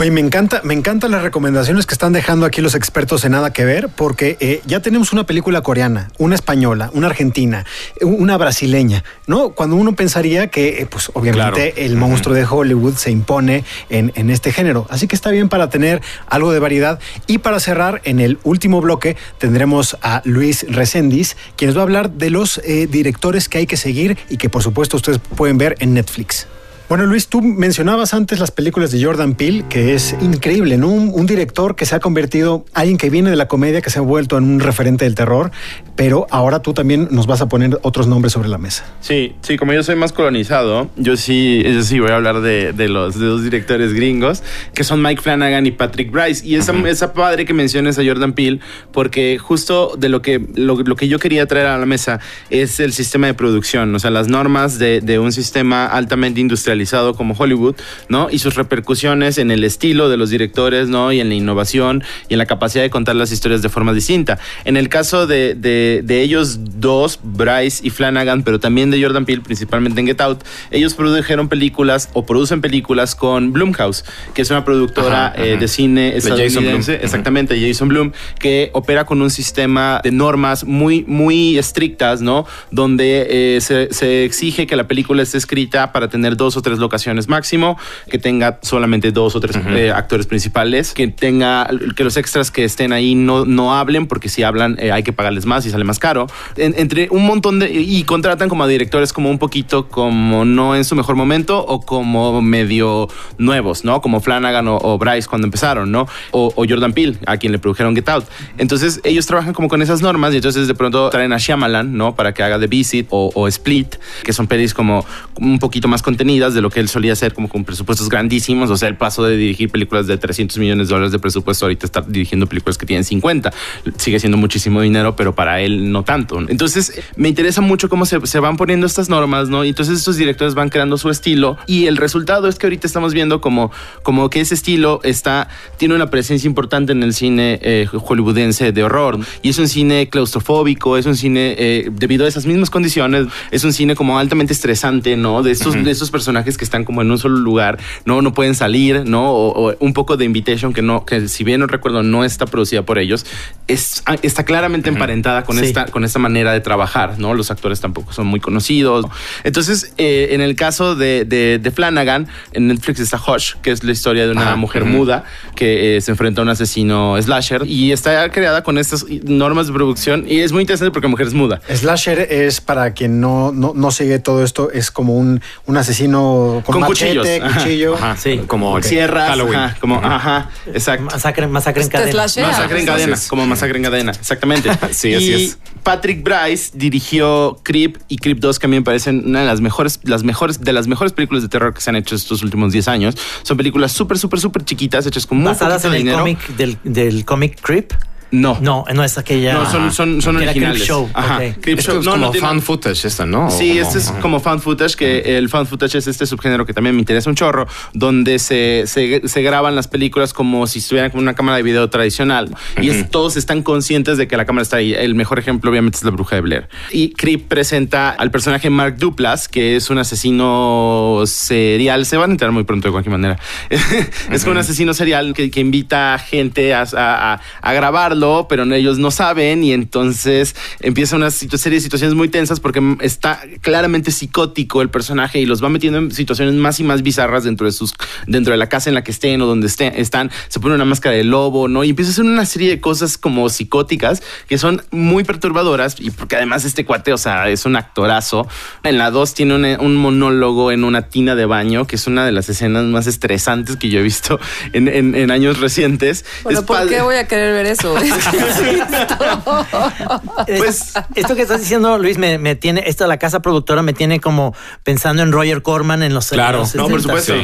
Oye, 0.00 0.12
me 0.12 0.20
encanta, 0.20 0.60
me 0.62 0.74
encantan 0.74 1.10
las 1.10 1.22
recomendaciones 1.22 1.84
que 1.84 1.92
están 1.92 2.12
dejando 2.12 2.46
aquí 2.46 2.60
los 2.60 2.76
expertos 2.76 3.24
en 3.24 3.32
nada 3.32 3.52
que 3.52 3.64
ver, 3.64 3.88
porque 3.88 4.36
eh, 4.38 4.62
ya 4.64 4.78
tenemos 4.78 5.12
una 5.12 5.26
película 5.26 5.60
coreana, 5.62 6.12
una 6.18 6.36
española, 6.36 6.88
una 6.92 7.08
argentina, 7.08 7.66
una 8.00 8.36
brasileña, 8.36 9.02
¿no? 9.26 9.50
Cuando 9.50 9.74
uno 9.74 9.96
pensaría 9.96 10.46
que, 10.50 10.82
eh, 10.82 10.86
pues 10.86 11.10
obviamente, 11.14 11.72
Claro. 11.72 11.84
el 11.84 11.96
monstruo 11.96 12.32
de 12.36 12.44
Hollywood 12.44 12.94
se 12.94 13.10
impone 13.10 13.64
en, 13.90 14.12
en 14.14 14.30
este 14.30 14.52
género. 14.52 14.86
Así 14.88 15.08
que 15.08 15.16
está 15.16 15.32
bien 15.32 15.48
para 15.48 15.68
tener 15.68 16.00
algo 16.28 16.52
de 16.52 16.60
variedad. 16.60 17.00
Y 17.26 17.38
para 17.38 17.58
cerrar, 17.58 18.00
en 18.04 18.20
el 18.20 18.38
último 18.44 18.80
bloque 18.80 19.16
tendremos 19.38 19.98
a 20.00 20.22
Luis 20.24 20.64
Reséndiz, 20.68 21.36
quien 21.56 21.70
nos 21.70 21.76
va 21.76 21.80
a 21.80 21.82
hablar 21.82 22.10
de 22.12 22.30
los 22.30 22.58
eh, 22.58 22.86
directores 22.88 23.48
que 23.48 23.58
hay 23.58 23.66
que 23.66 23.76
seguir 23.76 24.16
y 24.30 24.36
que, 24.36 24.48
por 24.48 24.62
supuesto, 24.62 24.96
ustedes 24.96 25.18
pueden 25.18 25.58
ver 25.58 25.74
en 25.80 25.92
Netflix. 25.94 26.46
Bueno, 26.88 27.04
Luis, 27.04 27.28
tú 27.28 27.42
mencionabas 27.42 28.14
antes 28.14 28.40
las 28.40 28.50
películas 28.50 28.90
de 28.90 29.04
Jordan 29.04 29.34
Peele, 29.34 29.62
que 29.68 29.94
es 29.94 30.16
increíble, 30.22 30.78
¿no? 30.78 30.88
Un, 30.88 31.12
un 31.12 31.26
director 31.26 31.76
que 31.76 31.84
se 31.84 31.94
ha 31.94 32.00
convertido, 32.00 32.64
alguien 32.72 32.96
que 32.96 33.10
viene 33.10 33.28
de 33.28 33.36
la 33.36 33.46
comedia, 33.46 33.82
que 33.82 33.90
se 33.90 33.98
ha 33.98 34.02
vuelto 34.02 34.38
en 34.38 34.44
un 34.44 34.58
referente 34.58 35.04
del 35.04 35.14
terror, 35.14 35.50
pero 35.96 36.26
ahora 36.30 36.62
tú 36.62 36.72
también 36.72 37.08
nos 37.10 37.26
vas 37.26 37.42
a 37.42 37.48
poner 37.48 37.78
otros 37.82 38.06
nombres 38.06 38.32
sobre 38.32 38.48
la 38.48 38.56
mesa. 38.56 38.86
Sí, 39.02 39.34
sí, 39.42 39.58
como 39.58 39.74
yo 39.74 39.82
soy 39.82 39.96
más 39.96 40.14
colonizado, 40.14 40.88
yo 40.96 41.18
sí, 41.18 41.62
yo 41.62 41.82
sí 41.82 42.00
voy 42.00 42.10
a 42.10 42.16
hablar 42.16 42.40
de, 42.40 42.72
de 42.72 42.88
los 42.88 43.18
de 43.20 43.26
dos 43.26 43.44
directores 43.44 43.92
gringos, 43.92 44.42
que 44.72 44.82
son 44.82 45.02
Mike 45.02 45.20
Flanagan 45.20 45.66
y 45.66 45.72
Patrick 45.72 46.10
Bryce. 46.10 46.46
Y 46.46 46.54
esa, 46.54 46.72
esa 46.88 47.12
padre 47.12 47.44
que 47.44 47.52
menciones 47.52 47.98
a 47.98 48.02
Jordan 48.02 48.32
Peele, 48.32 48.60
porque 48.92 49.36
justo 49.36 49.94
de 49.98 50.08
lo 50.08 50.22
que, 50.22 50.40
lo, 50.54 50.76
lo 50.76 50.96
que 50.96 51.08
yo 51.08 51.18
quería 51.18 51.44
traer 51.44 51.66
a 51.66 51.76
la 51.76 51.84
mesa 51.84 52.18
es 52.48 52.80
el 52.80 52.94
sistema 52.94 53.26
de 53.26 53.34
producción, 53.34 53.94
o 53.94 53.98
sea, 53.98 54.10
las 54.10 54.28
normas 54.28 54.78
de, 54.78 55.02
de 55.02 55.18
un 55.18 55.32
sistema 55.32 55.84
altamente 55.84 56.40
industrializado 56.78 57.14
como 57.14 57.34
Hollywood, 57.34 57.76
¿no? 58.08 58.28
Y 58.30 58.38
sus 58.38 58.54
repercusiones 58.54 59.38
en 59.38 59.50
el 59.50 59.64
estilo 59.64 60.08
de 60.08 60.16
los 60.16 60.30
directores, 60.30 60.88
¿no? 60.88 61.12
Y 61.12 61.20
en 61.20 61.28
la 61.28 61.34
innovación 61.34 62.02
y 62.28 62.34
en 62.34 62.38
la 62.38 62.46
capacidad 62.46 62.82
de 62.82 62.90
contar 62.90 63.16
las 63.16 63.32
historias 63.32 63.62
de 63.62 63.68
forma 63.68 63.92
distinta. 63.92 64.38
En 64.64 64.76
el 64.76 64.88
caso 64.88 65.26
de, 65.26 65.54
de, 65.54 66.02
de 66.04 66.22
ellos 66.22 66.58
dos, 66.80 67.18
Bryce 67.22 67.86
y 67.86 67.90
Flanagan, 67.90 68.42
pero 68.42 68.60
también 68.60 68.90
de 68.90 69.02
Jordan 69.02 69.24
Peele, 69.24 69.42
principalmente 69.42 70.00
en 70.00 70.06
Get 70.06 70.20
Out, 70.20 70.42
ellos 70.70 70.94
produjeron 70.94 71.48
películas 71.48 72.08
o 72.12 72.24
producen 72.24 72.60
películas 72.60 73.14
con 73.14 73.52
Blumhouse, 73.52 74.04
que 74.34 74.42
es 74.42 74.50
una 74.50 74.64
productora 74.64 75.28
Ajá, 75.28 75.44
eh, 75.44 75.56
de 75.58 75.68
cine 75.68 76.12
De 76.12 76.20
Jason 76.20 76.64
exactamente, 77.00 77.58
Jason 77.60 77.88
Blum, 77.88 78.12
que 78.38 78.70
opera 78.72 79.04
con 79.04 79.20
un 79.22 79.30
sistema 79.30 80.00
de 80.02 80.10
normas 80.10 80.64
muy, 80.64 81.04
muy 81.06 81.58
estrictas, 81.58 82.20
¿no? 82.20 82.46
Donde 82.70 83.26
eh, 83.28 83.60
se, 83.60 83.92
se 83.92 84.24
exige 84.24 84.66
que 84.66 84.76
la 84.76 84.86
película 84.86 85.22
esté 85.22 85.38
escrita 85.38 85.92
para 85.92 86.08
tener 86.08 86.36
dos 86.36 86.56
o 86.56 86.62
tres 86.62 86.67
locaciones 86.76 87.28
máximo, 87.28 87.78
que 88.10 88.18
tenga 88.18 88.58
solamente 88.60 89.10
dos 89.12 89.34
o 89.34 89.40
tres 89.40 89.56
eh, 89.68 89.90
actores 89.90 90.26
principales, 90.26 90.92
que 90.92 91.08
tenga 91.08 91.66
que 91.96 92.04
los 92.04 92.18
extras 92.18 92.50
que 92.50 92.64
estén 92.64 92.92
ahí 92.92 93.14
no, 93.14 93.46
no 93.46 93.74
hablen, 93.74 94.06
porque 94.06 94.28
si 94.28 94.42
hablan 94.42 94.76
eh, 94.78 94.92
hay 94.92 95.02
que 95.02 95.14
pagarles 95.14 95.46
más 95.46 95.64
y 95.64 95.70
sale 95.70 95.84
más 95.84 95.98
caro. 95.98 96.26
En- 96.56 96.74
entre 96.76 97.08
un 97.10 97.24
montón 97.24 97.58
de. 97.60 97.70
Y 97.70 98.02
contratan 98.04 98.50
como 98.50 98.64
a 98.64 98.68
directores 98.68 99.12
como 99.14 99.30
un 99.30 99.38
poquito 99.38 99.88
como 99.88 100.44
no 100.44 100.76
en 100.76 100.84
su 100.84 100.94
mejor 100.94 101.16
momento 101.16 101.64
o 101.64 101.80
como 101.80 102.42
medio 102.42 103.08
nuevos, 103.38 103.84
¿no? 103.84 104.00
Como 104.00 104.20
Flanagan 104.20 104.68
o, 104.68 104.76
o 104.76 104.98
Bryce 104.98 105.28
cuando 105.28 105.46
empezaron, 105.46 105.90
¿no? 105.90 106.06
O, 106.32 106.52
o 106.54 106.64
Jordan 106.68 106.92
Peele, 106.92 107.16
a 107.26 107.36
quien 107.36 107.52
le 107.52 107.58
produjeron 107.58 107.94
Get 107.94 108.08
Out. 108.08 108.24
Entonces 108.58 109.00
ellos 109.04 109.26
trabajan 109.26 109.54
como 109.54 109.68
con 109.68 109.80
esas 109.82 110.02
normas 110.02 110.32
y 110.34 110.36
entonces 110.36 110.66
de 110.68 110.74
pronto 110.74 111.08
traen 111.10 111.32
a 111.32 111.38
Shyamalan, 111.38 111.96
¿no? 111.96 112.14
Para 112.14 112.34
que 112.34 112.42
haga 112.42 112.58
The 112.58 112.66
Visit 112.66 113.06
o, 113.10 113.30
o 113.34 113.46
Split, 113.48 113.94
que 114.24 114.32
son 114.32 114.46
pelis 114.46 114.74
como 114.74 115.04
un 115.40 115.58
poquito 115.58 115.88
más 115.88 116.02
contenidas 116.02 116.54
de 116.58 116.62
lo 116.62 116.70
que 116.70 116.80
él 116.80 116.88
solía 116.88 117.12
hacer, 117.12 117.34
como 117.34 117.48
con 117.48 117.64
presupuestos 117.64 118.08
grandísimos. 118.08 118.70
O 118.70 118.76
sea, 118.76 118.88
el 118.88 118.96
paso 118.96 119.22
de 119.22 119.36
dirigir 119.36 119.70
películas 119.70 120.06
de 120.06 120.18
300 120.18 120.58
millones 120.58 120.88
de 120.88 120.94
dólares 120.94 121.12
de 121.12 121.18
presupuesto 121.18 121.66
ahorita 121.66 121.86
está 121.86 122.00
dirigiendo 122.02 122.46
películas 122.46 122.76
que 122.76 122.86
tienen 122.86 123.04
50. 123.04 123.52
Sigue 123.96 124.18
siendo 124.18 124.36
muchísimo 124.36 124.80
dinero, 124.82 125.14
pero 125.16 125.34
para 125.34 125.60
él 125.60 125.92
no 125.92 126.02
tanto. 126.02 126.40
Entonces, 126.48 127.00
me 127.16 127.28
interesa 127.28 127.60
mucho 127.60 127.88
cómo 127.88 128.06
se, 128.06 128.26
se 128.26 128.40
van 128.40 128.56
poniendo 128.56 128.86
estas 128.86 129.08
normas, 129.08 129.48
¿no? 129.48 129.64
Y 129.64 129.68
entonces 129.68 129.98
estos 129.98 130.16
directores 130.16 130.54
van 130.54 130.68
creando 130.68 130.98
su 130.98 131.10
estilo 131.10 131.58
y 131.66 131.86
el 131.86 131.96
resultado 131.96 132.48
es 132.48 132.56
que 132.56 132.66
ahorita 132.66 132.86
estamos 132.86 133.14
viendo 133.14 133.40
como, 133.40 133.70
como 134.02 134.30
que 134.30 134.40
ese 134.40 134.54
estilo 134.54 135.00
está, 135.04 135.48
tiene 135.76 135.94
una 135.94 136.10
presencia 136.10 136.48
importante 136.48 136.92
en 136.92 137.02
el 137.02 137.14
cine 137.14 137.58
eh, 137.62 137.86
hollywoodense 137.86 138.72
de 138.72 138.82
horror. 138.82 139.18
Y 139.42 139.50
es 139.50 139.58
un 139.58 139.68
cine 139.68 140.08
claustrofóbico, 140.08 140.96
es 140.96 141.06
un 141.06 141.16
cine, 141.16 141.54
eh, 141.58 141.90
debido 141.92 142.24
a 142.24 142.28
esas 142.28 142.46
mismas 142.46 142.70
condiciones, 142.70 143.26
es 143.50 143.64
un 143.64 143.72
cine 143.72 143.94
como 143.94 144.18
altamente 144.18 144.52
estresante, 144.52 145.16
¿no? 145.16 145.42
De 145.42 145.50
estos, 145.50 145.74
de 145.74 145.90
estos 145.90 146.10
personajes 146.10 146.47
que 146.56 146.64
están 146.64 146.84
como 146.84 147.02
en 147.02 147.10
un 147.10 147.18
solo 147.18 147.36
lugar, 147.36 147.78
¿no? 148.04 148.22
No 148.22 148.32
pueden 148.32 148.54
salir, 148.54 149.04
¿no? 149.04 149.30
O, 149.32 149.70
o 149.70 149.74
un 149.80 149.92
poco 149.92 150.16
de 150.16 150.24
Invitation 150.24 150.72
que 150.72 150.82
no, 150.82 151.04
que 151.04 151.28
si 151.28 151.44
bien 151.44 151.60
no 151.60 151.66
recuerdo, 151.66 152.02
no 152.02 152.24
está 152.24 152.46
producida 152.46 152.82
por 152.82 152.98
ellos, 152.98 153.26
es, 153.66 154.02
ah, 154.06 154.16
está 154.22 154.44
claramente 154.44 154.88
emparentada 154.88 155.44
con, 155.44 155.58
Sí. 155.58 155.66
esta, 155.66 155.86
con 155.86 156.04
esta 156.04 156.18
manera 156.18 156.52
de 156.52 156.60
trabajar, 156.60 157.18
¿no? 157.18 157.34
Los 157.34 157.50
actores 157.50 157.80
tampoco 157.80 158.12
son 158.12 158.26
muy 158.26 158.40
conocidos. 158.40 159.06
Entonces, 159.44 159.92
eh, 159.98 160.28
en 160.30 160.40
el 160.40 160.54
caso 160.56 160.94
de, 160.94 161.24
de- 161.24 161.58
de 161.58 161.70
Flanagan, 161.70 162.28
en 162.52 162.68
Netflix 162.68 163.00
está 163.00 163.18
Hush, 163.20 163.54
que 163.62 163.70
es 163.70 163.82
la 163.84 163.92
historia 163.92 164.24
de 164.26 164.32
una 164.32 164.42
Ajá, 164.42 164.56
mujer 164.56 164.84
muda 164.84 165.24
que 165.56 165.96
eh, 165.96 166.00
se 166.00 166.10
enfrenta 166.12 166.40
a 166.40 166.44
un 166.44 166.48
asesino 166.50 167.20
slasher 167.20 167.62
y 167.66 167.92
está 167.92 168.30
creada 168.30 168.62
con 168.62 168.78
estas 168.78 169.04
normas 169.24 169.66
de 169.66 169.72
producción 169.72 170.24
y 170.28 170.38
es 170.40 170.52
muy 170.52 170.62
interesante 170.62 170.90
porque 170.92 171.08
mujer 171.08 171.26
es 171.26 171.34
muda. 171.34 171.60
Slasher 171.72 172.20
es, 172.30 172.60
para 172.60 172.92
quien 172.92 173.20
no, 173.20 173.52
no, 173.52 173.72
no 173.74 173.90
sigue 173.90 174.18
todo 174.18 174.44
esto, 174.44 174.70
es 174.70 174.90
como 174.90 175.16
un, 175.16 175.40
un 175.66 175.76
asesino 175.76 176.27
con, 176.28 176.62
Con 176.62 176.80
machete, 176.80 177.40
cuchillos, 177.40 177.52
cuchillo. 177.54 177.94
Ajá, 177.94 178.16
Sí. 178.16 178.40
como 178.46 178.82
Sierras, 178.82 179.28
Halloween. 179.30 179.58
ajá, 179.58 179.76
como, 179.80 179.96
ajá, 179.96 180.50
exacto. 180.66 181.04
Masacre, 181.06 181.46
masacre 181.46 181.82
en 181.82 181.88
cadena. 181.88 182.10
slashea. 182.12 182.46
Masacre 182.48 182.80
en 182.80 182.86
cadena, 182.86 183.16
como 183.28 183.46
masacre 183.46 183.76
en 183.78 183.84
cadena, 183.84 184.12
exactamente. 184.12 184.70
Sí, 184.92 185.14
así 185.14 185.24
y 185.30 185.44
es. 185.44 185.58
Patrick 185.82 186.22
Bryce 186.22 186.70
dirigió 186.74 187.60
Creep 187.62 187.98
y 188.08 188.18
Creep 188.18 188.38
2, 188.40 188.58
que 188.58 188.66
a 188.66 188.68
mí 188.68 188.76
me 188.76 188.82
parecen 188.82 189.22
una 189.26 189.40
de 189.40 189.46
las 189.46 189.60
mejores, 189.60 190.00
las 190.02 190.22
mejores, 190.24 190.60
de 190.60 190.72
las 190.72 190.86
mejores 190.88 191.12
películas 191.12 191.42
de 191.42 191.48
terror 191.48 191.72
que 191.74 191.80
se 191.80 191.90
han 191.90 191.96
hecho 191.96 192.14
estos 192.14 192.42
últimos 192.42 192.72
10 192.72 192.88
años. 192.88 193.14
Son 193.42 193.56
películas 193.56 193.92
súper, 193.92 194.18
súper, 194.18 194.40
súper 194.40 194.64
chiquitas, 194.64 195.06
hechas 195.06 195.26
con 195.26 195.38
muy 195.38 195.46
Basadas 195.48 195.84
en 195.84 195.94
el 195.94 196.12
cómic 196.12 196.38
del, 196.56 196.78
del 196.84 197.24
cómic 197.24 197.60
Creep. 197.60 197.92
No. 198.30 198.58
No, 198.60 198.84
no 198.94 199.04
es 199.04 199.16
aquella. 199.18 199.54
No, 199.54 199.70
son, 199.70 199.92
son, 199.92 200.20
son 200.22 200.36
que 200.36 200.42
era 200.42 200.50
originales. 200.52 200.78
Creep 200.82 200.88
Show. 200.88 201.10
Ajá. 201.14 201.36
ok. 201.36 201.42
Creep 201.60 201.78
Esto 201.78 201.92
Show. 201.92 202.00
es 202.00 202.04
No, 202.06 202.12
como 202.12 202.26
no 202.26 202.30
tiene- 202.32 202.46
fan 202.46 202.62
footage 202.62 203.04
esta, 203.06 203.24
¿no? 203.26 203.50
Sí, 203.50 203.78
este 203.78 203.98
es 203.98 204.10
como- 204.20 204.40
fan 204.40 204.60
footage, 204.60 204.96
que 204.96 205.38
el 205.38 205.48
fan 205.48 205.66
footage 205.66 205.96
es 205.98 206.06
este 206.06 206.26
subgénero 206.26 206.66
que 206.66 206.72
también 206.74 206.94
me 206.94 207.00
interesa 207.00 207.30
un 207.30 207.36
chorro, 207.36 207.66
donde 207.94 208.38
se, 208.38 208.84
se, 208.86 209.26
se 209.26 209.42
graban 209.42 209.74
las 209.74 209.88
películas 209.88 210.32
como 210.34 210.66
si 210.66 210.80
estuvieran 210.80 211.10
con 211.10 211.20
una 211.20 211.34
cámara 211.34 211.56
de 211.56 211.62
video 211.62 211.88
tradicional. 211.90 212.54
Y 212.80 212.90
es- 212.90 213.10
todos 213.10 213.36
están 213.36 213.62
conscientes 213.62 214.18
de 214.18 214.28
que 214.28 214.36
la 214.36 214.44
cámara 214.44 214.62
está 214.62 214.76
ahí. 214.76 214.92
El 214.94 215.14
mejor 215.14 215.38
ejemplo, 215.38 215.70
obviamente, 215.70 215.96
es 215.98 216.04
la 216.04 216.10
bruja 216.10 216.36
de 216.36 216.42
Blair. 216.42 216.68
Y 216.90 217.10
Creep 217.12 217.48
presenta 217.48 218.10
al 218.10 218.30
personaje 218.30 218.68
Mark 218.70 218.96
Duplas, 218.98 219.48
que 219.48 219.76
es 219.76 219.88
un 219.90 219.98
asesino 219.98 221.22
serial. 221.26 222.04
Se 222.06 222.16
van 222.16 222.30
a 222.30 222.32
enterar 222.34 222.52
muy 222.52 222.64
pronto 222.64 222.88
de 222.88 222.92
cualquier 222.92 223.12
manera. 223.12 223.38
es 224.30 224.42
como 224.42 224.52
un 224.52 224.58
asesino 224.58 224.94
serial 224.94 225.32
que, 225.34 225.50
que 225.50 225.60
invita 225.60 226.14
a 226.14 226.18
gente 226.18 226.74
a, 226.74 226.82
a- 226.82 227.32
a- 227.34 227.40
a 227.62 227.72
grabarlo, 227.72 228.17
pero 228.48 228.64
ellos 228.74 228.98
no 228.98 229.10
saben 229.10 229.62
y 229.64 229.72
entonces 229.72 230.54
empieza 230.80 231.16
una 231.16 231.30
serie 231.30 231.78
de 231.78 231.80
situaciones 231.80 232.14
muy 232.14 232.28
tensas 232.28 232.60
porque 232.60 232.80
está 233.00 233.40
claramente 233.60 234.10
psicótico 234.10 234.82
el 234.82 234.90
personaje 234.90 235.38
y 235.40 235.46
los 235.46 235.62
va 235.62 235.68
metiendo 235.68 235.98
en 235.98 236.10
situaciones 236.12 236.54
más 236.54 236.80
y 236.80 236.84
más 236.84 237.02
bizarras 237.02 237.44
dentro 237.44 237.66
de 237.66 237.72
sus 237.72 237.94
dentro 238.26 238.52
de 238.52 238.58
la 238.58 238.68
casa 238.68 238.90
en 238.90 238.94
la 238.94 239.02
que 239.04 239.10
estén 239.10 239.40
o 239.42 239.46
donde 239.46 239.66
estén, 239.66 239.94
están. 239.96 240.30
Se 240.48 240.60
pone 240.60 240.74
una 240.74 240.84
máscara 240.84 241.14
de 241.16 241.24
lobo 241.24 241.68
no 241.68 241.84
y 241.84 241.90
empieza 241.90 242.10
a 242.10 242.12
hacer 242.12 242.24
una 242.24 242.44
serie 242.46 242.68
de 242.68 242.80
cosas 242.80 243.18
como 243.18 243.48
psicóticas 243.48 244.22
que 244.48 244.58
son 244.58 244.82
muy 244.90 245.24
perturbadoras 245.24 245.96
y 245.98 246.10
porque 246.10 246.36
además 246.36 246.64
este 246.64 246.84
cuate 246.84 247.12
o 247.12 247.18
sea 247.18 247.48
es 247.48 247.64
un 247.64 247.76
actorazo. 247.76 248.46
En 248.82 248.98
la 248.98 249.10
2 249.10 249.34
tiene 249.34 249.54
un, 249.54 249.64
un 249.64 249.96
monólogo 249.96 250.72
en 250.72 250.84
una 250.84 251.08
tina 251.08 251.34
de 251.34 251.46
baño 251.46 251.86
que 251.86 251.96
es 251.96 252.06
una 252.06 252.24
de 252.26 252.32
las 252.32 252.48
escenas 252.48 252.84
más 252.84 253.06
estresantes 253.06 253.76
que 253.76 253.88
yo 253.88 254.00
he 254.00 254.02
visto 254.02 254.38
en, 254.72 254.88
en- 254.88 255.14
en 255.14 255.30
años 255.30 255.58
recientes. 255.60 256.24
Bueno, 256.42 256.60
Es 256.60 256.64
¿por 256.64 256.88
qué 256.88 257.00
voy 257.02 257.16
a 257.16 257.26
querer 257.26 257.52
ver 257.54 257.66
eso? 257.66 257.94
Pues 260.58 260.92
esto 261.14 261.36
que 261.36 261.42
estás 261.42 261.60
diciendo, 261.60 261.98
Luis, 261.98 262.18
me, 262.18 262.38
me 262.38 262.54
tiene, 262.56 262.82
esto 262.86 263.04
de 263.04 263.08
la 263.08 263.18
casa 263.18 263.40
productora 263.42 263.82
me 263.82 263.92
tiene 263.92 264.20
como 264.20 264.54
pensando 264.82 265.22
en 265.22 265.32
Roger 265.32 265.62
Corman 265.62 266.02
en 266.02 266.14
los 266.14 266.28
Claro. 266.30 266.58
en 266.58 266.62
los 266.62 266.74
No, 266.74 266.88
por 266.88 267.00
70s. 267.00 267.02
supuesto. 267.02 267.34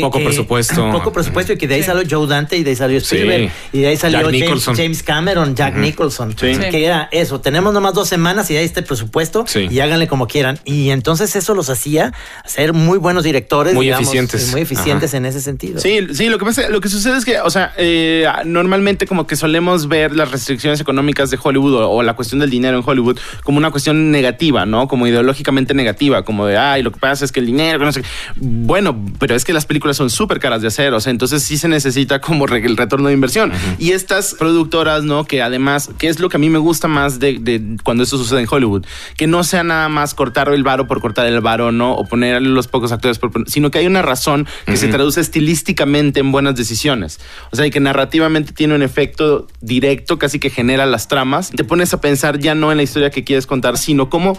Poco 0.00 0.18
presupuesto. 0.22 0.90
Poco 0.90 1.12
presupuesto 1.12 1.52
y 1.52 1.58
que 1.58 1.68
de 1.68 1.76
ahí 1.76 1.82
salió 1.82 2.02
Joe 2.08 2.26
Dante 2.26 2.56
y 2.56 2.64
de 2.64 2.70
ahí 2.70 2.76
salió 2.76 3.00
Sí. 3.00 3.16
Spielberg 3.16 3.50
y 3.72 3.80
de 3.80 3.88
ahí 3.88 3.96
salió 3.96 4.20
James. 4.30 4.64
James 4.76 5.02
Cameron, 5.02 5.54
Jack 5.54 5.76
Nicholson, 5.76 6.34
Sí. 6.38 6.52
que 6.70 6.84
era 6.84 7.08
eso, 7.12 7.40
tenemos 7.40 7.72
nomás 7.72 7.94
dos 7.94 8.08
semanas 8.08 8.50
y 8.50 8.56
ahí 8.56 8.64
está 8.64 8.80
el 8.80 8.86
presupuesto 8.86 9.44
Sí. 9.46 9.68
y 9.70 9.80
háganle 9.80 10.06
como 10.08 10.26
quieran. 10.26 10.58
Y 10.64 10.90
entonces 10.90 11.34
eso 11.36 11.54
los 11.54 11.70
hacía 11.70 12.12
ser 12.44 12.72
muy 12.72 12.98
buenos 12.98 13.24
directores. 13.24 13.74
Muy 13.74 13.86
digamos, 13.86 14.08
eficientes. 14.08 14.50
Muy 14.52 14.62
eficientes 14.62 15.10
Ajá. 15.10 15.16
en 15.18 15.26
ese 15.26 15.40
sentido. 15.40 15.80
Sí, 15.80 16.06
sí, 16.12 16.28
lo 16.28 16.38
que 16.38 16.44
pasa, 16.44 16.68
lo 16.68 16.80
que 16.80 16.88
sucede 16.88 17.16
es 17.18 17.24
que, 17.24 17.40
o 17.40 17.50
sea, 17.50 17.72
eh, 17.76 18.26
normalmente 18.44 19.06
como 19.06 19.26
que 19.26 19.36
solemos 19.36 19.88
ver 19.88 20.09
las 20.16 20.30
restricciones 20.30 20.80
económicas 20.80 21.30
de 21.30 21.38
Hollywood 21.42 21.74
o, 21.74 21.90
o 21.90 22.02
la 22.02 22.14
cuestión 22.14 22.40
del 22.40 22.50
dinero 22.50 22.76
en 22.78 22.84
Hollywood 22.86 23.18
como 23.44 23.58
una 23.58 23.70
cuestión 23.70 24.10
negativa, 24.10 24.66
¿no? 24.66 24.88
Como 24.88 25.06
ideológicamente 25.06 25.74
negativa, 25.74 26.22
como 26.24 26.46
de, 26.46 26.56
ay, 26.58 26.82
lo 26.82 26.92
que 26.92 26.98
pasa 27.00 27.24
es 27.24 27.32
que 27.32 27.40
el 27.40 27.46
dinero, 27.46 27.84
no 27.84 27.92
sé. 27.92 28.02
qué". 28.02 28.08
Bueno, 28.36 29.04
pero 29.18 29.34
es 29.34 29.44
que 29.44 29.52
las 29.52 29.66
películas 29.66 29.96
son 29.96 30.10
súper 30.10 30.38
caras 30.40 30.62
de 30.62 30.68
hacer, 30.68 30.92
o 30.94 31.00
sea, 31.00 31.10
entonces 31.10 31.42
sí 31.42 31.56
se 31.58 31.68
necesita 31.68 32.20
como 32.20 32.46
re- 32.46 32.64
el 32.64 32.76
retorno 32.76 33.08
de 33.08 33.14
inversión. 33.14 33.52
Y 33.78 33.92
estas 33.92 34.34
productoras, 34.38 35.04
¿no? 35.04 35.24
Que 35.24 35.42
además, 35.42 35.90
que 35.98 36.08
es 36.08 36.20
lo 36.20 36.28
que 36.28 36.36
a 36.36 36.40
mí 36.40 36.48
me 36.50 36.58
gusta 36.58 36.88
más 36.88 37.18
de, 37.20 37.38
de 37.40 37.76
cuando 37.84 38.02
esto 38.02 38.18
sucede 38.18 38.40
en 38.40 38.46
Hollywood, 38.50 38.84
que 39.16 39.26
no 39.26 39.44
sea 39.44 39.64
nada 39.64 39.88
más 39.88 40.14
cortar 40.14 40.48
el 40.50 40.62
varo 40.62 40.86
por 40.86 41.00
cortar 41.00 41.26
el 41.26 41.40
varo, 41.40 41.72
¿no? 41.72 41.94
O 41.94 42.04
poner 42.06 42.40
los 42.42 42.68
pocos 42.68 42.92
actores, 42.92 43.18
por 43.18 43.30
sino 43.48 43.70
que 43.70 43.78
hay 43.78 43.86
una 43.86 44.02
razón 44.02 44.46
que 44.66 44.76
se 44.76 44.88
traduce 44.88 45.20
estilísticamente 45.20 46.20
en 46.20 46.32
buenas 46.32 46.54
decisiones. 46.56 47.20
O 47.52 47.56
sea, 47.56 47.66
y 47.66 47.70
que 47.70 47.80
narrativamente 47.80 48.52
tiene 48.52 48.74
un 48.74 48.82
efecto 48.82 49.46
directo, 49.60 49.99
casi 50.18 50.38
que 50.38 50.50
genera 50.50 50.86
las 50.86 51.08
tramas. 51.08 51.50
Te 51.50 51.64
pones 51.64 51.92
a 51.94 52.00
pensar 52.00 52.38
ya 52.38 52.54
no 52.54 52.70
en 52.70 52.76
la 52.76 52.82
historia 52.82 53.10
que 53.10 53.24
quieres 53.24 53.46
contar, 53.46 53.78
sino 53.78 54.10
cómo 54.10 54.38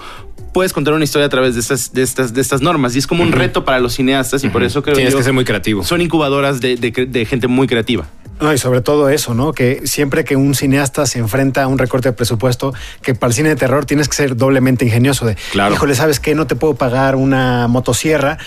puedes 0.53 0.74
contar 0.74 0.93
una 0.93 1.03
historia 1.03 1.28
a 1.28 1.30
través 1.30 1.53
de 1.55 1.62
estas, 1.62 1.93
de 1.93 2.01
estas, 2.01 2.34
de 2.34 2.41
estas 2.41 2.62
normas. 2.62 2.95
Y 2.95 2.99
es 2.99 3.07
como 3.07 3.24
un 3.24 3.32
reto 3.32 3.64
para 3.66 3.80
los 3.80 3.93
cineastas 3.93 4.43
y 4.43 4.49
por 4.49 4.64
eso 4.64 4.84
creo 4.84 4.95
Tienes 4.95 5.14
yo 5.14 5.20
que 5.20 5.24
ser 5.24 5.34
muy 5.34 5.45
creativo. 5.45 5.84
son 5.84 6.01
incubadoras 6.01 6.59
de, 6.62 6.76
de 6.76 6.91
cre- 6.93 7.07
de 7.09 7.26
gente 7.26 7.47
muy 7.47 7.68
creativa. 7.68 8.07
No, 8.41 8.51
y 8.51 8.57
sobre 8.57 8.82
todo 8.82 9.07
eso, 9.09 9.36
¿no? 9.36 9.53
Que 9.53 9.82
siempre 9.86 10.24
que 10.26 10.36
un 10.36 10.55
cineasta 10.55 11.05
se 11.05 11.20
enfrenta 11.20 11.62
a 11.62 11.68
un 11.68 11.78
recorte 11.78 12.09
de 12.09 12.14
presupuesto, 12.14 12.74
que 13.03 13.14
para 13.14 13.30
el 13.30 13.36
cine 13.36 13.49
de 13.49 13.55
terror 13.55 13.86
tienes 13.86 14.09
que 14.09 14.16
ser 14.16 14.36
doblemente 14.36 14.84
ingenioso 14.84 15.28
de, 15.28 15.38
Claro. 15.51 15.76
híjole, 15.76 15.93
¿sabes 15.93 16.20
qué? 16.20 16.34
No 16.34 16.47
te 16.47 16.55
puedo 16.55 16.74
pagar 16.74 17.16
una 17.16 17.68
motosierra, 17.68 18.39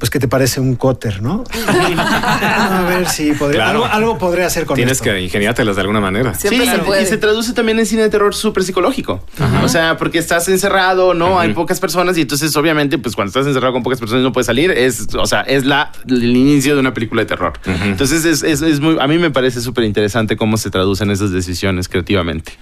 pues 0.00 0.10
¿qué 0.10 0.18
te 0.18 0.26
parece 0.26 0.60
un 0.60 0.74
cóter, 0.74 1.22
no? 1.22 1.44
a 1.68 2.84
ver 2.88 3.06
si 3.08 3.32
podría, 3.32 3.60
Claro. 3.60 3.84
algo, 3.84 3.94
algo 3.94 4.18
podría 4.18 4.46
hacer 4.46 4.66
con 4.66 4.74
Tienes 4.74 4.94
esto. 4.94 5.04
que 5.04 5.20
ingeniártelas 5.20 5.76
de 5.76 5.82
alguna 5.82 6.00
manera. 6.00 6.34
Siempre 6.34 6.64
Sí, 6.64 6.70
se 6.72 6.78
puede. 6.78 7.02
y 7.02 7.06
se 7.06 7.18
traduce 7.18 7.52
también 7.52 7.78
en 7.78 7.86
cine 7.86 8.02
de 8.02 8.08
terror 8.10 8.34
súper 8.34 8.64
psicológico. 8.64 9.24
O 9.62 9.68
sea, 9.68 9.96
porque 9.96 10.18
estás 10.18 10.48
encerrado, 10.48 11.14
¿no? 11.14 11.38
Hay 11.38 11.52
pocas 11.54 11.78
personas 11.78 12.16
y 12.18 12.22
entonces 12.22 12.56
obviamente 12.56 12.98
pues 12.98 13.14
cuando 13.14 13.28
estás 13.28 13.46
encerrado 13.46 13.72
con 13.74 13.82
pocas 13.82 14.00
personas 14.00 14.22
y 14.22 14.24
no 14.24 14.32
puedes 14.32 14.46
salir, 14.46 14.70
es, 14.72 15.06
o 15.14 15.26
sea, 15.26 15.42
es 15.42 15.64
la, 15.64 15.92
el 16.08 16.34
inicio 16.36 16.74
de 16.74 16.80
una 16.80 16.92
película 16.94 17.20
de 17.22 17.26
terror. 17.26 17.52
Entonces 17.84 18.24
es, 18.24 18.42
es- 18.42 18.62
es 18.62 18.80
muy, 18.80 18.96
a 19.00 19.06
mí 19.06 19.18
me 19.18 19.30
parece 19.30 19.60
súper 19.60 19.84
interesante 19.84 20.36
cómo 20.36 20.56
se 20.56 20.70
traducen 20.70 21.10
esas 21.10 21.30
decisiones 21.30 21.88
creativamente. 21.88 22.52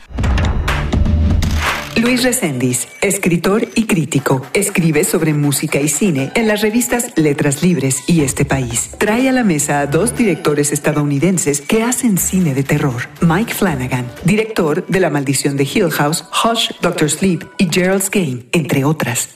Luis 1.98 2.22
Reséndiz, 2.22 2.86
escritor 3.00 3.66
y 3.74 3.86
crítico, 3.86 4.46
escribe 4.52 5.02
sobre 5.02 5.34
música 5.34 5.80
y 5.80 5.88
cine 5.88 6.30
en 6.36 6.46
las 6.46 6.60
revistas 6.60 7.10
Letras 7.16 7.60
Libres 7.60 8.04
y 8.06 8.20
Este 8.20 8.44
País. 8.44 8.90
Trae 8.98 9.28
a 9.28 9.32
la 9.32 9.42
mesa 9.42 9.80
a 9.80 9.86
dos 9.86 10.16
directores 10.16 10.70
estadounidenses 10.70 11.60
que 11.60 11.82
hacen 11.82 12.16
cine 12.16 12.54
de 12.54 12.62
terror. 12.62 13.08
Mike 13.20 13.52
Flanagan, 13.52 14.06
director 14.24 14.86
de 14.86 15.00
La 15.00 15.10
Maldición 15.10 15.56
de 15.56 15.64
Hill 15.64 15.90
House, 15.90 16.24
Hush, 16.44 16.70
Doctor 16.80 17.10
Sleep 17.10 17.44
y 17.58 17.68
Gerald's 17.68 18.10
Game, 18.10 18.44
entre 18.52 18.84
otras. 18.84 19.30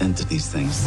Into 0.00 0.24
these 0.26 0.48
things. 0.48 0.86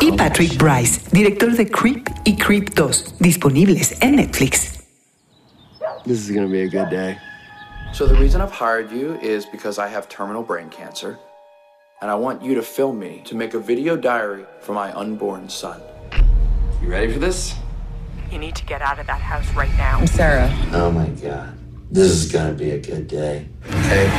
Y 0.00 0.10
Patrick 0.16 0.58
Bryce, 0.58 0.98
director 1.10 1.50
de 1.50 1.66
Creep 1.66 2.08
y 2.26 2.36
Creep 2.36 2.74
2, 2.74 3.18
disponibles 3.20 3.94
en 4.00 4.16
Netflix. 4.16 4.82
This 6.04 6.18
is 6.18 6.30
gonna 6.30 6.48
be 6.48 6.62
a 6.62 6.68
good 6.68 6.90
day. 6.90 7.18
So 7.92 8.06
the 8.06 8.14
reason 8.14 8.40
I've 8.40 8.50
hired 8.50 8.90
you 8.90 9.18
is 9.20 9.46
because 9.46 9.78
I 9.78 9.88
have 9.88 10.08
terminal 10.08 10.42
brain 10.42 10.68
cancer, 10.68 11.18
and 12.02 12.10
I 12.10 12.14
want 12.14 12.42
you 12.42 12.54
to 12.54 12.62
film 12.62 12.98
me 12.98 13.22
to 13.24 13.34
make 13.34 13.54
a 13.54 13.58
video 13.58 13.96
diary 13.96 14.44
for 14.60 14.72
my 14.72 14.92
unborn 14.92 15.48
son. 15.48 15.80
You 16.82 16.88
ready 16.88 17.10
for 17.10 17.18
this? 17.18 17.54
You 18.30 18.38
need 18.38 18.56
to 18.56 18.64
get 18.64 18.82
out 18.82 18.98
of 18.98 19.06
that 19.06 19.20
house 19.20 19.48
right 19.54 19.72
now. 19.76 20.00
I'm 20.00 20.06
Sarah. 20.06 20.50
Oh 20.72 20.90
my 20.90 21.08
god. 21.08 21.63
This 21.94 22.10
is 22.10 22.32
gonna 22.32 22.50
be 22.50 22.72
a 22.72 22.78
good 22.78 23.06
day. 23.06 23.46
Okay. 23.62 24.10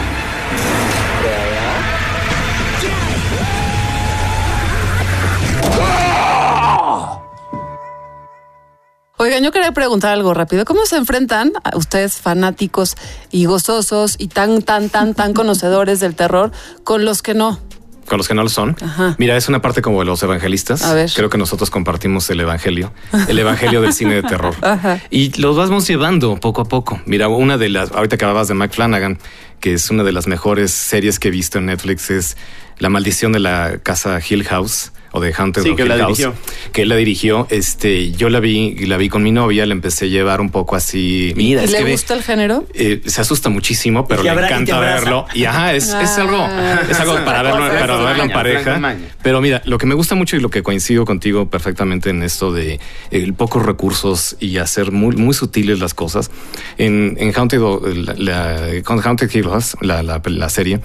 Oigan, 9.18 9.44
yo 9.44 9.52
quería 9.52 9.74
preguntar 9.74 10.14
algo 10.14 10.34
rápido. 10.34 10.64
¿Cómo 10.64 10.86
se 10.86 10.96
enfrentan 10.96 11.52
a 11.66 11.76
ustedes 11.76 12.22
fanáticos 12.22 12.96
y 13.30 13.44
gozosos 13.44 14.16
y 14.20 14.30
tan, 14.30 14.62
tan, 14.62 14.90
tan, 14.90 15.14
tan 15.14 15.34
conocedores 15.34 16.00
del 16.00 16.16
terror 16.16 16.54
con 16.86 17.04
los 17.04 17.22
que 17.22 17.34
no? 17.34 17.60
Con 18.08 18.18
los 18.18 18.28
que 18.28 18.34
no 18.36 18.44
lo 18.44 18.50
son. 18.50 18.76
Mira, 19.18 19.36
es 19.36 19.50
una 19.50 19.62
parte 19.62 19.82
como 19.82 20.00
de 20.00 20.06
los 20.06 20.22
evangelistas. 20.22 20.84
A 20.84 20.94
ver. 20.94 21.10
Creo 21.14 21.30
que 21.30 21.38
nosotros 21.38 21.70
compartimos 21.70 22.30
el 22.30 22.40
evangelio, 22.40 22.94
el 23.28 23.40
evangelio 23.40 23.82
del 23.82 23.94
cine 23.94 24.16
de 24.16 24.24
terror. 24.24 24.56
Ajá. 24.62 25.02
Y 25.10 25.40
los 25.42 25.58
vamos 25.58 25.88
llevando 25.88 26.36
poco 26.38 26.62
a 26.62 26.66
poco. 26.66 27.02
Mira, 27.06 27.28
una 27.28 27.58
de 27.58 27.70
las, 27.70 27.92
ahorita 27.92 28.18
que 28.18 28.26
hablabas 28.26 28.48
de 28.48 28.54
Mike 28.54 28.76
Flanagan, 28.76 29.18
que 29.60 29.74
es 29.74 29.90
una 29.90 30.04
de 30.04 30.12
las 30.12 30.28
mejores 30.28 30.72
series 30.72 31.20
que 31.20 31.30
he 31.30 31.32
visto 31.32 31.58
en 31.58 31.66
Netflix, 31.66 32.12
es 32.12 32.38
La 32.78 32.90
maldición 32.90 33.32
de 33.32 33.40
la 33.40 33.80
casa 33.82 34.20
Hill 34.28 34.44
House 34.44 34.92
o 35.16 35.22
de 35.22 35.34
Haunted 35.36 35.64
Sí, 35.64 35.70
of 35.70 35.78
que 35.78 35.86
la 35.86 35.98
House, 35.98 36.18
dirigió. 36.18 36.34
que 36.74 36.82
él 36.82 36.90
la 36.90 36.96
dirigió. 36.98 37.48
Este, 37.50 38.12
yo 38.12 38.30
la 38.30 38.40
vi, 38.42 38.76
la 38.86 38.98
vi 38.98 39.08
con 39.10 39.24
mi 39.24 39.32
novia, 39.32 39.66
la 39.66 39.72
empecé 39.74 40.06
a 40.06 40.08
llevar 40.10 40.42
un 40.42 40.50
poco 40.50 40.76
así. 40.76 41.32
Mira, 41.36 41.62
¿Y 41.62 41.66
es 41.66 41.72
le 41.72 41.78
que 41.80 41.84
ve- 41.86 41.92
gusta 41.92 42.14
el 42.14 42.24
género? 42.24 42.66
eh, 42.74 43.02
se 43.06 43.22
asusta 43.22 43.50
muchísimo, 43.50 44.08
pero 44.08 44.24
le 44.24 44.30
encanta 44.30 44.80
verlo. 44.80 45.26
Y 45.34 45.46
ajá, 45.46 45.74
es, 45.74 45.86
es 45.94 46.18
algo, 46.18 46.38
Ah. 46.38 46.82
es 46.90 47.00
algo 47.00 47.24
para 47.24 47.42
verlo, 47.44 47.60
para 47.80 47.98
verlo 47.98 48.24
en 48.24 48.32
pareja. 48.32 48.96
Pero 49.24 49.42
mira, 49.42 49.62
lo 49.66 49.78
que 49.78 49.86
me 49.86 49.96
gusta 49.96 50.16
mucho 50.16 50.36
y 50.36 50.40
lo 50.40 50.50
que 50.50 50.62
coincido 50.64 51.06
contigo 51.06 51.50
perfectamente 51.50 52.10
en 52.10 52.22
esto 52.24 52.52
de 52.52 52.80
el 53.12 53.34
pocos 53.34 53.66
recursos 53.66 54.36
y 54.40 54.58
hacer 54.58 54.92
muy, 54.92 55.16
muy 55.16 55.34
sutiles 55.34 55.80
las 55.80 55.94
cosas. 55.94 56.30
En, 56.78 57.16
en 57.20 57.32
Haunted, 57.36 57.60
la, 57.96 58.14
la- 58.18 58.84
con 58.84 59.00
Haunted 59.06 59.30
Hill 59.34 59.46
House, 59.50 59.78
la, 59.82 60.04
la, 60.04 60.22
la 60.26 60.50
serie, 60.50 60.80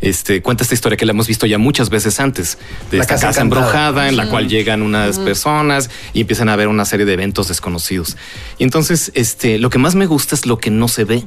este, 0.00 0.42
cuenta 0.42 0.62
esta 0.64 0.74
historia 0.74 0.96
que 0.96 1.06
la 1.06 1.12
hemos 1.12 1.26
visto 1.28 1.46
ya 1.46 1.58
muchas 1.58 1.90
veces 1.90 2.18
antes. 2.20 2.58
De 2.90 2.96
La 2.98 3.02
esta 3.04 3.14
casa 3.14 3.26
casa, 3.28 3.40
encantada. 3.42 3.66
En 3.76 4.16
la 4.16 4.30
cual 4.30 4.48
llegan 4.48 4.80
unas 4.80 5.18
personas 5.18 5.90
y 6.14 6.22
empiezan 6.22 6.48
a 6.48 6.56
ver 6.56 6.68
una 6.68 6.86
serie 6.86 7.04
de 7.04 7.12
eventos 7.12 7.48
desconocidos. 7.48 8.16
Y 8.56 8.64
entonces, 8.64 9.12
este, 9.14 9.58
lo 9.58 9.68
que 9.68 9.78
más 9.78 9.94
me 9.94 10.06
gusta 10.06 10.34
es 10.34 10.46
lo 10.46 10.58
que 10.58 10.70
no 10.70 10.88
se 10.88 11.04
ve 11.04 11.24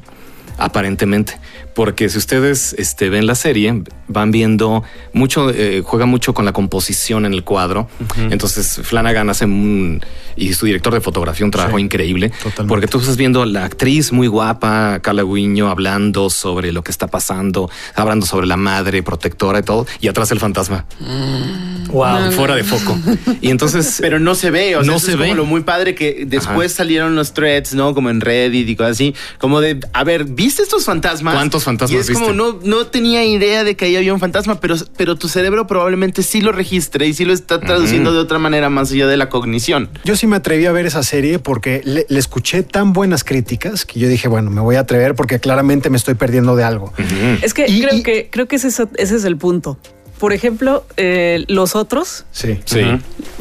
aparentemente, 0.57 1.39
porque 1.79 2.09
si 2.09 2.17
ustedes 2.17 2.75
este, 2.77 3.09
ven 3.09 3.25
la 3.25 3.35
serie, 3.35 3.83
van 4.09 4.31
viendo 4.31 4.83
mucho, 5.13 5.49
eh, 5.49 5.81
juega 5.85 6.05
mucho 6.05 6.33
con 6.33 6.43
la 6.43 6.51
composición 6.51 7.25
en 7.25 7.33
el 7.33 7.45
cuadro. 7.45 7.87
Entonces 8.29 8.81
Flanagan 8.83 9.29
hace 9.29 9.45
un, 9.45 10.01
y 10.35 10.51
su 10.55 10.65
director 10.65 10.93
de 10.93 10.99
fotografía 10.99 11.45
un 11.45 11.51
trabajo 11.51 11.77
Sí, 11.77 11.83
increíble, 11.83 12.31
totalmente. 12.31 12.67
porque 12.67 12.87
tú 12.87 12.99
estás 12.99 13.15
viendo 13.15 13.45
la 13.45 13.63
actriz 13.63 14.11
muy 14.11 14.27
guapa, 14.27 14.99
Carla 15.01 15.23
Guiño, 15.23 15.69
hablando 15.69 16.29
sobre 16.29 16.73
lo 16.73 16.83
que 16.83 16.91
está 16.91 17.07
pasando, 17.07 17.69
hablando 17.95 18.25
sobre 18.25 18.45
la 18.45 18.57
madre 18.57 19.01
protectora 19.01 19.59
y 19.59 19.63
todo, 19.63 19.87
y 20.01 20.09
atrás 20.09 20.31
el 20.31 20.39
fantasma. 20.41 20.83
Wow. 21.91 22.31
Fuera 22.33 22.55
de 22.55 22.63
foco. 22.63 22.97
Y 23.41 23.49
entonces. 23.49 23.97
Pero 24.01 24.19
no 24.19 24.35
se 24.35 24.51
ve, 24.51 24.75
o 24.75 24.83
sea, 24.83 24.91
No 24.91 24.97
eso 24.97 25.05
se 25.07 25.11
es 25.13 25.17
como 25.17 25.29
ve. 25.29 25.35
lo 25.35 25.45
muy 25.45 25.61
padre 25.61 25.95
que 25.95 26.23
después 26.27 26.73
Ajá. 26.73 26.77
salieron 26.83 27.15
los 27.15 27.33
threads, 27.33 27.73
¿no? 27.73 27.93
Como 27.95 28.09
en 28.09 28.21
Reddit 28.21 28.67
y 28.69 28.75
cosas 28.75 28.91
así, 28.91 29.15
como 29.39 29.59
de, 29.61 29.79
a 29.93 30.03
ver, 30.03 30.25
¿viste 30.25 30.61
estos 30.61 30.85
fantasmas? 30.85 31.33
¿Cuántos 31.33 31.63
fantasmas 31.69 32.09
Y 32.09 32.11
es 32.11 32.17
como, 32.17 32.33
no, 32.33 32.59
no 32.63 32.87
tenía 32.87 33.23
idea 33.25 33.63
de 33.63 33.75
que 33.75 33.85
ahí 33.85 33.95
había 33.95 34.13
un 34.13 34.19
fantasma, 34.19 34.59
pero, 34.59 34.75
pero 34.97 35.15
tu 35.15 35.27
cerebro 35.29 35.67
probablemente 35.67 36.23
sí 36.23 36.41
lo 36.41 36.51
registre 36.51 37.07
y 37.07 37.13
sí 37.13 37.25
lo 37.25 37.33
está 37.33 37.59
traduciendo 37.59 38.11
de 38.13 38.19
otra 38.19 38.39
manera 38.39 38.69
más 38.69 38.91
allá 38.91 39.07
de 39.07 39.17
la 39.17 39.29
cognición. 39.29 39.89
Yo 40.03 40.15
sí 40.15 40.27
me 40.27 40.35
atreví 40.35 40.65
a 40.65 40.71
ver 40.71 40.85
esa 40.85 41.03
serie 41.03 41.39
porque 41.39 41.81
le, 41.85 42.05
le 42.09 42.19
escuché 42.19 42.63
tan 42.63 42.93
buenas 42.93 43.23
críticas 43.23 43.85
que 43.85 43.99
yo 43.99 44.07
dije, 44.07 44.27
bueno, 44.27 44.49
me 44.51 44.61
voy 44.61 44.75
a 44.75 44.81
atrever 44.81 45.15
porque 45.15 45.39
claramente 45.39 45.89
me 45.89 45.97
estoy 45.97 46.15
perdiendo 46.15 46.55
de 46.55 46.63
algo. 46.63 46.93
Es 47.41 47.53
que 47.53 47.65
Y- 47.67 47.81
creo 47.81 47.95
y- 47.97 48.03
que 48.03 48.29
creo 48.31 48.47
que 48.47 48.55
ese 48.57 48.67
es, 48.69 48.79
ese 48.95 49.15
es 49.15 49.23
el 49.23 49.37
punto. 49.37 49.77
Por 50.19 50.33
ejemplo, 50.33 50.85
eh, 50.97 51.45
los 51.47 51.75
otros 51.75 52.25
Sí. 52.31 52.59
Sí. 52.65 52.81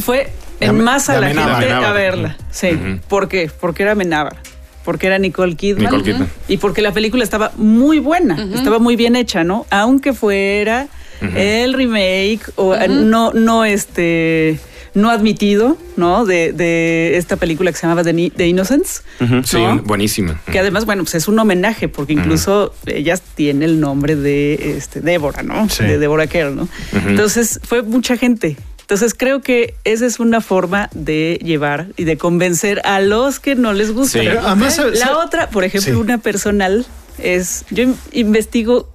fue 0.01 0.31
en 0.61 0.81
masa 0.81 1.21
la 1.21 1.29
gente 1.29 1.73
a 1.73 1.93
verla. 1.93 2.37
Sí. 2.51 2.69
Ujú. 2.73 3.01
¿Por 3.09 3.29
qué? 3.29 3.51
Porque 3.61 3.83
era 3.83 3.93
Amenábar. 3.93 4.37
Porque 4.89 5.07
era 5.07 5.19
Nicole 5.19 5.55
Kidman. 5.55 5.85
Nicole 5.85 6.03
Kidman. 6.03 6.31
Y 6.49 6.57
porque 6.57 6.81
la 6.81 6.93
película 6.93 7.23
estaba 7.23 7.53
muy 7.59 7.99
buena, 7.99 8.49
estaba 8.55 8.79
muy 8.79 8.97
bien 8.97 9.17
hecha, 9.17 9.45
¿no? 9.45 9.67
Aunque 9.69 10.15
fuera 10.15 10.89
el 11.21 11.75
remake 11.75 12.41
o 12.57 12.75
no, 12.75 13.35
no 13.35 13.67
este 13.67 14.59
no 14.95 15.11
admitido, 15.11 15.77
¿no? 15.99 16.25
De, 16.25 16.55
de 16.55 17.19
esta 17.19 17.37
película 17.37 17.71
que 17.71 17.77
se 17.77 17.87
llamaba 17.87 18.03
The, 18.03 18.33
The 18.35 18.49
Innocents. 18.49 19.05
Sí, 19.45 19.59
¿no? 19.59 19.83
buenísima. 19.83 20.41
Que 20.51 20.59
además, 20.59 20.87
bueno, 20.87 21.03
pues 21.03 21.17
es 21.17 21.29
un 21.29 21.39
homenaje, 21.39 21.89
porque 21.89 22.15
incluso 22.15 22.75
ella 22.87 23.19
tiene 23.35 23.67
el 23.67 23.81
nombre 23.81 24.17
de 24.17 24.75
este, 24.79 25.03
Débora, 25.03 25.43
¿no? 25.43 25.69
Sí. 25.69 25.85
De 25.85 25.99
Débora 25.99 26.27
Kerr, 26.29 26.53
¿no? 26.53 26.67
Entonces, 27.07 27.61
fue 27.63 27.83
mucha 27.83 28.17
gente. 28.17 28.57
Entonces, 28.89 29.13
creo 29.13 29.43
que 29.43 29.75
esa 29.85 30.07
es 30.07 30.19
una 30.19 30.41
forma 30.41 30.89
de 30.95 31.39
llevar 31.45 31.89
y 31.99 32.05
de 32.05 32.17
convencer 32.17 32.81
a 32.87 33.01
los 33.03 33.39
que 33.39 33.55
no 33.55 33.75
les 33.75 33.93
gusta. 33.93 34.19
Sí. 34.21 34.25
Pero 34.27 34.41
además. 34.41 34.81
La 34.95 35.19
otra, 35.19 35.51
por 35.51 35.65
ejemplo, 35.65 35.93
Sí. 35.93 35.99
una 36.01 36.17
personal 36.17 36.87
es, 37.19 37.67
yo 37.71 37.83
in- 37.83 37.97
investigo 38.13 38.89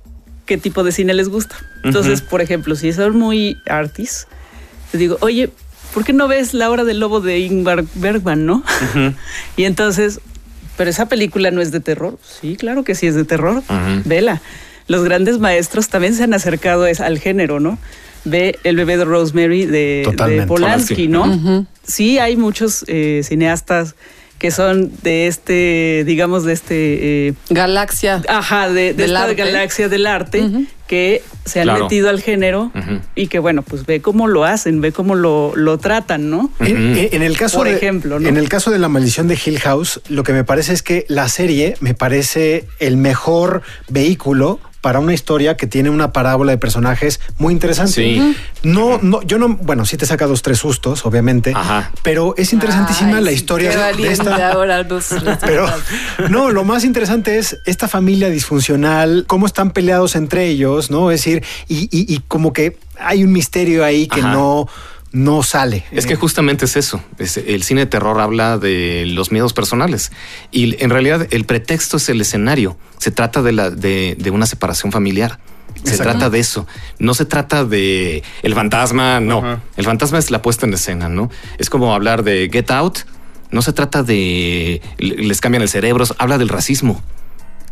qué 0.48 0.58
tipo 0.58 0.84
de 0.84 0.92
cine 0.92 1.14
les 1.14 1.30
gusta. 1.30 1.56
Entonces, 1.84 2.22
por 2.22 2.42
ejemplo, 2.42 2.76
si 2.76 2.92
son 2.92 3.18
muy 3.20 3.56
artis, 3.68 4.26
les 4.94 5.00
digo, 5.00 5.18
oye, 5.22 5.52
¿por 5.94 6.04
qué 6.04 6.12
no 6.12 6.28
ves 6.28 6.56
La 6.56 6.72
hora 6.72 6.84
del 6.86 7.00
lobo 7.00 7.22
de 7.22 7.38
Ingmar 7.40 7.84
Bergman, 7.94 8.48
no? 8.48 8.64
y 9.58 9.66
entonces, 9.66 10.22
pero 10.76 10.90
esa 10.90 11.08
película 11.08 11.52
no 11.52 11.62
es 11.62 11.72
de 11.72 11.82
terror. 11.82 12.18
Sí, 12.42 12.56
claro 12.56 12.84
que 12.84 12.96
sí 12.96 13.06
es 13.06 13.14
de 13.14 13.26
terror. 13.26 13.58
Ujú. 13.58 14.02
Vela. 14.06 14.42
Los 14.88 15.04
grandes 15.04 15.38
maestros 15.38 15.88
también 15.90 16.16
se 16.16 16.24
han 16.24 16.34
acercado 16.34 16.86
al 16.86 17.20
género, 17.20 17.60
¿no? 17.60 17.78
Ve 18.26 18.58
El 18.64 18.76
bebé 18.78 18.98
de 18.98 19.06
Rosemary 19.06 19.66
de. 19.66 20.46
Polanski. 20.48 21.08
¿no? 21.08 21.66
Sí, 21.84 22.20
hay 22.20 22.38
muchos 22.38 22.86
eh, 22.88 23.22
cineastas 23.24 23.96
que 24.40 24.52
son 24.52 24.92
de 25.04 25.28
este, 25.28 26.04
digamos, 26.06 26.44
de 26.44 26.52
este... 26.54 27.28
eh, 27.30 27.34
Galaxia. 27.50 28.22
Ajá, 28.28 28.68
de, 28.68 28.74
de 28.88 28.94
Del 28.94 29.12
esta 29.12 29.24
arte. 29.24 29.36
galaxia 29.36 29.88
del 29.90 30.06
arte 30.06 30.50
que 30.86 31.22
se 31.46 31.62
han 31.62 31.68
Claro. 31.68 31.86
metido 31.86 32.10
al 32.10 32.22
género 32.22 32.70
y 33.16 33.28
que, 33.28 33.40
bueno, 33.40 33.62
pues 33.62 33.86
ve 33.86 34.02
cómo 34.02 34.28
lo 34.28 34.44
hacen, 34.44 34.82
ve 34.82 34.92
cómo 34.92 35.16
lo, 35.16 35.54
lo 35.56 35.78
tratan, 35.78 36.30
¿no? 36.30 36.50
En, 36.60 36.76
en- 36.98 37.10
en 37.14 37.22
el 37.24 37.38
caso 37.38 37.60
Por 37.60 37.68
de, 37.70 37.76
ejemplo, 37.78 38.20
¿no? 38.20 38.28
en 38.28 38.36
el 38.36 38.50
caso 38.50 38.70
de 38.70 38.80
la 38.80 38.90
maldición 38.90 39.30
de 39.30 39.40
Hill 39.44 39.60
House, 39.62 40.02
lo 40.10 40.24
que 40.24 40.34
me 40.34 40.44
parece 40.44 40.74
es 40.74 40.84
que 40.84 41.06
la 41.08 41.30
serie 41.30 41.76
me 41.80 41.94
parece 41.94 42.66
el 42.80 42.98
mejor 42.98 43.62
vehículo 43.88 44.60
para 44.84 45.00
una 45.00 45.14
historia 45.14 45.56
que 45.56 45.66
tiene 45.66 45.90
una 45.90 46.12
parábola 46.12 46.52
de 46.52 46.58
personajes 46.58 47.22
muy 47.38 47.54
interesante. 47.54 47.94
Sí. 47.94 48.36
No, 48.64 49.00
no, 49.02 49.22
yo 49.22 49.38
no, 49.40 49.48
bueno, 49.56 49.86
sí 49.86 49.96
te 49.96 50.06
saca 50.06 50.28
dos, 50.28 50.42
tres 50.42 50.58
sustos, 50.60 51.06
obviamente, 51.06 51.54
Ajá. 51.56 51.90
pero 52.04 52.36
es 52.38 52.52
interesantísima 52.52 53.20
Ay, 53.20 53.24
la 53.24 53.32
historia 53.32 53.72
qué 53.96 54.04
de- 54.04 54.12
esta. 54.12 54.52
ahora 54.52 54.86
Pero 55.40 55.68
no, 56.30 56.52
lo 56.52 56.66
más 56.66 56.84
interesante 56.84 57.38
es 57.38 57.58
esta 57.66 57.88
familia 57.88 58.30
disfuncional, 58.30 59.24
cómo 59.26 59.46
están 59.46 59.72
peleados 59.72 60.18
entre 60.18 60.48
ellos, 60.48 60.92
¿no? 60.92 61.12
Es 61.12 61.22
decir, 61.22 61.46
y, 61.70 61.84
y- 61.86 62.14
y 62.14 62.20
como 62.28 62.52
que 62.52 62.78
hay 63.00 63.24
un 63.24 63.32
misterio 63.32 63.86
ahí 63.86 64.08
que 64.08 64.20
Ajá. 64.20 64.34
no, 64.34 64.68
no 65.14 65.42
sale. 65.44 65.86
Es 65.92 66.06
que 66.06 66.16
justamente 66.16 66.66
es 66.66 66.76
eso. 66.76 67.02
Es- 67.20 67.38
el 67.38 67.64
cine 67.64 67.82
de 67.82 67.86
terror 67.88 68.20
habla 68.20 68.58
de 68.58 69.06
los 69.08 69.32
miedos 69.32 69.54
personales. 69.54 70.12
Y 70.52 70.84
en 70.84 70.90
realidad 70.90 71.28
el 71.32 71.46
pretexto 71.46 71.98
es 71.98 72.10
el 72.10 72.20
escenario. 72.20 72.78
Se 72.98 73.12
trata 73.12 73.42
de, 73.42 73.52
la, 73.54 73.70
de, 73.70 74.16
de 74.20 74.30
una 74.32 74.46
separación 74.46 74.92
familiar. 74.92 75.40
Se 75.84 75.92
Exacto. 75.92 76.04
trata 76.14 76.30
de 76.30 76.40
eso. 76.40 76.68
No 77.00 77.14
se 77.14 77.26
trata 77.26 77.64
de 77.66 78.24
el 78.42 78.54
fantasma, 78.56 79.20
no. 79.20 79.40
Ajá. 79.40 79.62
El 79.78 79.86
fantasma 79.86 80.18
es 80.20 80.32
la 80.32 80.42
puesta 80.42 80.66
en 80.66 80.74
escena, 80.74 81.10
¿no? 81.10 81.30
Es 81.58 81.70
como 81.70 81.94
hablar 81.94 82.24
de 82.24 82.50
Get 82.52 82.72
Out. 82.72 83.00
No 83.52 83.62
se 83.62 83.72
trata 83.74 84.02
de 84.04 84.82
le- 84.98 85.16
les 85.18 85.42
cambian 85.42 85.62
el 85.62 85.70
cerebro, 85.70 86.06
habla 86.18 86.38
del 86.38 86.50
racismo. 86.50 87.04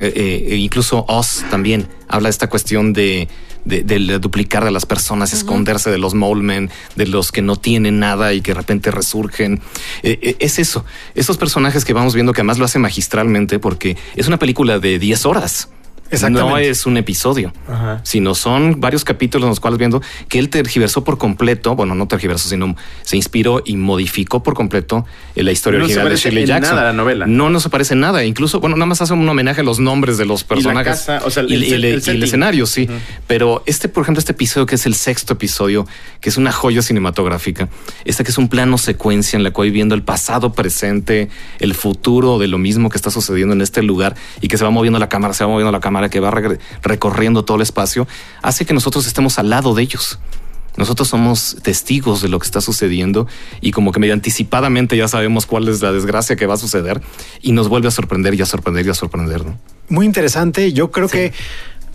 Eh, 0.01 0.11
eh, 0.15 0.47
e 0.49 0.55
incluso 0.57 1.05
Oz 1.07 1.45
también 1.49 1.87
habla 2.07 2.27
de 2.27 2.31
esta 2.31 2.49
cuestión 2.49 2.91
de, 2.91 3.27
de- 3.65 4.19
duplicar 4.19 4.65
de 4.65 4.71
las 4.71 4.85
personas, 4.87 5.31
esconderse 5.31 5.91
de 5.91 5.99
los 5.99 6.15
mole 6.15 6.41
men, 6.41 6.69
de 6.95 7.05
los 7.05 7.31
que 7.31 7.41
no 7.43 7.55
tienen 7.55 7.99
nada 7.99 8.33
y 8.33 8.41
que 8.41 8.51
de 8.51 8.55
repente 8.55 8.89
resurgen. 8.91 9.61
Eh, 10.03 10.35
es 10.39 10.57
eso. 10.59 10.83
Esos 11.15 11.37
personajes 11.37 11.85
que 11.85 11.93
vamos 11.93 12.15
viendo 12.15 12.33
que 12.33 12.41
además 12.41 12.57
lo 12.57 12.65
hace 12.65 12.79
magistralmente 12.79 13.59
porque 13.59 13.95
es 14.15 14.27
una 14.27 14.39
película 14.39 14.79
de 14.79 14.97
10 14.99 15.25
horas. 15.27 15.69
No 16.29 16.57
es 16.57 16.85
un 16.85 16.97
episodio, 16.97 17.53
sino 18.03 18.35
son 18.35 18.79
varios 18.81 19.03
capítulos 19.03 19.45
en 19.45 19.49
los 19.49 19.59
cuales 19.59 19.77
viendo 19.79 20.01
que 20.27 20.39
él 20.39 20.49
tergiversó 20.49 21.03
por 21.03 21.17
completo, 21.17 21.75
bueno, 21.75 21.95
no 21.95 22.07
tergiversó, 22.07 22.49
sino 22.49 22.75
se 23.03 23.15
inspiró 23.17 23.61
y 23.65 23.77
modificó 23.77 24.43
por 24.43 24.53
completo 24.53 25.05
la 25.35 25.51
historia 25.51 25.79
No 25.79 25.85
se 25.87 25.93
original 25.93 26.09
de 26.09 26.15
Shirley 26.17 26.43
en 26.43 26.47
Jackson. 26.49 26.75
nada 26.75 26.87
la 26.87 26.93
novela. 26.93 27.25
No, 27.27 27.49
no 27.49 27.59
se 27.59 27.69
parece 27.69 27.93
en 27.93 28.01
nada. 28.01 28.23
Incluso, 28.25 28.59
bueno, 28.59 28.75
nada 28.75 28.85
más 28.87 29.01
hace 29.01 29.13
un 29.13 29.27
homenaje 29.27 29.61
a 29.61 29.63
los 29.63 29.79
nombres 29.79 30.17
de 30.17 30.25
los 30.25 30.43
personajes 30.43 30.91
casa, 31.05 31.21
o 31.25 31.29
sea, 31.29 31.43
el 31.43 31.51
y, 31.51 31.73
el- 31.73 31.85
el 31.85 32.03
y 32.05 32.09
el 32.09 32.23
escenario, 32.23 32.65
sí. 32.65 32.87
Pero 33.27 33.63
este, 33.65 33.87
por 33.89 34.03
ejemplo, 34.03 34.19
este 34.19 34.33
episodio 34.33 34.65
que 34.65 34.75
es 34.75 34.85
el 34.85 34.95
sexto 34.95 35.33
episodio, 35.33 35.87
que 36.19 36.29
es 36.29 36.37
una 36.37 36.51
joya 36.51 36.81
cinematográfica, 36.81 37.69
este 38.05 38.23
que 38.23 38.31
es 38.31 38.37
un 38.37 38.49
plano 38.49 38.77
secuencia 38.77 39.37
en 39.37 39.43
la 39.43 39.51
cual 39.51 39.71
viendo 39.71 39.95
el 39.95 40.03
pasado, 40.03 40.53
presente, 40.53 41.29
el 41.59 41.73
futuro 41.73 42.39
de 42.39 42.47
lo 42.47 42.57
mismo 42.57 42.89
que 42.89 42.97
está 42.97 43.09
sucediendo 43.11 43.53
en 43.53 43.61
este 43.61 43.81
lugar 43.83 44.15
y 44.41 44.47
que 44.47 44.57
se 44.57 44.63
va 44.63 44.69
moviendo 44.69 44.99
la 44.99 45.09
cámara, 45.09 45.33
se 45.33 45.43
va 45.43 45.49
moviendo 45.49 45.71
la 45.71 45.79
cámara, 45.79 46.00
que 46.09 46.19
va 46.19 46.31
recorriendo 46.81 47.43
todo 47.43 47.57
el 47.57 47.63
espacio, 47.63 48.07
hace 48.41 48.65
que 48.65 48.73
nosotros 48.73 49.07
estemos 49.07 49.39
al 49.39 49.49
lado 49.49 49.73
de 49.73 49.83
ellos. 49.83 50.19
Nosotros 50.77 51.09
somos 51.09 51.57
testigos 51.61 52.21
de 52.21 52.29
lo 52.29 52.39
que 52.39 52.45
está 52.45 52.61
sucediendo 52.61 53.27
y 53.59 53.71
como 53.71 53.91
que 53.91 53.99
medio 53.99 54.13
anticipadamente 54.13 54.95
ya 54.95 55.07
sabemos 55.07 55.45
cuál 55.45 55.67
es 55.67 55.81
la 55.81 55.91
desgracia 55.91 56.37
que 56.37 56.45
va 56.45 56.53
a 56.53 56.57
suceder 56.57 57.01
y 57.41 57.51
nos 57.51 57.67
vuelve 57.67 57.89
a 57.89 57.91
sorprender 57.91 58.35
y 58.35 58.41
a 58.41 58.45
sorprender 58.45 58.85
y 58.85 58.89
a 58.89 58.93
sorprender. 58.93 59.45
¿no? 59.45 59.59
Muy 59.89 60.05
interesante. 60.05 60.71
Yo 60.71 60.89
creo 60.89 61.09
que 61.09 61.33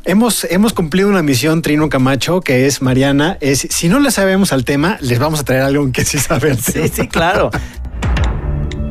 hemos, 0.05 0.45
hemos 0.45 0.75
cumplido 0.75 1.09
una 1.09 1.23
misión, 1.23 1.63
Trino 1.63 1.89
Camacho, 1.89 2.43
que 2.43 2.67
es 2.67 2.83
Mariana. 2.83 3.39
Es 3.41 3.67
si 3.71 3.89
no 3.89 3.99
le 3.99 4.11
sabemos 4.11 4.53
al 4.53 4.67
tema, 4.67 4.99
les 5.01 5.19
vamos 5.19 5.41
a 5.41 5.45
traer 5.45 5.63
algo 5.63 5.91
que 5.91 6.05
sí 6.05 6.19
sabe 6.19 6.51
al 6.51 6.63
tema. 6.63 6.87
Sí, 6.87 6.93
sí, 6.95 7.09
claro. 7.09 7.51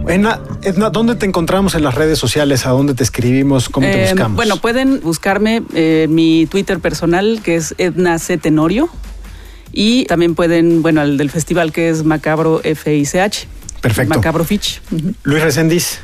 Edna, 0.07 0.39
Edna, 0.61 0.89
¿dónde 0.91 1.15
te 1.15 1.25
encontramos 1.25 1.73
en 1.75 1.83
las 1.83 1.95
redes 1.95 2.19
sociales? 2.19 2.65
¿A 2.65 2.69
dónde 2.69 2.93
te 2.93 3.03
escribimos? 3.03 3.69
¿Cómo 3.69 3.87
te 3.87 4.03
Eh, 4.05 4.11
buscamos? 4.11 4.35
Bueno, 4.35 4.57
pueden 4.57 5.01
buscarme 5.01 5.63
eh, 5.73 6.07
mi 6.09 6.45
Twitter 6.45 6.79
personal, 6.79 7.41
que 7.43 7.55
es 7.55 7.73
Edna 7.77 8.19
C. 8.19 8.37
Tenorio. 8.37 8.89
Y 9.71 10.05
también 10.05 10.35
pueden, 10.35 10.81
bueno, 10.81 11.01
el 11.01 11.17
del 11.17 11.29
festival 11.31 11.71
que 11.71 11.89
es 11.89 12.03
Macabro 12.03 12.61
FICH. 12.63 13.47
Perfecto. 13.81 14.15
Macabro 14.15 14.45
Fitch. 14.45 14.81
Luis 15.23 15.43
Reséndiz, 15.43 15.99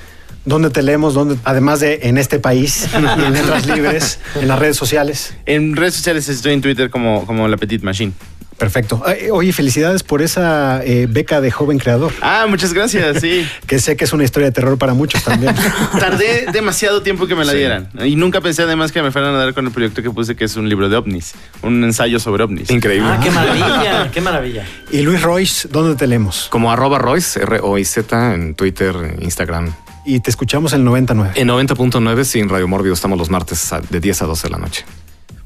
¿dónde 0.46 0.72
te 0.72 0.82
leemos? 0.82 1.14
¿Dónde, 1.14 1.38
además 1.46 1.80
de 1.80 2.00
en 2.04 2.18
este 2.18 2.40
país 2.40 2.88
y 2.94 3.24
en 3.24 3.34
letras 3.34 3.66
libres, 3.68 4.20
en 4.36 4.48
las 4.48 4.60
redes 4.60 4.78
sociales? 4.78 5.34
En 5.46 5.76
redes 5.76 5.94
sociales 5.94 6.28
estoy 6.28 6.54
en 6.54 6.62
Twitter 6.62 6.90
como, 6.90 7.26
como 7.26 7.48
La 7.48 7.56
Petite 7.58 7.86
Machine. 7.86 8.14
Perfecto. 8.62 9.02
Oye, 9.32 9.52
felicidades 9.54 10.04
por 10.04 10.22
esa 10.22 10.84
eh, 10.86 11.08
beca 11.10 11.42
de 11.42 11.50
joven 11.50 11.80
creador. 11.80 12.14
Ah, 12.22 12.46
muchas 12.48 12.74
gracias, 12.74 13.20
sí. 13.20 13.44
Que 13.68 13.80
sé 13.80 13.98
que 13.98 14.04
es 14.06 14.14
una 14.14 14.24
historia 14.24 14.50
de 14.50 14.52
terror 14.54 14.78
para 14.78 14.94
muchos 14.94 15.24
también. 15.24 15.56
Tardé 16.00 16.46
demasiado 16.54 17.02
tiempo 17.02 17.26
que 17.26 17.34
me 17.34 17.44
la 17.44 17.54
Sí. 17.54 17.58
dieran. 17.58 17.90
Y 18.06 18.16
nunca 18.16 18.40
pensé 18.40 18.62
además 18.62 18.92
que 18.92 19.02
me 19.02 19.12
fueran 19.12 19.34
a 19.34 19.40
dar 19.40 19.54
con 19.56 19.66
el 19.66 19.72
proyecto 19.72 20.04
que 20.04 20.12
puse, 20.12 20.36
que 20.36 20.46
es 20.46 20.56
un 20.58 20.70
libro 20.70 20.90
de 20.90 20.96
ovnis. 20.96 21.34
Un 21.64 21.84
ensayo 21.84 22.20
sobre 22.20 22.44
ovnis. 22.44 22.70
Increíble. 22.70 23.10
Ah, 23.12 23.20
qué 23.24 23.32
maravilla, 23.32 24.12
qué 24.12 24.22
maravilla. 24.22 24.66
y 24.92 25.02
Luis 25.02 25.24
Royce, 25.24 25.68
¿dónde 25.70 25.96
te 25.96 26.06
leemos? 26.06 26.48
Como 26.52 26.72
arroba 26.72 27.00
Royce, 27.00 27.42
R-O-I-Z, 27.42 28.34
en 28.36 28.54
Twitter, 28.54 28.96
Instagram. 29.22 29.74
Y 30.06 30.20
te 30.20 30.30
escuchamos 30.30 30.74
en 30.74 30.84
99. 30.84 31.32
En 31.36 31.48
90.9, 31.48 32.24
sin 32.26 32.48
Radio 32.48 32.68
Mórbido, 32.68 32.94
estamos 32.94 33.18
los 33.18 33.30
martes 33.32 33.70
de 33.90 34.00
10 34.00 34.22
a 34.22 34.26
12 34.28 34.48
de 34.48 34.52
la 34.52 34.58
noche. 34.60 34.86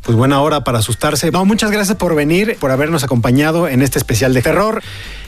Pues 0.06 0.16
buena 0.16 0.40
hora 0.40 0.64
para 0.64 0.80
asustarse. 0.80 1.32
No, 1.32 1.46
muchas 1.46 1.72
gracias 1.72 1.98
por 1.98 2.14
venir, 2.14 2.58
por 2.60 2.70
habernos 2.70 3.04
acompañado 3.04 3.68
en 3.68 3.82
este 3.82 3.98
especial 3.98 4.36
de 4.36 4.44
terror. 4.44 4.84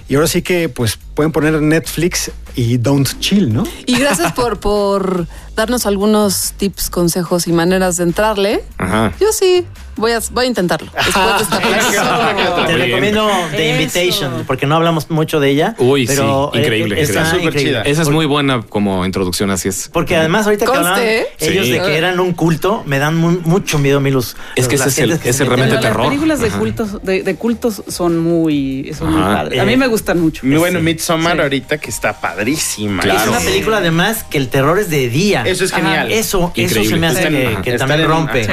Y 0.07 0.15
ahora 0.15 0.27
sí 0.27 0.43
que 0.43 0.69
pues 0.69 0.99
pueden 1.15 1.31
poner 1.31 1.59
Netflix 1.61 2.31
y 2.55 2.77
Don't 2.77 3.19
Chill, 3.19 3.51
¿no? 3.51 3.63
Y 3.87 3.97
gracias 3.97 4.33
por, 4.33 4.59
por 4.61 5.25
darnos 5.55 5.87
algunos 5.87 6.53
tips, 6.57 6.91
consejos 6.91 7.47
y 7.47 7.53
maneras 7.53 7.97
de 7.97 8.03
entrarle. 8.03 8.63
Ajá. 8.77 9.13
Yo 9.19 9.27
sí, 9.33 9.65
voy 9.97 10.11
a, 10.13 10.19
voy 10.31 10.45
a 10.45 10.47
intentarlo. 10.47 10.91
Después 10.95 11.25
de 11.37 11.43
esta 11.43 11.59
plática. 11.61 12.65
Te 12.67 12.77
recomiendo 12.77 13.29
The 13.51 13.69
Invitation, 13.71 14.43
porque 14.47 14.65
no 14.65 14.75
hablamos 14.75 15.09
mucho 15.09 15.39
de 15.39 15.49
ella. 15.49 15.75
Uy, 15.77 16.05
pero 16.07 16.51
sí, 16.53 16.59
eh, 16.59 16.61
increíble. 16.63 17.01
está 17.01 17.21
increíble. 17.21 17.47
increíble. 17.49 17.81
Esa 17.85 18.01
es 18.03 18.09
muy 18.09 18.25
buena 18.25 18.61
como 18.61 19.05
introducción, 19.05 19.49
así 19.51 19.69
es. 19.69 19.89
Porque 19.91 20.15
además 20.15 20.45
ahorita 20.45 20.65
que 20.65 20.71
hablaban 20.77 21.01
ellos 21.39 21.65
Sí. 21.65 21.71
de 21.71 21.81
que 21.81 21.97
eran 21.97 22.19
un 22.19 22.33
culto, 22.33 22.83
me 22.85 22.99
dan 22.99 23.15
mu- 23.15 23.39
mucho 23.43 23.79
miedo 23.79 23.97
a 23.97 24.01
mí 24.01 24.11
los... 24.11 24.35
Es 24.55 24.67
que 24.67 24.75
ese 24.75 24.89
es 24.89 24.97
el- 24.99 25.19
que 25.19 25.29
ese 25.29 25.45
realmente 25.45 25.77
terror. 25.77 25.99
Las 25.99 26.07
películas 26.07 26.39
de 26.39 26.47
Ajá. 26.47 26.59
cultos, 26.59 27.03
de, 27.03 27.23
de 27.23 27.35
cultos 27.35 27.83
son 27.87 28.19
muy, 28.19 28.91
son 28.97 29.11
muy 29.13 29.21
padres. 29.21 29.59
A 29.59 29.63
Eh, 29.63 29.65
mí 29.65 29.77
me 29.77 29.87
gustan 29.87 30.19
mucho. 30.19 30.45
Muy 30.45 30.57
bueno, 30.57 30.79
Midsommar 30.79 31.35
Sí. 31.37 31.41
ahorita 31.41 31.77
que 31.77 31.89
está 31.89 32.13
padrísima. 32.19 33.03
Claro. 33.03 33.19
Es 33.21 33.27
una 33.27 33.39
película 33.39 33.77
además 33.77 34.23
que 34.29 34.37
el 34.37 34.49
terror 34.49 34.79
es 34.79 34.89
de 34.89 35.09
día. 35.09 35.43
Eso 35.45 35.63
es 35.63 35.71
genial. 35.71 36.11
Eso, 36.11 36.51
eso 36.55 36.83
se 36.83 36.95
me 36.97 37.07
hace 37.07 37.57
que, 37.63 37.77
también 37.77 38.05
rompe. 38.07 38.47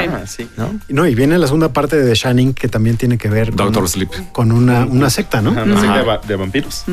No, 0.89 1.07
y 1.07 1.15
viene 1.15 1.34
la 1.39 1.47
segunda 1.47 1.71
parte 1.73 1.97
de 1.97 2.09
The 2.09 2.15
Shining 2.15 2.55
que 2.55 2.69
también 2.69 2.97
tiene 2.97 3.19
que 3.19 3.29
ver 3.29 3.49
con, 3.49 3.57
Doctor 3.57 3.89
Sleep. 3.89 4.11
con 4.33 4.53
una, 4.53 4.85
una 4.87 5.11
secta, 5.11 5.41
¿no? 5.41 5.51
Una 5.51 5.81
secta 5.81 5.97
de, 5.99 6.03
va- 6.03 6.19
de 6.19 6.37
vampiros. 6.37 6.85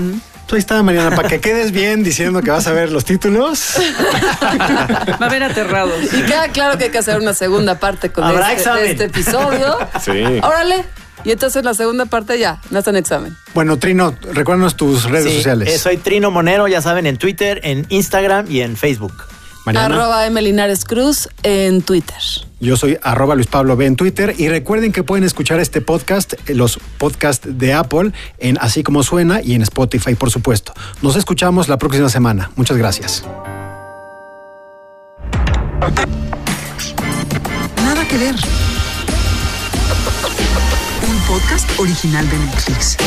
Tú 0.48 0.56
ahí 0.56 0.60
está, 0.60 0.84
Mariana, 0.84 1.16
para 1.16 1.30
que 1.30 1.40
quedes 1.40 1.72
bien 1.72 2.04
diciendo 2.04 2.42
que 2.42 2.52
vas 2.52 2.68
a 2.68 2.74
ver 2.74 2.92
los 2.92 3.06
títulos. 3.06 3.76
Va 4.42 5.18
a 5.20 5.26
haber 5.26 5.44
aterrados. 5.44 6.04
Y 6.14 6.24
queda 6.24 6.50
claro 6.50 6.78
que 6.78 6.86
hay 6.86 6.90
que 6.92 6.98
hacer 6.98 7.18
una 7.20 7.34
segunda 7.34 7.80
parte 7.80 8.12
con 8.12 8.24
Habrá 8.24 8.50
este, 8.54 8.62
examen. 8.62 8.84
de 8.84 8.92
este 8.92 9.04
episodio. 9.06 9.78
Sí. 10.02 10.12
Órale. 10.44 10.86
Y 11.24 11.32
entonces 11.32 11.64
la 11.64 11.76
segunda 11.76 12.06
parte 12.08 12.40
ya, 12.40 12.60
no 12.72 12.80
está 12.80 12.90
en 12.90 12.96
examen. 12.98 13.38
Bueno, 13.54 13.78
Trino, 13.78 14.16
recuérdanos 14.34 14.76
tus 14.76 15.04
redes 15.04 15.30
Sí, 15.30 15.36
sociales. 15.38 15.70
eh, 15.70 15.78
soy 15.78 15.98
Trino 15.98 16.32
Monero, 16.32 16.68
ya 16.68 16.82
saben, 16.82 17.06
en 17.06 17.18
Twitter, 17.18 17.60
en 17.64 17.86
Instagram 17.90 18.48
y 18.50 18.62
en 18.62 18.76
Facebook. 18.76 19.14
Mariana. 19.66 19.96
Arroba 19.96 20.26
M. 20.26 20.42
Linares 20.42 20.86
Cruz 20.86 21.30
en 21.44 21.82
Twitter. 21.82 22.18
Yo 22.60 22.78
soy 22.78 22.98
arroba 23.02 23.36
Luis 23.36 23.48
Pablo 23.48 23.76
B 23.76 23.86
en 23.86 23.96
Twitter 23.96 24.36
y 24.38 24.48
recuerden 24.50 24.92
que 24.92 25.04
pueden 25.04 25.24
escuchar 25.24 25.60
este 25.60 25.82
podcast, 25.82 26.34
eh, 26.48 26.54
los 26.54 26.80
podcasts 26.98 27.48
de 27.58 27.74
Apple, 27.74 28.12
en 28.38 28.58
Así 28.62 28.84
como 28.84 29.04
suena 29.04 29.42
y 29.42 29.56
en 29.56 29.62
Spotify, 29.64 30.16
por 30.16 30.32
supuesto. 30.32 30.74
Nos 31.02 31.16
escuchamos 31.16 31.70
la 31.70 31.78
próxima 31.78 32.10
semana. 32.10 32.52
Muchas 32.56 32.78
gracias. 32.78 33.24
Nada 37.78 38.08
que 38.08 38.18
ver. 38.18 38.36
Un 41.10 41.20
podcast 41.28 41.80
original 41.80 42.30
de 42.30 42.38
Netflix. 42.38 42.98